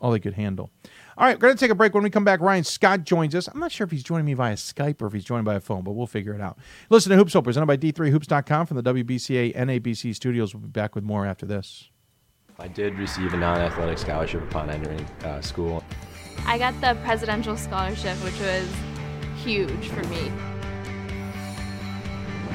[0.00, 0.70] all they could handle.
[1.16, 1.94] All right, we're going to take a break.
[1.94, 3.48] When we come back, Ryan Scott joins us.
[3.48, 5.60] I'm not sure if he's joining me via Skype or if he's joined by a
[5.60, 6.58] phone, but we'll figure it out.
[6.90, 10.54] Listen to Hoopsville, presented by D3Hoops.com from the WBCA NABC studios.
[10.54, 11.88] We'll be back with more after this.
[12.58, 15.82] I did receive a non athletic scholarship upon entering uh, school.
[16.44, 18.68] I got the presidential scholarship, which was
[19.42, 20.30] huge for me.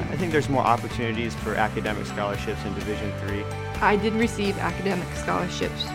[0.08, 3.44] I think there's more opportunities for academic scholarships in Division Three.
[3.82, 5.86] I did receive academic scholarships.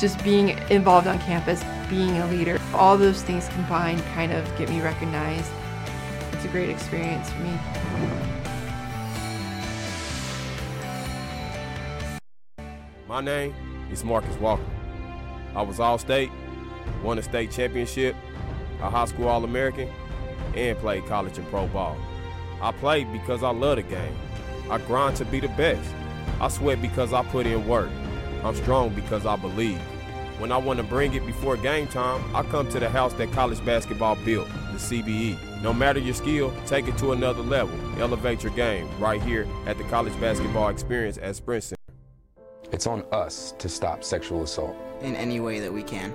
[0.00, 4.70] Just being involved on campus, being a leader, all those things combined kind of get
[4.70, 5.50] me recognized.
[6.32, 7.58] It's a great experience for me.
[13.06, 13.54] My name
[13.92, 14.64] is Marcus Walker.
[15.54, 16.30] I was All State,
[17.02, 18.16] won a state championship,
[18.80, 19.90] a high school All American,
[20.54, 21.98] and played college and pro ball.
[22.60, 24.16] I play because I love the game.
[24.70, 25.94] I grind to be the best.
[26.40, 27.90] I sweat because I put in work.
[28.44, 29.80] I'm strong because I believe.
[30.38, 33.30] When I want to bring it before game time, I come to the house that
[33.32, 35.62] college basketball built, the CBE.
[35.62, 37.78] No matter your skill, take it to another level.
[38.00, 41.76] Elevate your game right here at the College Basketball Experience at Sprint Center.
[42.72, 44.76] It's on us to stop sexual assault.
[45.02, 46.14] In any way that we can.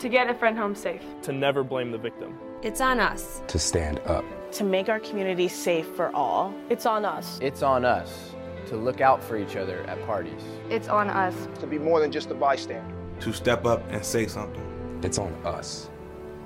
[0.00, 1.02] To get a friend home safe.
[1.22, 2.38] To never blame the victim.
[2.62, 3.40] It's on us.
[3.46, 4.24] To stand up.
[4.52, 6.54] To make our community safe for all.
[6.68, 7.38] It's on us.
[7.40, 8.32] It's on us
[8.66, 10.42] to look out for each other at parties.
[10.68, 11.34] It's on us.
[11.60, 12.94] To be more than just a bystander.
[13.20, 15.00] To step up and say something.
[15.02, 15.90] It's on us.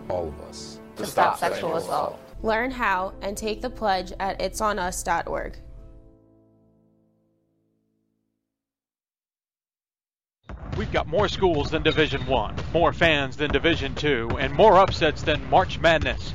[0.08, 0.80] All of us.
[0.96, 2.14] To, to stop, stop, sexual assault.
[2.14, 2.44] assault.
[2.44, 5.58] Learn how and take the pledge at itsonus.org.
[10.76, 15.22] We've got more schools than Division 1, more fans than Division 2, and more upsets
[15.22, 16.34] than March Madness.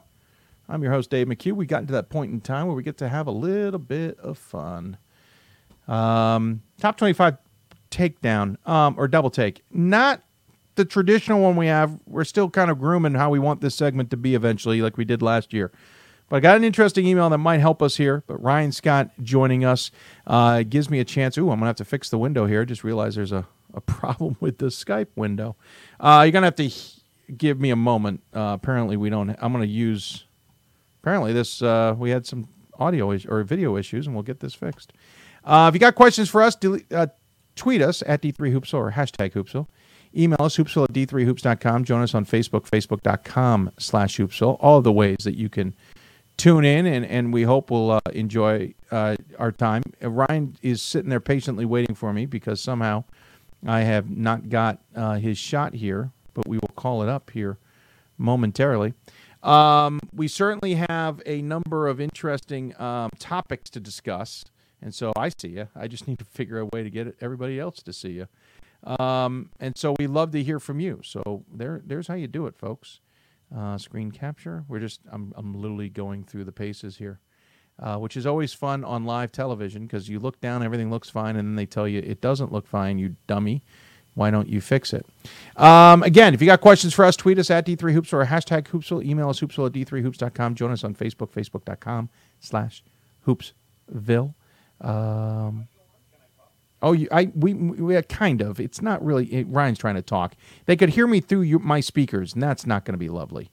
[0.71, 1.51] I'm your host, Dave McHugh.
[1.51, 4.17] We got into that point in time where we get to have a little bit
[4.19, 4.97] of fun.
[5.87, 7.37] Um, top 25
[7.91, 9.63] takedown um, or double take.
[9.69, 10.23] Not
[10.75, 11.99] the traditional one we have.
[12.05, 15.03] We're still kind of grooming how we want this segment to be eventually, like we
[15.03, 15.73] did last year.
[16.29, 18.23] But I got an interesting email that might help us here.
[18.25, 19.91] But Ryan Scott joining us
[20.25, 21.37] uh, gives me a chance.
[21.37, 22.63] Ooh, I'm going to have to fix the window here.
[22.63, 25.57] Just realize there's a, a problem with the Skype window.
[25.99, 26.69] Uh, you're going to have to
[27.37, 28.23] give me a moment.
[28.33, 29.31] Uh, apparently, we don't.
[29.41, 30.23] I'm going to use.
[31.01, 32.47] Apparently, this uh, we had some
[32.77, 34.93] audio is- or video issues, and we'll get this fixed.
[35.43, 36.55] Uh, if you got questions for us,
[36.91, 37.07] uh,
[37.55, 39.67] tweet us at D3Hoopsville or hashtag Hoopsville.
[40.15, 41.85] Email us, hoopsville at d3hoops.com.
[41.85, 44.57] Join us on Facebook, facebook.com slash hoopsville.
[44.59, 45.73] All the ways that you can
[46.35, 49.83] tune in, and, and we hope we'll uh, enjoy uh, our time.
[50.03, 53.05] Uh, Ryan is sitting there patiently waiting for me because somehow
[53.65, 57.57] I have not got uh, his shot here, but we will call it up here
[58.17, 58.93] momentarily.
[59.43, 64.45] Um, we certainly have a number of interesting um, topics to discuss.
[64.81, 65.67] And so I see you.
[65.75, 68.27] I just need to figure a way to get everybody else to see you.
[68.83, 71.01] Um, and so we love to hear from you.
[71.03, 72.99] So there, there's how you do it, folks.
[73.55, 74.63] Uh, screen capture.
[74.67, 77.19] We're just, I'm, I'm literally going through the paces here,
[77.79, 81.35] uh, which is always fun on live television because you look down, everything looks fine,
[81.35, 83.63] and then they tell you it doesn't look fine, you dummy.
[84.13, 85.05] Why don't you fix it?
[85.55, 89.05] Um, again, if you got questions for us, tweet us at D3Hoops or hashtag Hoopsville.
[89.05, 90.55] Email us hoopsville at D3Hoops.com.
[90.55, 92.09] Join us on Facebook, Facebook.com
[92.39, 92.83] slash
[93.25, 94.33] Hoopsville.
[94.81, 95.67] Um,
[96.81, 98.59] oh, you, I we we kind of.
[98.59, 99.25] It's not really.
[99.33, 100.35] It, Ryan's trying to talk.
[100.65, 103.51] They could hear me through you, my speakers, and that's not going to be lovely.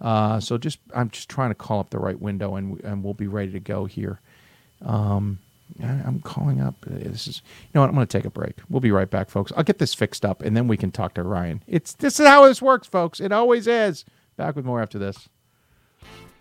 [0.00, 3.14] Uh, so just I'm just trying to call up the right window, and and we'll
[3.14, 4.20] be ready to go here.
[4.82, 5.38] Um,
[5.82, 6.74] I'm calling up.
[6.86, 7.88] Uh, this is you know what?
[7.88, 8.56] I'm going to take a break.
[8.68, 9.52] We'll be right back, folks.
[9.56, 11.62] I'll get this fixed up, and then we can talk to Ryan.
[11.66, 13.20] It's this is how this works, folks.
[13.20, 14.04] It always is.
[14.36, 15.28] Back with more after this.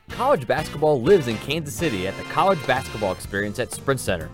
[0.09, 4.29] College basketball lives in Kansas City at the College Basketball Experience at Sprint Center.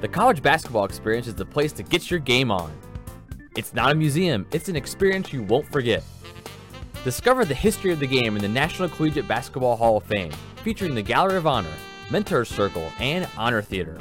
[0.00, 2.72] The College Basketball Experience is the place to get your game on.
[3.56, 6.02] It's not a museum, it's an experience you won't forget.
[7.04, 10.32] Discover the history of the game in the National Collegiate Basketball Hall of Fame,
[10.62, 11.72] featuring the Gallery of Honor,
[12.12, 13.96] Mentor Circle, and Honor Theater.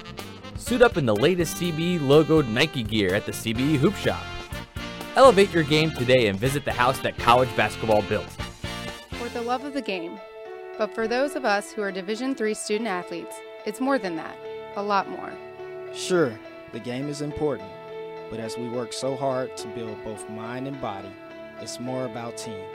[0.57, 4.21] Suit up in the latest CBE logoed Nike gear at the CBE Hoop Shop.
[5.15, 8.29] Elevate your game today and visit the house that college basketball built.
[9.11, 10.19] For the love of the game.
[10.77, 13.35] But for those of us who are Division III student athletes,
[13.65, 14.37] it's more than that,
[14.75, 15.31] a lot more.
[15.93, 16.37] Sure,
[16.73, 17.69] the game is important,
[18.29, 21.11] but as we work so hard to build both mind and body,
[21.61, 22.65] it's more about team.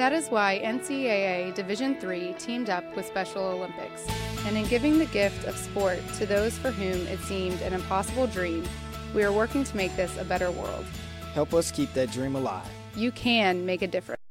[0.00, 4.06] That is why NCAA Division III teamed up with Special Olympics,
[4.46, 8.26] and in giving the gift of sport to those for whom it seemed an impossible
[8.26, 8.66] dream,
[9.14, 10.86] we are working to make this a better world.
[11.34, 12.66] Help us keep that dream alive.
[12.96, 14.22] You can make a difference.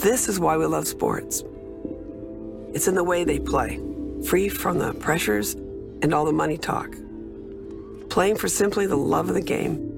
[0.00, 1.42] This is why we love sports.
[2.74, 3.80] It's in the way they play
[4.24, 6.94] free from the pressures and all the money talk.
[8.08, 9.91] Playing for simply the love of the game,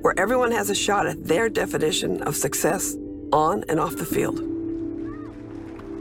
[0.00, 2.96] where everyone has a shot at their definition of success
[3.32, 4.38] on and off the field.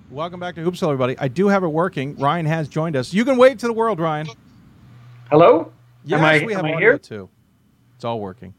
[0.09, 1.17] Welcome back to Hoopsville, everybody.
[1.19, 2.17] I do have it working.
[2.17, 3.13] Ryan has joined us.
[3.13, 4.27] You can wave to the world, Ryan.
[5.29, 5.73] Hello?
[6.05, 6.97] Yes, I, we have I audio here?
[6.97, 7.29] too.
[7.95, 8.53] It's all working.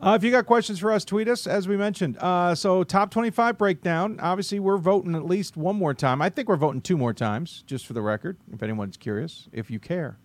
[0.00, 2.18] Uh, if you got questions for us, tweet us as we mentioned.
[2.18, 4.18] Uh, so top twenty-five breakdown.
[4.20, 6.20] Obviously, we're voting at least one more time.
[6.20, 8.36] I think we're voting two more times, just for the record.
[8.52, 10.16] If anyone's curious, if you care.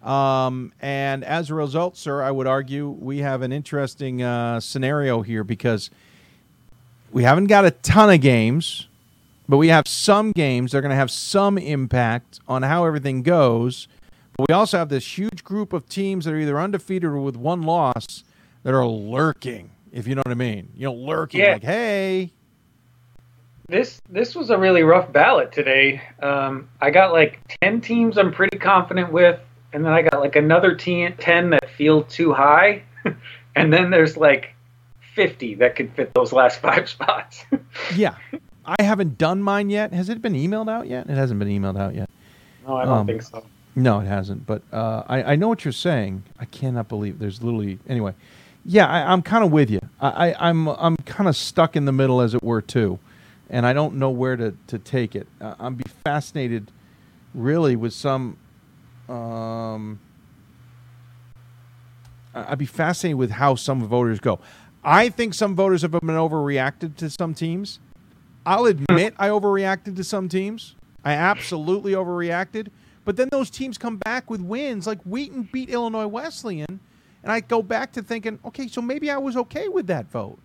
[0.00, 5.22] Um, and as a result, sir, I would argue we have an interesting uh, scenario
[5.22, 5.90] here because
[7.10, 8.86] we haven't got a ton of games,
[9.48, 13.22] but we have some games that are going to have some impact on how everything
[13.22, 13.88] goes.
[14.36, 17.36] But we also have this huge group of teams that are either undefeated or with
[17.36, 18.24] one loss
[18.64, 20.70] that are lurking, if you know what I mean.
[20.74, 21.52] You know, lurking Yeah.
[21.54, 22.30] like, hey,
[23.68, 26.02] This this was a really rough ballot today.
[26.22, 29.38] Um, I got like ten teams I'm pretty confident with,
[29.72, 32.82] and then I got like another te- ten that feel too high,
[33.56, 34.54] and then there's like
[35.14, 37.44] fifty that could fit those last five spots.
[37.94, 38.16] yeah.
[38.66, 39.92] I haven't done mine yet.
[39.92, 41.08] Has it been emailed out yet?
[41.08, 42.08] It hasn't been emailed out yet.
[42.66, 43.44] no, I don't Um, think so.
[43.76, 44.46] No, it hasn't.
[44.46, 46.22] But uh, I, I know what you're saying.
[46.38, 48.14] I cannot believe there's literally anyway.
[48.64, 49.80] Yeah, I, I'm kind of with you.
[50.00, 52.98] I, I, I'm I'm kind of stuck in the middle, as it were, too,
[53.50, 55.26] and I don't know where to, to take it.
[55.40, 56.70] Uh, I'm be fascinated,
[57.34, 58.38] really, with some.
[59.08, 60.00] Um,
[62.34, 64.40] I'd be fascinated with how some voters go.
[64.82, 67.80] I think some voters have been overreacted to some teams.
[68.46, 70.74] I'll admit I overreacted to some teams.
[71.04, 72.68] I absolutely overreacted.
[73.04, 76.80] But then those teams come back with wins, like Wheaton beat Illinois Wesleyan,
[77.22, 80.38] and I go back to thinking, okay, so maybe I was okay with that vote.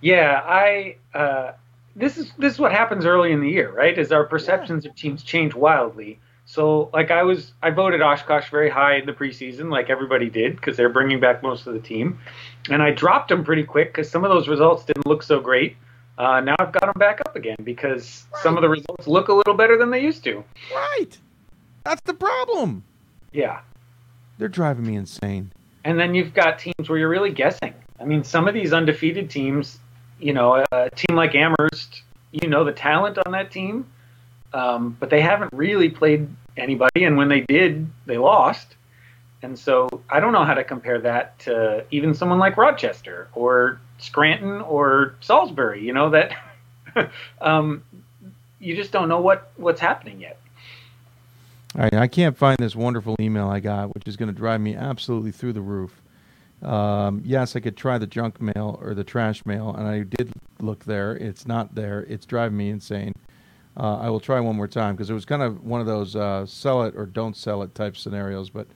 [0.00, 0.96] Yeah, I.
[1.14, 1.52] Uh,
[1.96, 3.96] this is this is what happens early in the year, right?
[3.96, 6.18] Is our perceptions of teams change wildly.
[6.46, 10.56] So, like, I was I voted Oshkosh very high in the preseason, like everybody did,
[10.56, 12.18] because they're bringing back most of the team,
[12.68, 15.76] and I dropped them pretty quick because some of those results didn't look so great.
[16.18, 19.32] Uh, now I've got them back up again because some of the results look a
[19.32, 20.44] little better than they used to.
[20.72, 21.18] Right.
[21.84, 22.84] That's the problem.
[23.32, 23.60] Yeah.
[24.38, 25.52] They're driving me insane.
[25.84, 27.74] And then you've got teams where you're really guessing.
[28.00, 29.78] I mean, some of these undefeated teams,
[30.18, 32.02] you know, a team like Amherst,
[32.34, 33.86] you know the talent on that team,
[34.52, 37.04] um, but they haven't really played anybody.
[37.04, 38.74] And when they did, they lost.
[39.42, 43.78] And so I don't know how to compare that to even someone like Rochester or
[43.98, 45.84] Scranton or Salisbury.
[45.84, 46.34] You know that
[47.40, 47.84] um,
[48.58, 50.38] you just don't know what what's happening yet.
[51.76, 54.60] All right, I can't find this wonderful email I got, which is going to drive
[54.60, 56.00] me absolutely through the roof.
[56.62, 60.32] Um, yes, I could try the junk mail or the trash mail, and I did
[60.60, 61.16] look there.
[61.16, 62.06] It's not there.
[62.08, 63.12] It's driving me insane.
[63.76, 66.14] Uh, I will try one more time because it was kind of one of those
[66.14, 68.68] uh, sell it or don't sell it type scenarios, but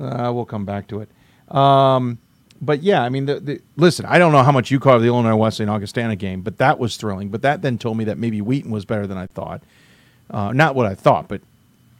[0.00, 1.54] uh, we'll come back to it.
[1.54, 2.16] Um,
[2.62, 5.02] but yeah, I mean, the, the, listen, I don't know how much you caught of
[5.02, 7.28] the Illinois Wesleyan Augustana game, but that was thrilling.
[7.28, 9.62] But that then told me that maybe Wheaton was better than I thought.
[10.30, 11.42] Uh, not what I thought, but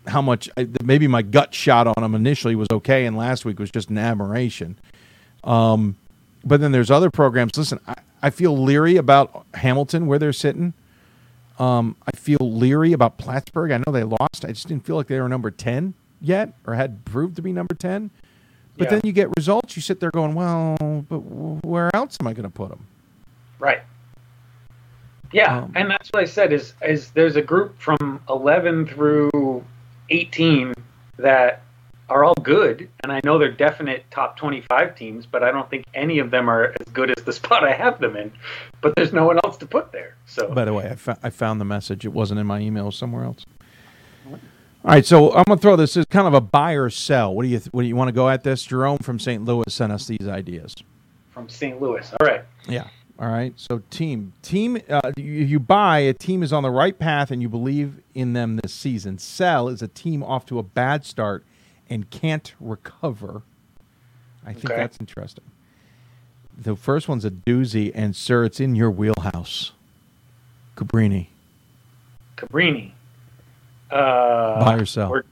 [0.06, 3.58] how much I, maybe my gut shot on them initially was okay, and last week
[3.58, 4.78] was just an admiration.
[5.44, 5.96] Um,
[6.44, 7.56] but then there's other programs.
[7.56, 10.74] Listen, I, I feel leery about Hamilton where they're sitting.
[11.58, 13.70] Um, I feel leery about Plattsburgh.
[13.70, 14.44] I know they lost.
[14.44, 17.52] I just didn't feel like they were number ten yet, or had proved to be
[17.52, 18.10] number ten.
[18.76, 18.90] But Yeah.
[18.92, 19.76] then you get results.
[19.76, 20.76] You sit there going, "Well,
[21.08, 22.86] but where else am I going to put them?"
[23.58, 23.82] Right.
[25.32, 29.64] Yeah, and that's what I said is is there's a group from 11 through
[30.12, 30.74] 18
[31.18, 31.62] that
[32.08, 35.86] are all good, and I know they're definite top 25 teams, but I don't think
[35.94, 38.30] any of them are as good as the spot I have them in.
[38.82, 40.16] But there's no one else to put there.
[40.26, 42.04] So By the way, I, fo- I found the message.
[42.04, 43.44] It wasn't in my email somewhere else.
[44.84, 47.32] All right, so I'm gonna throw this as kind of a buy or sell.
[47.34, 48.64] What do you th- what do you want to go at this?
[48.64, 49.44] Jerome from St.
[49.44, 50.74] Louis sent us these ideas.
[51.30, 51.80] from St.
[51.80, 52.12] Louis.
[52.20, 52.42] All right.
[52.68, 52.88] Yeah.
[53.22, 53.52] All right.
[53.56, 57.40] So team, team, uh, you, you buy a team is on the right path and
[57.40, 59.16] you believe in them this season.
[59.18, 61.44] Sell is a team off to a bad start
[61.88, 63.42] and can't recover.
[64.44, 64.76] I think Okay.
[64.76, 65.44] that's interesting.
[66.58, 69.70] The first one's a doozy, and sir, it's in your wheelhouse.
[70.76, 71.28] Cabrini,
[72.36, 72.90] Cabrini.
[73.90, 75.10] Uh, buy or sell?
[75.10, 75.22] we're-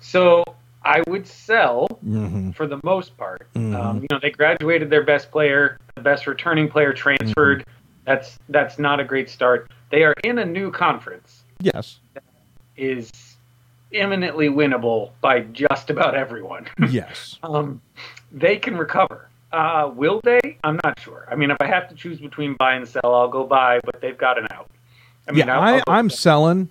[0.00, 0.42] So
[0.84, 2.54] I would sell Mhm.
[2.54, 3.46] for the most part.
[3.54, 3.74] Mhm.
[3.76, 7.60] Um, you know, they graduated their best player, the best returning player transferred.
[7.60, 7.70] Mm-hmm.
[8.04, 9.70] That's that's not a great start.
[9.90, 11.42] They are in a new conference.
[11.60, 11.98] Yes.
[12.76, 13.10] Is
[13.92, 16.66] imminently winnable by just about everyone.
[16.90, 17.38] Yes.
[17.42, 17.80] um,
[18.32, 19.28] they can recover.
[19.52, 20.56] Uh, will they?
[20.64, 21.28] I'm not sure.
[21.30, 24.00] I mean, if I have to choose between buy and sell, I'll go buy, but
[24.00, 24.70] they've got an out.
[25.28, 26.70] I mean, yeah, I'll- I, I'll go I'm selling.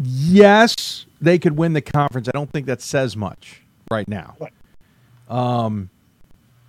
[0.00, 2.28] Yes, they could win the conference.
[2.28, 4.36] I don't think that says much right now.
[5.28, 5.88] Um,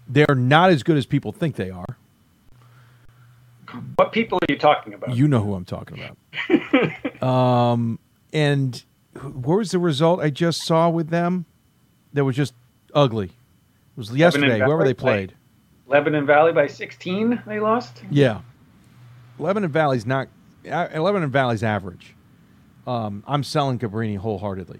[0.09, 1.97] they're not as good as people think they are.
[3.95, 5.15] What people are you talking about?
[5.15, 5.99] You know who I'm talking
[6.49, 7.21] about.
[7.23, 7.99] um,
[8.31, 8.81] and
[9.21, 11.45] what was the result I just saw with them?
[12.13, 12.53] That was just
[12.93, 13.27] ugly.
[13.27, 13.31] It
[13.97, 14.59] was yesterday.
[14.59, 15.33] Whoever they played.
[15.87, 18.03] Lebanon Valley by 16, they lost.
[18.09, 18.41] Yeah,
[19.39, 20.27] Lebanon Valley's not.
[20.69, 22.13] uh, Lebanon Valley's average.
[22.85, 24.79] Um, I'm selling Cabrini wholeheartedly.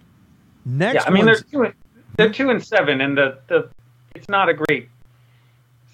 [0.65, 1.73] Next, yeah, I mean they're two, and-
[2.17, 3.69] they're two and seven, and the, the
[4.15, 4.89] it's not a great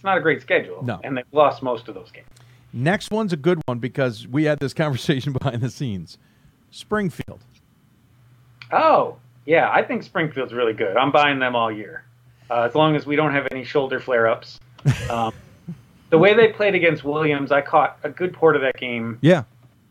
[0.03, 0.83] it's not a great schedule.
[0.83, 0.99] No.
[1.01, 2.27] and they've lost most of those games.
[2.73, 6.17] Next one's a good one because we had this conversation behind the scenes.
[6.71, 7.39] Springfield.
[8.69, 9.15] Oh,
[9.45, 10.97] yeah, I think Springfield's really good.
[10.97, 12.03] I'm buying them all year,
[12.51, 14.59] uh, as long as we don't have any shoulder flare ups.
[15.09, 15.33] Um,
[16.09, 19.17] the way they played against Williams, I caught a good part of that game.
[19.21, 19.43] Yeah.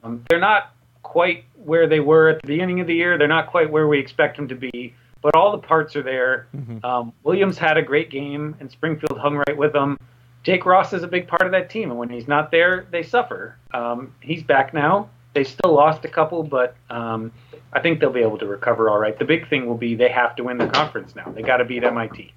[0.04, 3.16] Um, they're not quite where they were at the beginning of the year.
[3.16, 6.48] They're not quite where we expect them to be, but all the parts are there.
[6.84, 9.98] Um, Williams had a great game, and Springfield hung right with them.
[10.42, 13.02] Jake Ross is a big part of that team, and when he's not there, they
[13.02, 13.56] suffer.
[13.72, 15.08] Um, he's back now.
[15.34, 17.32] They still lost a couple, but um,
[17.72, 19.18] I think they'll be able to recover all right.
[19.18, 21.30] The big thing will be they have to win the conference now.
[21.30, 22.34] They got to beat MIT.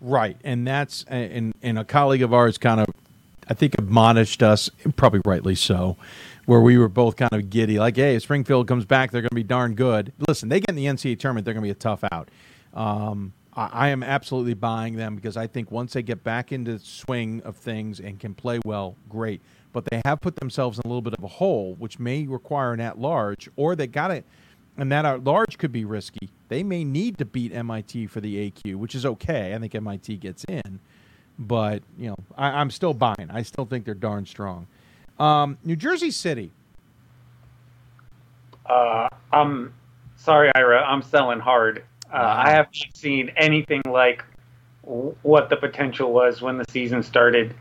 [0.00, 2.86] Right, and that's and and a colleague of ours kind of,
[3.48, 5.98] I think, admonished us, probably rightly so,
[6.46, 9.30] where we were both kind of giddy, like, "Hey, if Springfield comes back, they're going
[9.30, 11.70] to be darn good." Listen, they get in the NCAA tournament, they're going to be
[11.70, 12.28] a tough out.
[12.74, 16.72] Um, I, I am absolutely buying them because I think once they get back into
[16.72, 19.40] the swing of things and can play well, great.
[19.72, 22.72] But they have put themselves in a little bit of a hole, which may require
[22.72, 24.24] an at-large, or they got it,
[24.76, 26.30] and that at large could be risky.
[26.48, 29.54] They may need to beat MIT for the AQ, which is okay.
[29.54, 30.80] I think MIT gets in,
[31.38, 33.28] but you know, I, I'm still buying.
[33.30, 34.66] I still think they're darn strong.
[35.20, 36.50] Um, New Jersey City.
[38.64, 39.74] Uh, I'm
[40.16, 40.82] sorry, Ira.
[40.82, 41.84] I'm selling hard.
[42.10, 44.24] Uh, I have not seen anything like
[44.82, 47.54] what the potential was when the season started.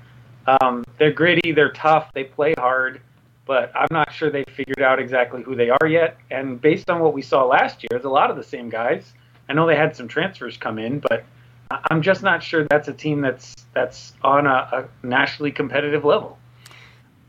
[0.48, 3.02] Um, they're gritty, they're tough, they play hard,
[3.46, 6.18] but I'm not sure they figured out exactly who they are yet.
[6.32, 9.14] And based on what we saw last year, it's a lot of the same guys.
[9.50, 11.26] I know they had some transfers come in, but
[11.70, 16.38] I'm just not sure that's a team that's that's on a, a nationally competitive level.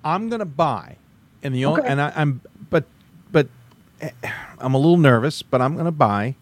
[0.05, 0.97] I'm gonna buy,
[1.43, 1.91] and the only Okay.
[1.91, 2.41] and I, I'm
[2.71, 2.85] but
[3.31, 3.49] but
[4.01, 4.11] eh,
[4.59, 6.37] I'm a little nervous, but I'm gonna buy.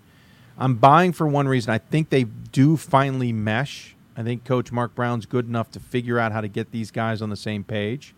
[0.58, 1.70] I'm buying for one reason.
[1.72, 3.94] I think they do finally mesh.
[4.16, 7.22] I think Coach Mark Brown's good enough to figure out how to get these guys
[7.22, 8.14] on the same page.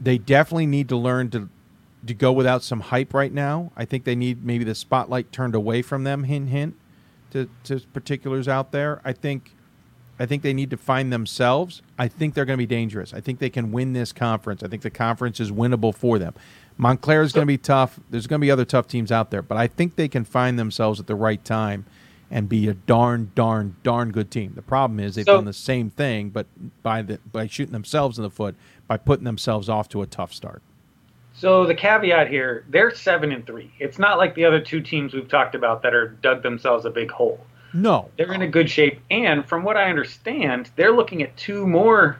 [0.00, 1.48] They definitely need to learn to
[2.06, 3.72] to go without some hype right now.
[3.76, 6.24] I think they need maybe the spotlight turned away from them.
[6.24, 6.76] Hint, hint
[7.32, 9.00] to to particulars out there.
[9.04, 9.52] I think
[10.18, 11.82] I think they need to find themselves.
[11.98, 13.12] I think they're going to be dangerous.
[13.12, 14.62] I think they can win this conference.
[14.62, 16.34] I think the conference is winnable for them.
[16.78, 17.98] Montclair is going to be tough.
[18.10, 20.58] There's going to be other tough teams out there, but I think they can find
[20.58, 21.84] themselves at the right time
[22.30, 24.52] and be a darn, darn, darn good team.
[24.56, 26.46] The problem is they've So- done the same thing, but
[26.82, 28.54] by the by shooting themselves in the foot
[28.88, 30.62] by putting themselves off to a tough start.
[31.34, 33.70] So the caveat here, they're seven and three.
[33.78, 36.90] It's not like the other two teams we've talked about that are dug themselves a
[36.90, 37.40] big hole.
[37.76, 41.66] No, They're in a good shape, and from what I understand, they're looking at two
[41.66, 42.18] more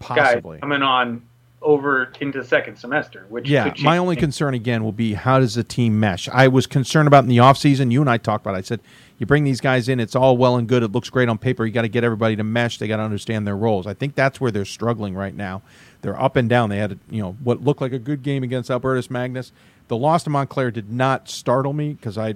[0.00, 0.56] Possibly.
[0.56, 1.22] guys coming on
[1.62, 3.24] over into the second semester.
[3.28, 4.24] Which Yeah, my only things.
[4.24, 6.28] concern again will be how does the team mesh?
[6.28, 7.90] I was concerned about in the offseason.
[7.90, 8.58] You and I talked about it.
[8.58, 8.80] I said,
[9.18, 10.82] you bring these guys in, it's all well and good.
[10.82, 11.64] It looks great on paper.
[11.64, 12.78] You got to get everybody to mesh.
[12.78, 13.86] They got to understand their roles.
[13.86, 15.62] I think that's where they're struggling right now.
[16.02, 16.68] They're up and down.
[16.68, 19.50] They had, you know, what looked like a good game against Albertus Magnus.
[19.88, 22.34] The loss to Montclair did not startle me because I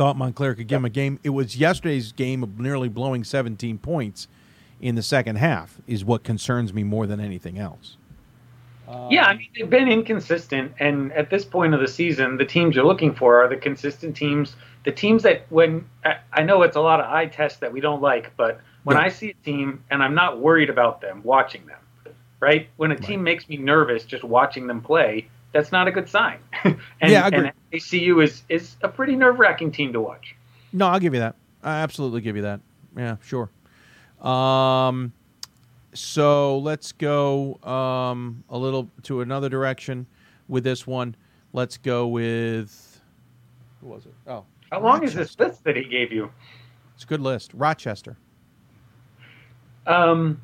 [0.00, 1.20] thought Montclair could give them a game.
[1.22, 4.28] It was yesterday's game of nearly blowing 17 points
[4.80, 7.98] in the second half is what concerns me more than anything else.
[8.88, 12.46] Uh, yeah, I mean they've been inconsistent, and at this point of the season, the
[12.46, 14.56] teams you're looking for are the consistent teams.
[14.86, 15.84] The teams that, when
[16.32, 19.02] I- know it's a lot of eye tests that we don't like, but When Yeah.
[19.02, 22.70] I see a team and I'm not worried about them watching them, right?
[22.78, 26.38] When a team makes me nervous just watching them play, that's not a good sign.
[26.64, 27.38] and, Yeah, I agree.
[27.48, 30.34] and ACU is is a pretty nerve wracking team to watch.
[30.72, 31.34] No, I'll give you that.
[31.62, 32.60] I absolutely give you that.
[32.96, 33.50] Yeah, sure.
[34.26, 35.12] Um,
[35.94, 40.06] so let's go um, a little to another direction
[40.48, 41.16] with this one.
[41.52, 43.00] Let's go with
[43.80, 44.14] who was it?
[44.26, 46.30] Oh, How long is this list that he gave you?
[46.94, 47.50] it's a good list.
[47.54, 48.16] Rochester.
[49.86, 50.40] Um,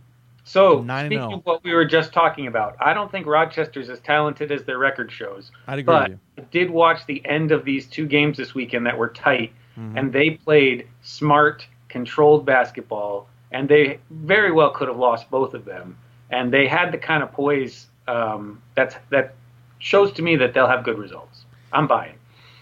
[0.46, 1.34] so speaking oh.
[1.34, 4.78] of what we were just talking about, I don't think Rochester's as talented as their
[4.78, 5.50] record shows.
[5.66, 8.96] I'd agree but I did watch the end of these two games this weekend that
[8.96, 9.98] were tight, Mhm.
[9.98, 15.64] and they played smart, controlled basketball, and they very well could have lost both of
[15.64, 15.98] them.
[16.30, 19.34] And they had the kind of poise um, that's that
[19.80, 21.44] shows to me that they'll have good results.
[21.72, 22.14] I'm buying.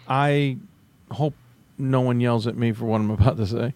[0.08, 0.56] I
[1.10, 1.34] hope
[1.76, 3.74] no one yells at me for what I'm about to say.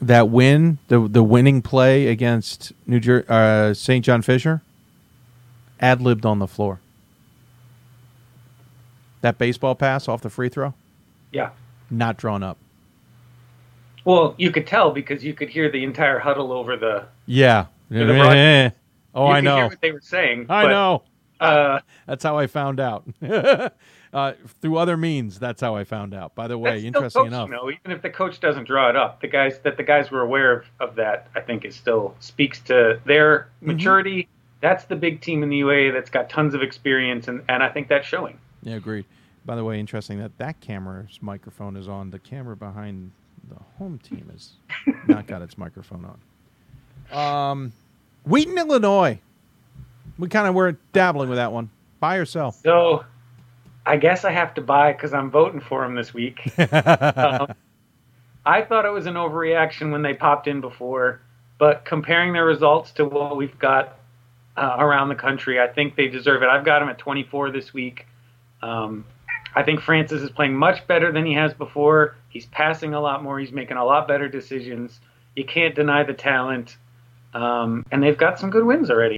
[0.00, 4.04] That win, the the winning play against New Jer- uh, St.
[4.04, 4.62] John Fisher,
[5.80, 6.78] ad libbed on the floor.
[9.20, 10.74] That baseball pass off the free throw,
[11.32, 11.50] Yeah.
[11.90, 12.58] not drawn up.
[14.04, 17.06] Well, you could tell because you could hear the entire huddle over the.
[17.26, 17.66] Yeah.
[17.90, 18.02] The
[19.14, 19.56] oh, you I could know.
[19.56, 20.46] Hear what they were saying.
[20.48, 21.02] I but, know.
[21.40, 23.04] Uh, that's how I found out.
[24.12, 26.34] uh, through other means, that's how I found out.
[26.34, 27.50] By the way, That's interesting coach, enough.
[27.50, 30.22] Know, even if the coach doesn't draw it up, the guys that the guys were
[30.22, 33.66] aware of, of that, I think, is still speaks to their Mm-hmm.
[33.66, 34.28] maturity.
[34.60, 37.68] That's the big team in the UAA that's got tons of experience, and, and I
[37.68, 38.38] think that's showing.
[38.62, 39.04] Yeah, agreed.
[39.44, 42.10] By the way, interesting that that camera's microphone is on.
[42.10, 43.12] The camera behind
[43.48, 44.52] the home team has
[45.08, 46.04] not got its microphone
[47.12, 47.52] on.
[47.52, 47.72] Um,
[48.24, 49.20] Wheaton, Illinois.
[50.18, 51.70] We kind of were dabbling with that one.
[52.00, 52.50] Buy or sell?
[52.52, 53.04] So,
[53.88, 56.40] I guess I have to buy because I'm voting for him this week.
[56.72, 57.54] um,
[58.44, 61.22] I thought it was an overreaction when they popped in before,
[61.58, 63.98] but comparing their results to what we've got
[64.58, 66.48] uh, around the country, I think they deserve it.
[66.50, 68.06] I've got him at 24 this week.
[68.60, 69.06] Um,
[69.54, 72.16] I think Francis is playing much better than he has before.
[72.28, 73.38] He's passing a lot more.
[73.38, 75.00] He's making a lot better decisions.
[75.34, 76.76] You can't deny the talent,
[77.32, 79.16] um, and they've got some good wins already.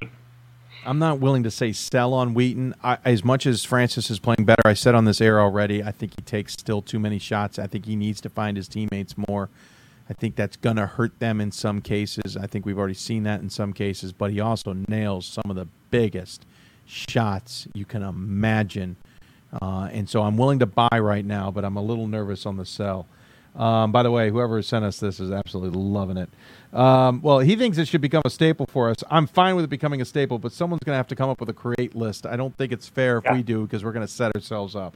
[0.85, 2.75] I'm not willing to say sell on Wheaton.
[2.83, 5.93] I, as much as Francis is playing better, I said on this air already, I
[5.93, 7.59] think he takes still too many shots.
[7.59, 9.51] I think he needs to find his teammates more.
[10.09, 12.37] I think that's going to hurt them in some cases.
[12.37, 15.57] I think we've already seen that in some cases, but he also nails some of
[15.57, 16.47] the biggest
[16.87, 18.97] shots you can imagine.
[19.61, 22.57] Uh, and so I'm willing to buy right now, but I'm a little nervous on
[22.57, 23.07] the sell.
[23.57, 26.31] Um, by the way, whoever sent us this is absolutely loving it.
[26.73, 28.97] Um, well, he thinks it should become a staple for us.
[29.11, 31.41] I'm fine with it becoming a staple, but someone's going to have to come up
[31.41, 32.27] with a create list.
[32.27, 34.95] I don't think it's fair if we do because we're going to set ourselves up.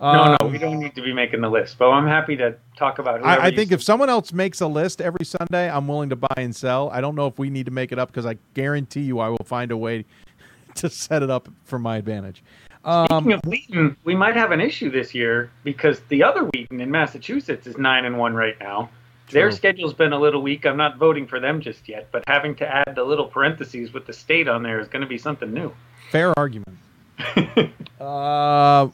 [0.00, 2.56] no, no, Um, we don't need to be making the list, but I'm happy to
[2.76, 3.20] talk about.
[3.20, 6.16] whoever I, I think if someone else makes a list every Sunday, I'm willing to
[6.16, 6.90] buy and sell.
[6.90, 9.28] I don't know if we need to make it up because I guarantee you I
[9.28, 10.04] will find a way
[10.74, 12.42] to set it up for my advantage.
[12.84, 16.80] Um, Speaking of Wheaton, we might have an issue this year because the other Wheaton
[16.80, 18.90] in Massachusetts is nine and one right now.
[19.30, 20.66] Their schedule's been a little weak.
[20.66, 24.06] I'm not voting for them just yet, but having to add the little parentheses with
[24.06, 25.72] the state on there is going to be something new.
[26.10, 26.76] fair argument.
[28.00, 28.88] uh,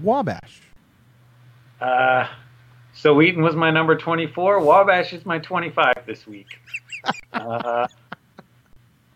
[0.00, 0.60] Wabash.
[1.80, 2.28] Uh,
[2.92, 4.60] so Wheaton was my number 24.
[4.60, 6.60] Wabash is my 25 this week.
[7.32, 7.86] uh,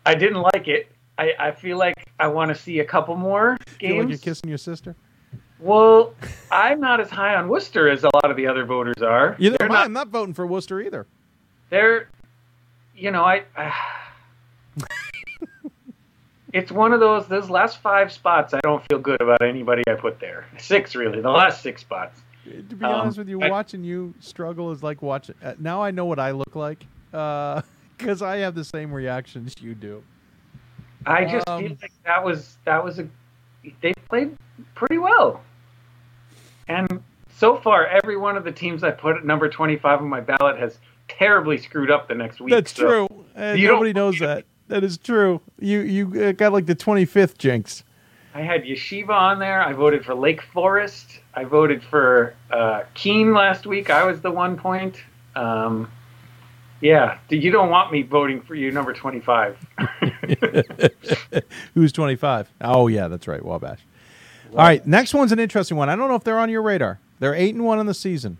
[0.05, 0.92] I didn't like it.
[1.19, 4.49] I, I feel like I want to see a couple more Feel like you're kissing
[4.49, 4.97] your sister?
[5.61, 6.15] Well,
[6.51, 9.37] I'm not as high on Wooster as a lot of the other voters are.
[9.39, 9.75] Either They're am I.
[9.77, 11.07] not I'm not voting for Wooster either.
[11.71, 12.09] they're
[12.97, 13.43] you know i
[16.53, 19.95] it's one of those those last five spots i don't feel good about anybody i
[19.95, 23.49] put there six really the last six spots To be Um, honest with you, I-
[23.51, 25.35] watching you struggle is like watching.
[25.43, 29.75] Uh, now I know what I look like because I have the same reactions you
[29.77, 30.03] do.
[31.07, 33.09] I just Um, feel like that was that was a
[33.81, 34.37] they played
[34.75, 35.41] pretty well
[36.69, 37.03] and
[37.37, 40.59] so far every one of the teams i put at number 25 on my ballot
[40.59, 43.25] has terribly screwed up the next week That's so true.
[43.57, 44.45] You nobody knows that.
[44.69, 45.41] That is true.
[45.59, 47.85] You you uh, got like the 25th jinx.
[48.35, 49.61] I had Yeshiva on there.
[49.63, 51.21] I voted for Lake Forest.
[51.35, 53.91] I voted for uh, Kean last week.
[53.91, 54.97] I was the one point.
[55.37, 55.91] Um,
[56.83, 59.57] yeah, you don't want me voting for you, number 25.
[61.75, 62.51] Who's 25?
[62.61, 63.81] Oh yeah, that's right, Wabash.
[64.51, 65.89] All right, next one's an interesting one.
[65.89, 66.99] I don't know if they're on your radar.
[67.21, 68.37] They're eight and one on the season.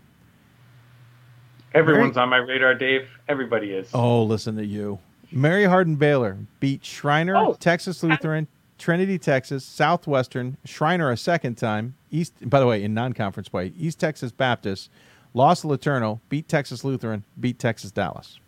[1.73, 3.07] Everyone's on my radar, Dave.
[3.27, 3.89] Everybody is.
[3.95, 4.99] Oh, listen to you.
[5.31, 7.53] Mary Hardin Baylor beat Schreiner, Oh.
[7.59, 8.47] Texas Lutheran,
[8.77, 11.95] Trinity, Texas, Southwestern, Schreiner a second time.
[12.11, 14.91] East, by the way, in non-conference play, East Texas Baptist
[15.33, 18.39] lost LeTourneau, beat Texas Lutheran, beat Texas Dallas.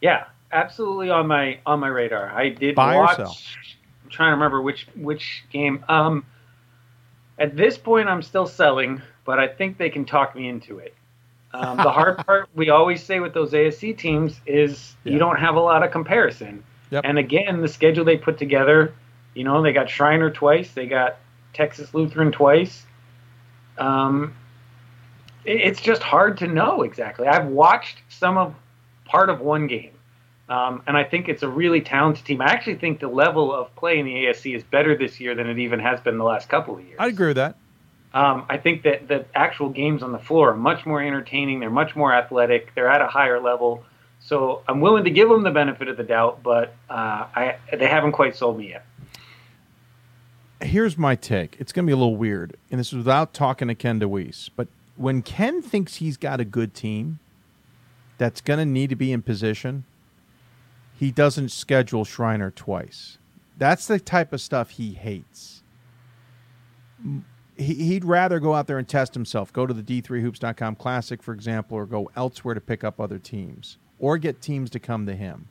[0.00, 2.30] Yeah, absolutely on my on my radar.
[2.30, 3.18] I did Buy watch.
[3.18, 5.84] I'm trying to remember which which game.
[5.88, 6.24] Um,
[7.38, 10.94] at this point, I'm still selling, but I think they can talk me into it.
[11.52, 15.14] Um, the hard part we always say with those ASC teams is Yeah.
[15.14, 16.62] you don't have a lot of comparison.
[16.90, 17.04] Yep.
[17.04, 18.94] And again, the schedule they put together,
[19.34, 21.16] you know, they got Schreiner twice, they got
[21.52, 22.84] Texas Lutheran twice.
[23.78, 24.34] Um,
[25.44, 27.26] it's just hard to know exactly.
[27.26, 28.54] I've watched some of
[29.04, 29.92] part of one game,
[30.48, 32.40] um, and I think it's a really talented team.
[32.40, 35.48] I actually think the level of play in the ASC is better this year than
[35.48, 36.96] it even has been the last couple of years.
[36.98, 37.56] I'd agree with that.
[38.14, 41.58] Um, I think that the actual games on the floor are much more entertaining.
[41.58, 42.72] They're much more athletic.
[42.74, 43.84] They're at a higher level.
[44.20, 47.88] So I'm willing to give them the benefit of the doubt, but uh, I, they
[47.88, 48.86] haven't quite sold me yet.
[50.62, 51.56] Here's my take.
[51.58, 54.48] It's going to be a little weird, and this is without talking to Ken DeWeese.
[54.54, 57.18] But when Ken thinks he's got a good team
[58.18, 59.84] that's going to need to be in position,
[60.98, 63.18] he doesn't schedule Schreiner twice.
[63.58, 65.62] That's the type of stuff he hates.
[67.56, 71.32] He, he'd rather go out there and test himself, go to the D3Hoops.com Classic, for
[71.32, 75.14] example, or go elsewhere to pick up other teams, or get teams to come to
[75.14, 75.48] him.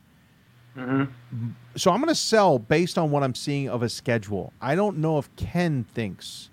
[0.78, 1.50] Mm-hmm.
[1.76, 4.54] So I'm going to sell based on what I'm seeing of a schedule.
[4.60, 6.50] I don't know if Ken thinks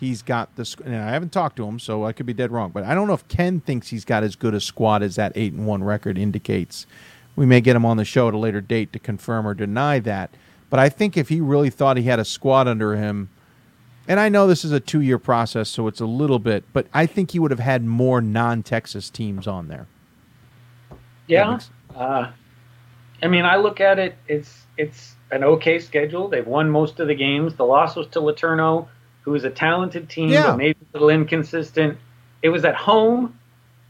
[0.00, 2.70] he's got this, and I haven't talked to him, so I could be dead wrong.
[2.70, 5.32] But I don't know if Ken thinks he's got as good a squad as that
[5.34, 6.86] eight and one record indicates.
[7.36, 9.98] We may get him on the show at a later date to confirm or deny
[10.00, 10.30] that.
[10.70, 13.28] But I think if he really thought he had a squad under him,
[14.08, 16.86] and I know this is a two year process, so it's a little bit, but
[16.94, 19.86] I think he would have had more non Texas teams on there.
[21.26, 21.60] Yeah.
[21.94, 22.30] Uh,
[23.22, 24.16] I mean, I look at it.
[24.26, 26.28] It's it's an okay schedule.
[26.28, 27.54] They've won most of the games.
[27.54, 28.88] The loss was to LeTourneau,
[29.22, 30.48] who is a talented team, Yeah.
[30.48, 31.98] but maybe a little inconsistent.
[32.42, 33.38] It was at home,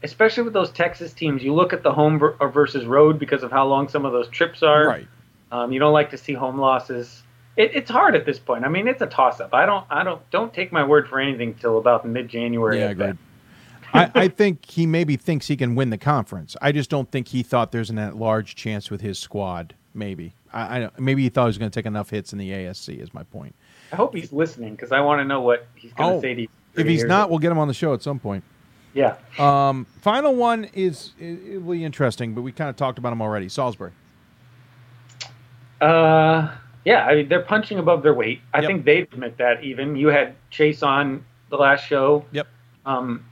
[0.03, 1.43] especially with those Texas teams.
[1.43, 4.27] You look at the home or versus road because of how long some of those
[4.29, 4.85] trips are.
[4.87, 5.07] Right.
[5.51, 7.23] Um, you don't like to see home losses.
[7.57, 8.63] It, it's hard at this point.
[8.65, 9.53] I mean, it's a toss-up.
[9.53, 9.85] I don't.
[9.89, 10.21] I don't.
[10.31, 12.79] Don't take my word for anything till about mid-January.
[12.79, 13.17] Yeah, agreed.
[13.93, 16.55] I, I think he maybe thinks he can win the conference.
[16.61, 19.75] I just don't think he thought there's an at large chance with his squad.
[19.93, 22.39] Maybe I, I don't- maybe he thought he was going to take enough hits in
[22.39, 22.97] the ASC.
[22.97, 23.53] Is my point.
[23.91, 26.33] I hope he's listening because I want to know what he's going to Oh, say
[26.33, 26.47] to you.
[26.75, 28.43] If he's not, we'll get him on the show at some point.
[28.93, 29.15] Yeah.
[29.37, 33.21] Um, final one is it will be interesting, but we kind of talked about him
[33.21, 33.49] already.
[33.49, 33.91] Salisbury.
[35.79, 36.51] Uh,
[36.85, 38.41] yeah, I mean, they're punching above their weight.
[38.53, 39.63] I think they admit that.
[39.63, 42.25] Even you had Chase on the last show.
[42.31, 42.47] Yep.
[42.85, 43.25] Um,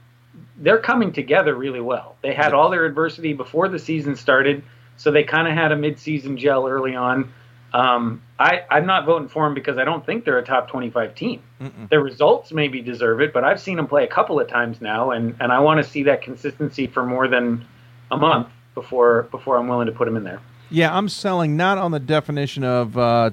[0.58, 2.16] they're coming together really well.
[2.22, 4.62] They had all their adversity before the season started,
[4.96, 7.32] so they kind of had a mid-season gel early on.
[7.72, 11.14] Um, I, I'm not voting for them because I don't think they're a top 25
[11.14, 11.42] team.
[11.90, 15.10] Their results maybe deserve it, but I've seen them play a couple of times now,
[15.10, 17.66] and, and I want to see that consistency for more than
[18.10, 20.40] a month before before I'm willing to put them in there.
[20.70, 23.30] Yeah, I'm selling not on the definition of uh,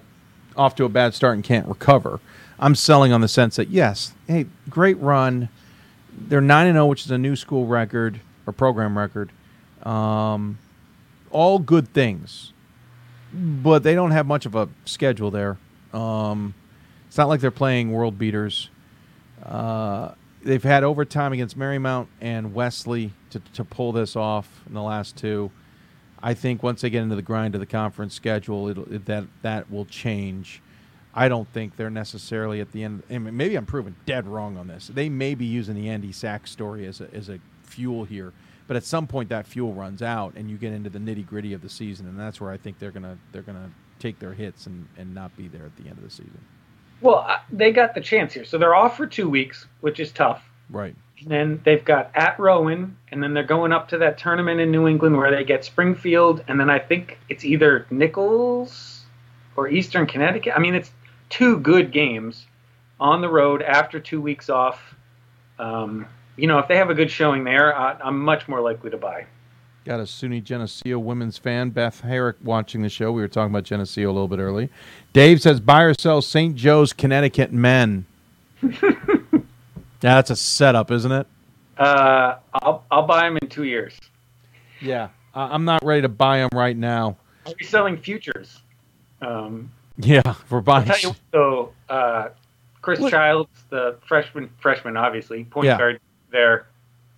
[0.58, 2.20] off to a bad start and can't recover.
[2.60, 5.48] I'm selling on the sense that yes, hey, great run.
[6.12, 9.32] They're nine and zero, which is a new school record or program record.
[9.84, 10.58] Um,
[11.32, 12.52] all good things,
[13.34, 15.58] but they don't have much of a schedule there.
[15.94, 16.54] Um,
[17.08, 18.70] it's not like they're playing world beaters.
[19.44, 20.12] Uh,
[20.44, 25.16] they've had overtime against Marymount and Wesley to, to pull this off in the last
[25.16, 25.52] two.
[26.22, 29.72] I think once they get into the grind of the conference schedule, it, that that
[29.72, 30.62] will change.
[31.14, 33.04] I don't think they're necessarily at the end.
[33.10, 34.88] Maybe I'm proven dead wrong on this.
[34.88, 38.34] They may be using the Andy Sachs story as a, as a fuel here,
[38.68, 41.53] but at some point that fuel runs out, and you get into the nitty gritty
[41.53, 44.68] of the season, and that's where I think they're gonna they're gonna take their hits
[44.68, 46.39] and, and not be there at the end of the season.
[47.02, 50.11] Well, uh, they got the chance here, so they're off for two weeks, which is
[50.11, 50.44] tough.
[50.69, 50.95] Right.
[51.22, 54.72] And then they've got at Rowan, and then they're going up to that tournament in
[54.72, 59.06] New England where they get Springfield, and then I think it's either Nichols
[59.56, 60.53] or Eastern Connecticut.
[60.56, 60.91] I mean, it's
[61.30, 62.45] two good games
[62.99, 64.95] on the road after two weeks off.
[65.60, 66.07] Um,
[66.38, 68.97] you know, if they have a good showing there, I, I'm much more likely to
[68.97, 69.26] buy.
[69.85, 73.11] Got a SUNY Geneseo women's fan, Beth Herrick, watching the show.
[73.11, 74.69] We were talking about Geneseo a little bit early.
[75.14, 76.55] Dave says, buy or sell St.
[76.55, 78.05] Joe's, Connecticut men.
[78.61, 78.72] yeah,
[79.99, 81.27] that's a setup, isn't it?
[81.77, 83.97] Uh, I'll I'll buy them in two years.
[84.81, 85.09] Yeah.
[85.34, 87.18] I- I'm not ready to buy them right now.
[87.45, 88.59] I'll be selling futures.
[89.22, 90.85] Um, Yeah, for I'll buying.
[90.88, 92.30] tell you what, though, uh,
[92.81, 95.77] Chris Childs, the freshman, freshman, obviously point Yeah.
[95.77, 95.99] guard,
[96.32, 96.68] there,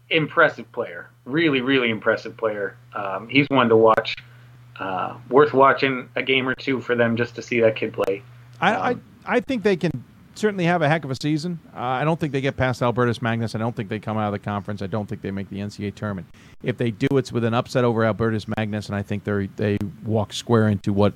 [0.10, 2.77] impressive player, really, really impressive player.
[2.94, 4.15] Um, he's one to watch.
[4.80, 8.22] Uh, worth watching a game or two for them just to see that kid play.
[8.61, 8.95] I, I
[9.26, 9.91] I think they can
[10.36, 11.60] certainly have a heck of a season.
[11.76, 13.56] Uh, I don't think they get past Albertus Magnus.
[13.56, 14.81] I don't think they come out of the conference.
[14.81, 16.27] I don't think they make the NCAA tournament.
[16.64, 19.77] If they do, it's with an upset over Albertus Magnus, and I think they they
[20.06, 21.14] walk square into what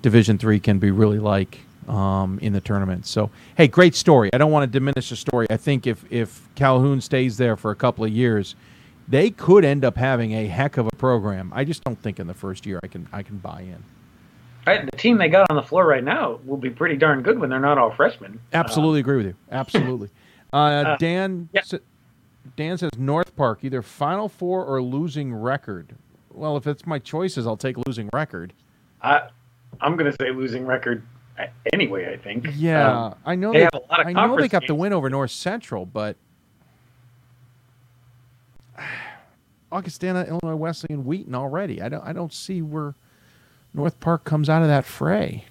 [0.00, 3.06] Division three can be really like um, in the tournament.
[3.06, 4.30] So, hey, great story.
[4.32, 5.46] I don't want to diminish the story.
[5.50, 8.54] I think if if Calhoun stays there for a couple of years,
[9.08, 11.52] they could end up having a heck of a program.
[11.54, 13.82] I just don't think in the first year I can I can buy in.
[14.66, 17.38] Right, the team they got on the floor right now will be pretty darn good
[17.38, 18.38] when they're not all freshmen.
[18.52, 19.34] Absolutely agree with you.
[19.50, 20.10] Absolutely.
[20.50, 21.60] Uh, Uh, Dan yeah.
[21.62, 21.76] sa-
[22.56, 25.94] Dan says North Park either Final Four or losing record.
[26.32, 28.54] Well, if it's my choices, I'll take losing record.
[29.02, 29.28] I,
[29.82, 31.17] I'm going to say losing record uh,
[31.72, 32.12] anyway.
[32.12, 32.46] I think.
[32.54, 34.74] Yeah, Um, I know they they, have a lot of I know they got the
[34.74, 36.16] win over North Central, but
[39.72, 41.82] Augustana, Illinois Wesleyan, Wheaton already.
[41.82, 42.94] I don't I don't see where
[43.74, 45.44] North Park comes out of that fray,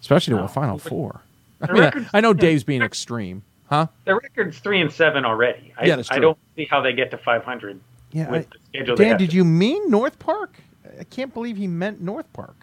[0.00, 0.44] especially to No.
[0.44, 1.22] a Final Four.
[1.60, 3.88] I, mean, I, I know Dave's being extreme, huh?
[4.04, 5.72] Their record's three and seven already.
[5.78, 7.80] I, Yeah, that's I don't see how they get to 500
[8.12, 8.96] Yeah, with I- the schedule.
[8.96, 10.60] Dan, did to- you mean North Park?
[11.00, 12.54] I can't believe he meant North Park.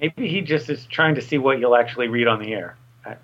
[0.00, 2.76] Maybe he just is trying to see what you'll actually read on the air.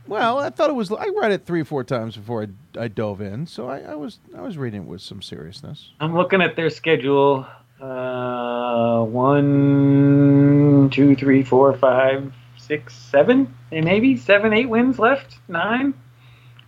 [0.07, 0.91] Well, I thought it was.
[0.91, 3.95] I read it three or four times before I, I dove in, so I, I
[3.95, 5.91] was I was reading it with some seriousness.
[6.01, 7.47] I'm looking at their schedule.
[7.81, 15.37] Uh, one, two, three, four, five, six, seven, and maybe seven, eight wins left.
[15.47, 15.93] Nine,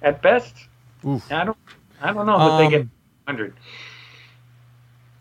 [0.02, 0.54] at best.
[1.06, 1.30] Oof.
[1.32, 1.56] I don't.
[2.00, 2.90] I don't know if they get Um,
[3.24, 3.54] 100.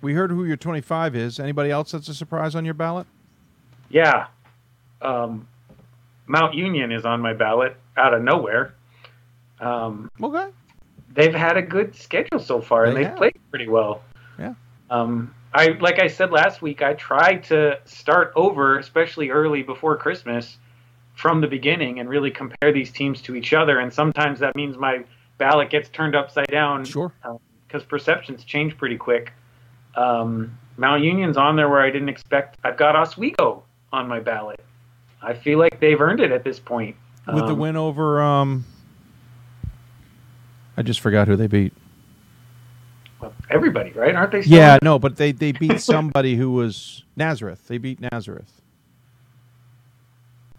[0.01, 1.39] We heard who your 25 is.
[1.39, 3.07] Anybody else that's a surprise on your ballot?
[3.89, 4.27] Yeah.
[5.02, 5.48] Um,
[6.26, 8.74] Mount Union is on my ballot out of nowhere.
[9.60, 10.48] Um, okay.
[11.14, 13.18] They've had a good schedule so far, and They they've have.
[13.18, 14.03] played pretty well.
[14.38, 14.53] Yeah.
[14.90, 19.95] Um, I like I said last week, I tried to start over, especially early before
[19.98, 20.57] Christmas,
[21.15, 23.80] from the beginning, and really compare these teams to each other.
[23.80, 25.03] And sometimes that means my
[25.40, 26.86] ballot gets turned upside down.
[26.86, 27.11] Sure.
[27.68, 29.32] Because perceptions change pretty quick.
[29.95, 32.57] Um, Mount Union's on there where I didn't expect.
[32.64, 34.60] I've got Oswego on my ballot.
[35.22, 36.95] I feel like they've earned it at this point.
[37.27, 38.65] With the Um, win over, um,
[40.77, 41.73] I just forgot who they beat.
[43.49, 44.15] everybody, right?
[44.15, 44.44] Aren't they?
[44.44, 47.68] Still Yeah, no, but they they beat somebody who was Nazareth.
[47.68, 48.61] They beat Nazareth.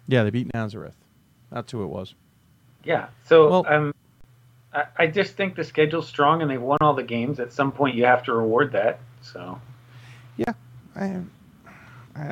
[0.07, 0.95] Yeah, they beat Nazareth.
[1.51, 2.13] That's who it was.
[2.83, 3.07] Yeah.
[3.23, 3.93] So um,
[4.73, 7.39] I, I just think the schedule's strong, and they've won all the games.
[7.39, 8.99] At some point, you have to reward that.
[9.21, 9.59] So
[10.37, 10.53] Yeah,
[10.95, 11.21] I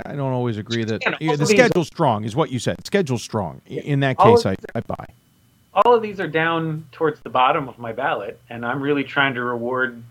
[0.06, 2.86] I don't always agree that Yeah, the schedule's strong is what you said.
[2.86, 3.62] Schedule's strong.
[3.68, 5.06] In that case, I, I buy.
[5.74, 9.34] all of these are down towards the bottom of my ballot, and I'm really trying
[9.36, 10.02] to reward,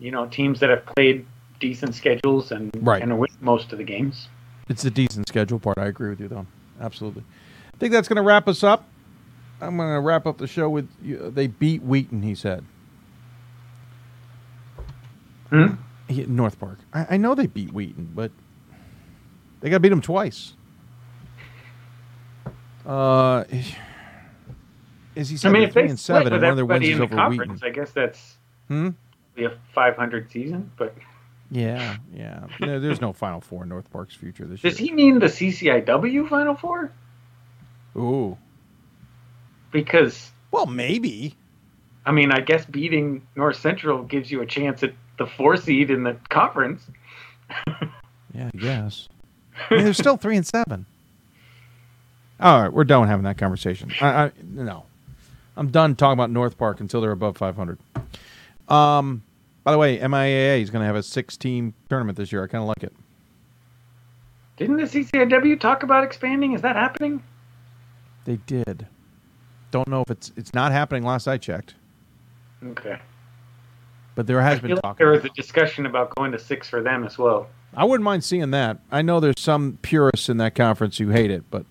[0.00, 1.26] you know, teams that have played
[1.60, 3.02] decent schedules and Right.
[3.02, 4.28] and win most of the games.
[4.68, 5.78] It's the decent schedule part.
[5.78, 6.46] I agree with you, though.
[6.80, 7.22] Absolutely.
[7.74, 8.84] I think that's going to wrap us up.
[9.60, 11.30] I'm going to wrap up the show with you.
[11.30, 12.22] they beat Wheaton.
[12.22, 12.64] He said.
[15.50, 15.74] Hmm?
[16.26, 16.78] North Park.
[16.92, 18.30] I, I know they beat Wheaton, but
[19.62, 20.52] they got to beat them twice.
[22.84, 23.44] Uh,
[25.14, 27.04] is he I mean, if three and seven, and one of their wins is the
[27.04, 27.58] over Wheaton.
[27.62, 28.36] I guess that's
[28.68, 28.90] Hmm.
[29.38, 30.70] a 500 season.
[30.76, 30.94] But
[31.50, 32.46] Yeah, yeah.
[32.60, 34.70] No, there's no Final Four in North Park's future this year.
[34.70, 36.90] does he mean the CCIW Final Four?
[37.96, 38.36] Ooh.
[39.70, 41.34] Because well, maybe.
[42.04, 45.90] I mean, I guess beating North Central gives you a chance at the four seed
[45.90, 46.82] in the conference.
[48.34, 49.10] Yeah, I guess.
[49.70, 50.86] I mean, they're still three and seven.
[52.40, 53.92] All right, we're done having that conversation.
[54.00, 54.84] I, I no,
[55.56, 57.78] I'm done talking about North Park until they're above 500.
[58.68, 59.22] Um,
[59.64, 62.42] by the way, MIAA is going to have a six-team tournament this year.
[62.42, 62.92] I kind of like it.
[64.56, 66.52] Didn't the CCIW talk about expanding?
[66.52, 67.22] Is that happening?
[68.24, 68.86] They did.
[69.70, 71.02] Don't know if it's it's not happening.
[71.04, 71.74] Last I checked,
[72.64, 72.98] Okay.
[74.14, 74.98] but there has been like talk.
[74.98, 77.48] there was a discussion about going to six for them as well.
[77.74, 78.78] I wouldn't mind seeing that.
[78.90, 81.64] I know there's some purists in that conference who hate it, but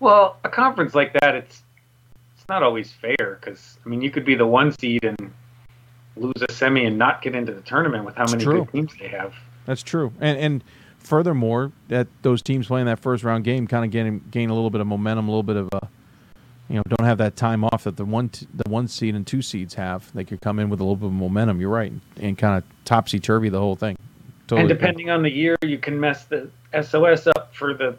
[0.00, 1.62] Well, a conference like that, it's
[2.36, 5.32] it's not always fair because I mean, you could be the one seed and
[6.16, 8.64] lose a semi and not get into the tournament with how many true.
[8.64, 9.34] good teams they have.
[9.66, 10.12] That's true.
[10.20, 10.64] And and
[10.98, 14.70] furthermore, that those teams playing that first round game kind of gain gain a little
[14.70, 15.88] bit of momentum, a little bit of a
[16.68, 19.26] you know, don't have that time off that the one t- the one seed and
[19.26, 20.10] two seeds have.
[20.14, 21.60] They could come in with a little bit of momentum.
[21.60, 23.96] You're right, and kind of topsy turvy the whole thing.
[24.46, 24.60] Totally.
[24.60, 27.96] and depending on the year, you can mess the SOS up for the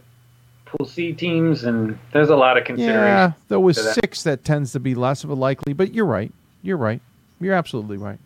[0.65, 3.01] Pool C teams, and there's a lot of consideration.
[3.01, 3.95] yeah, though with that.
[3.95, 5.73] six, that tends to be less of a likely.
[5.73, 6.31] But you're right.
[6.61, 7.01] You're right.
[7.39, 8.19] You're absolutely right.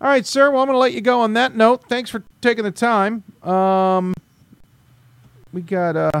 [0.00, 0.50] All right, sir.
[0.50, 1.88] Well, I'm going to let you go on that note.
[1.88, 3.22] Thanks for taking the time.
[3.42, 4.14] Um,
[5.52, 6.20] we got uh,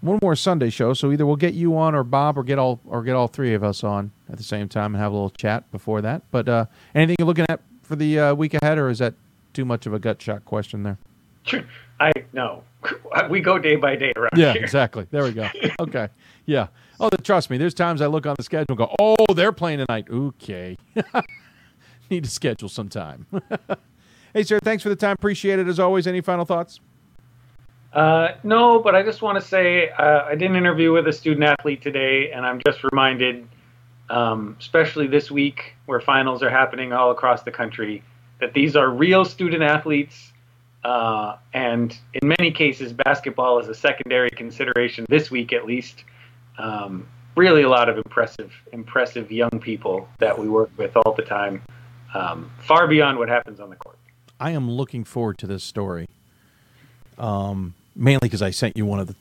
[0.00, 0.92] one more Sunday show.
[0.92, 3.54] So either we'll get you on or Bob or get all or get all three
[3.54, 6.22] of us on at the same time and have a little chat before that.
[6.30, 9.14] But uh, anything you're looking at for the uh, week ahead, or is that
[9.52, 10.98] too much of a gut shot question there?
[12.00, 12.64] I no,
[13.30, 14.62] we go day by day around Yeah, here.
[14.62, 15.06] exactly.
[15.10, 15.48] There we go.
[15.80, 16.08] Okay.
[16.46, 16.68] Yeah.
[17.00, 17.58] Oh, trust me.
[17.58, 20.76] There's times I look on the schedule and go, "Oh, they're playing tonight." Okay.
[22.10, 23.26] Need to schedule some time.
[24.34, 24.58] hey, sir.
[24.62, 25.12] Thanks for the time.
[25.12, 26.06] Appreciate it as always.
[26.06, 26.80] Any final thoughts?
[27.92, 31.12] Uh, no, but I just want to say uh, I did an interview with a
[31.12, 33.46] student athlete today, and I'm just reminded,
[34.14, 38.00] um, especially this week where finals are happening all across the country,
[38.40, 40.32] that these are real student athletes.
[40.84, 46.04] Uh, and in many cases, basketball is a secondary consideration this week, at least.
[46.58, 51.22] Um, really, a lot of impressive, impressive young people that we work with all the
[51.22, 51.62] time,
[52.14, 53.98] um, far beyond what happens on the court.
[54.38, 56.06] I am looking forward to this story.
[57.18, 59.16] Um, mainly because I sent you one of the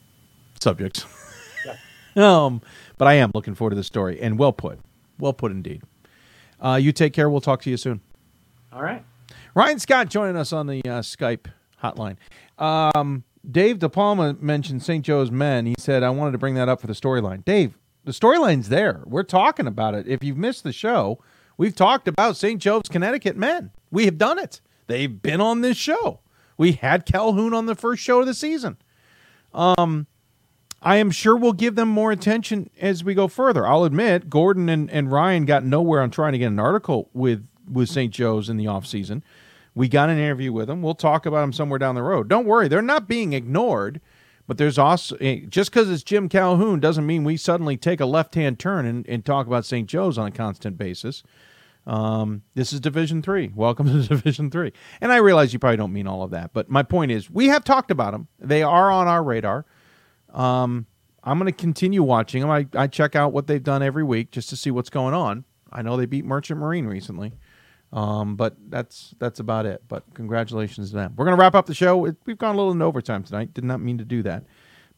[0.60, 1.06] subjects.
[2.16, 2.62] um,
[2.98, 4.80] but I am looking forward to the story, and well put,
[5.20, 5.82] well put indeed.
[6.60, 7.30] Uh, you take care.
[7.30, 8.02] We'll talk to you soon.
[8.72, 9.04] All right.
[9.56, 11.48] Ryan Scott joining us on the uh, Skype
[11.84, 12.16] hotline.
[12.58, 15.06] Um, Dave DePalma mentioned St.
[15.06, 15.66] Joe's men.
[15.66, 17.44] He said, I wanted to bring that up for the storyline.
[17.44, 19.04] Dave, the storyline's there.
[19.06, 20.08] We're talking about it.
[20.08, 21.20] If you've missed the show,
[21.58, 22.62] we've talked about St.
[22.62, 23.72] Joe's Connecticut men.
[23.92, 24.62] We have done it.
[24.88, 26.22] They've been on this show.
[26.58, 28.78] We had Calhoun on the first show of the season.
[29.54, 30.08] Um,
[30.84, 33.66] I am sure we'll give them more attention as we go further.
[33.66, 37.48] I'll admit, Gordon and, and Ryan got nowhere on trying to get an article with,
[37.72, 38.14] with St.
[38.14, 39.22] Joe's in the offseason.
[39.74, 40.82] We got an interview with them.
[40.82, 42.28] We'll talk about them somewhere down the road.
[42.28, 44.02] Don't worry, they're not being ignored.
[44.46, 48.06] But there's also eh, just because it's Jim Calhoun doesn't mean we suddenly take a
[48.06, 49.88] left hand turn and, and talk about St.
[49.88, 51.24] Joe's on a constant basis.
[51.88, 53.54] Um, this is Division Three.
[53.56, 54.74] Welcome to Division Three.
[55.00, 57.48] And I realize you probably don't mean all of that, but my point is we
[57.48, 58.28] have talked about them.
[58.38, 59.66] They are on our radar.
[60.34, 60.88] Um,
[61.24, 62.50] I'm going to continue watching them.
[62.52, 65.46] I, I check out what they've done every week just to see what's going on.
[65.72, 67.32] I know they beat Merchant Marine recently,
[67.92, 69.84] um, but that's that's about it.
[69.88, 71.14] But congratulations to them.
[71.16, 71.98] We're going to wrap up the show.
[71.98, 73.54] We've gone a little in overtime tonight.
[73.54, 74.44] Did not mean to do that,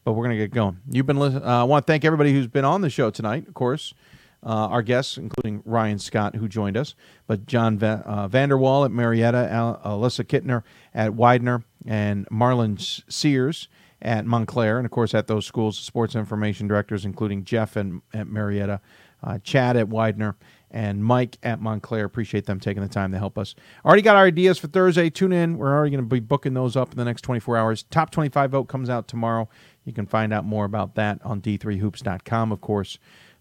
[0.04, 0.78] but we're going to get going.
[0.90, 1.44] You've been listening.
[1.44, 3.46] Uh, I want to thank everybody who's been on the show tonight.
[3.48, 3.94] Of course,
[4.42, 6.94] uh, our guests, including Ryan Scott, who joined us,
[7.26, 10.62] but John Va- uh, Vander Wal at Marietta, Al- Alyssa Kittner
[10.94, 12.78] at Widener, and Marlon
[13.10, 13.68] Sears
[14.02, 18.26] at Montclair, and of course at those schools, sports information directors, including Jeff and, at
[18.26, 18.80] Marietta,
[19.22, 20.36] uh, Chad at Widener,
[20.70, 22.04] and Mike at Montclair.
[22.04, 23.54] Appreciate them taking the time to help us.
[23.84, 25.08] Already got our ideas for Thursday.
[25.08, 25.56] Tune in.
[25.56, 27.82] We're already going to be booking those up in the next 24 hours.
[27.84, 29.48] Top 25 vote comes out tomorrow.
[29.84, 32.98] You can find out more about that on d3hoops.com, of course.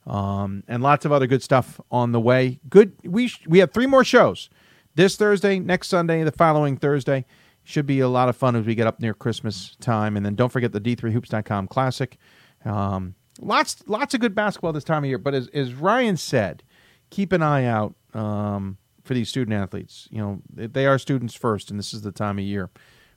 [0.07, 2.59] Um, and lots of other good stuff on the way.
[2.69, 2.93] Good.
[3.03, 4.49] We sh- we have three more shows
[4.93, 7.25] this Thursday, next Sunday, the following Thursday.
[7.67, 10.15] Should be a lot of fun as we get up near Christmas time.
[10.15, 12.17] And then don't forget the d3hoops.com classic.
[12.63, 15.17] Um, lots lots of good basketball this time of year.
[15.17, 16.63] But as, as Ryan said,
[17.09, 20.07] keep an eye out um, for these student athletes.
[20.11, 22.69] You know, they- are students first, and this is the time of year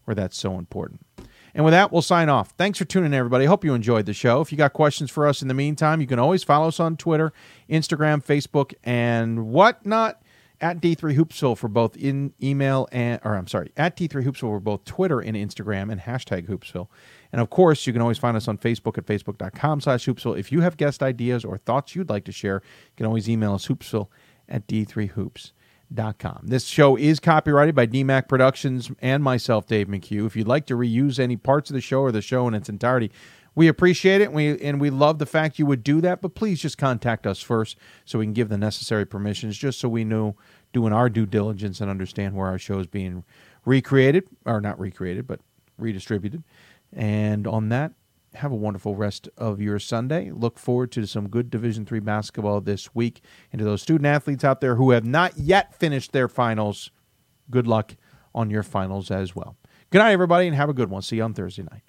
[0.05, 1.05] where that's so important.
[1.55, 2.51] And with that, we'll sign off.
[2.57, 3.45] Thanks for tuning in, everybody.
[3.45, 4.41] Hope you enjoyed the show.
[4.41, 6.97] If you got questions for us in the meantime, you can always follow us on
[6.97, 7.33] Twitter,
[7.69, 10.23] Instagram, Facebook, and whatnot
[10.61, 14.61] at D3 Hoopsville for both in email and, or I'm sorry, at D3 Hoopsville for
[14.61, 16.89] both Twitter and Instagram and hashtag Hoopsville.
[17.33, 20.39] And of course, you can always find us on Facebook at facebook.com slash Hoopsville.
[20.39, 23.55] If you have guest ideas or thoughts you'd like to share, you can always email
[23.55, 24.09] us hoopsville
[24.49, 26.41] at d3hoops.com.
[26.45, 30.27] This show is copyrighted by DMAC Productions and myself, Dave McHugh.
[30.27, 32.69] If you'd like to reuse any parts of the show or the show in its
[32.69, 33.11] entirety,
[33.59, 36.37] we appreciate it and we, and we love the fact you would do that, but
[36.37, 40.05] please just contact us first so we can give the necessary permissions just so we
[40.05, 40.37] know
[40.73, 43.25] doing our due diligence and understand where our show is being
[43.65, 45.41] recreated, or not recreated, but
[45.77, 46.45] redistributed.
[46.93, 47.95] And on that,
[48.35, 50.31] have a wonderful rest of your Sunday.
[50.31, 53.23] Look forward to some good Division three basketball this week.
[53.53, 56.93] And to those student athletes out there who have not yet finished their finals,
[57.51, 57.97] good luck
[58.33, 59.57] on your finals as well.
[59.91, 61.03] Good night, everybody, and have a good one.
[61.03, 61.83] See you on Thursday night.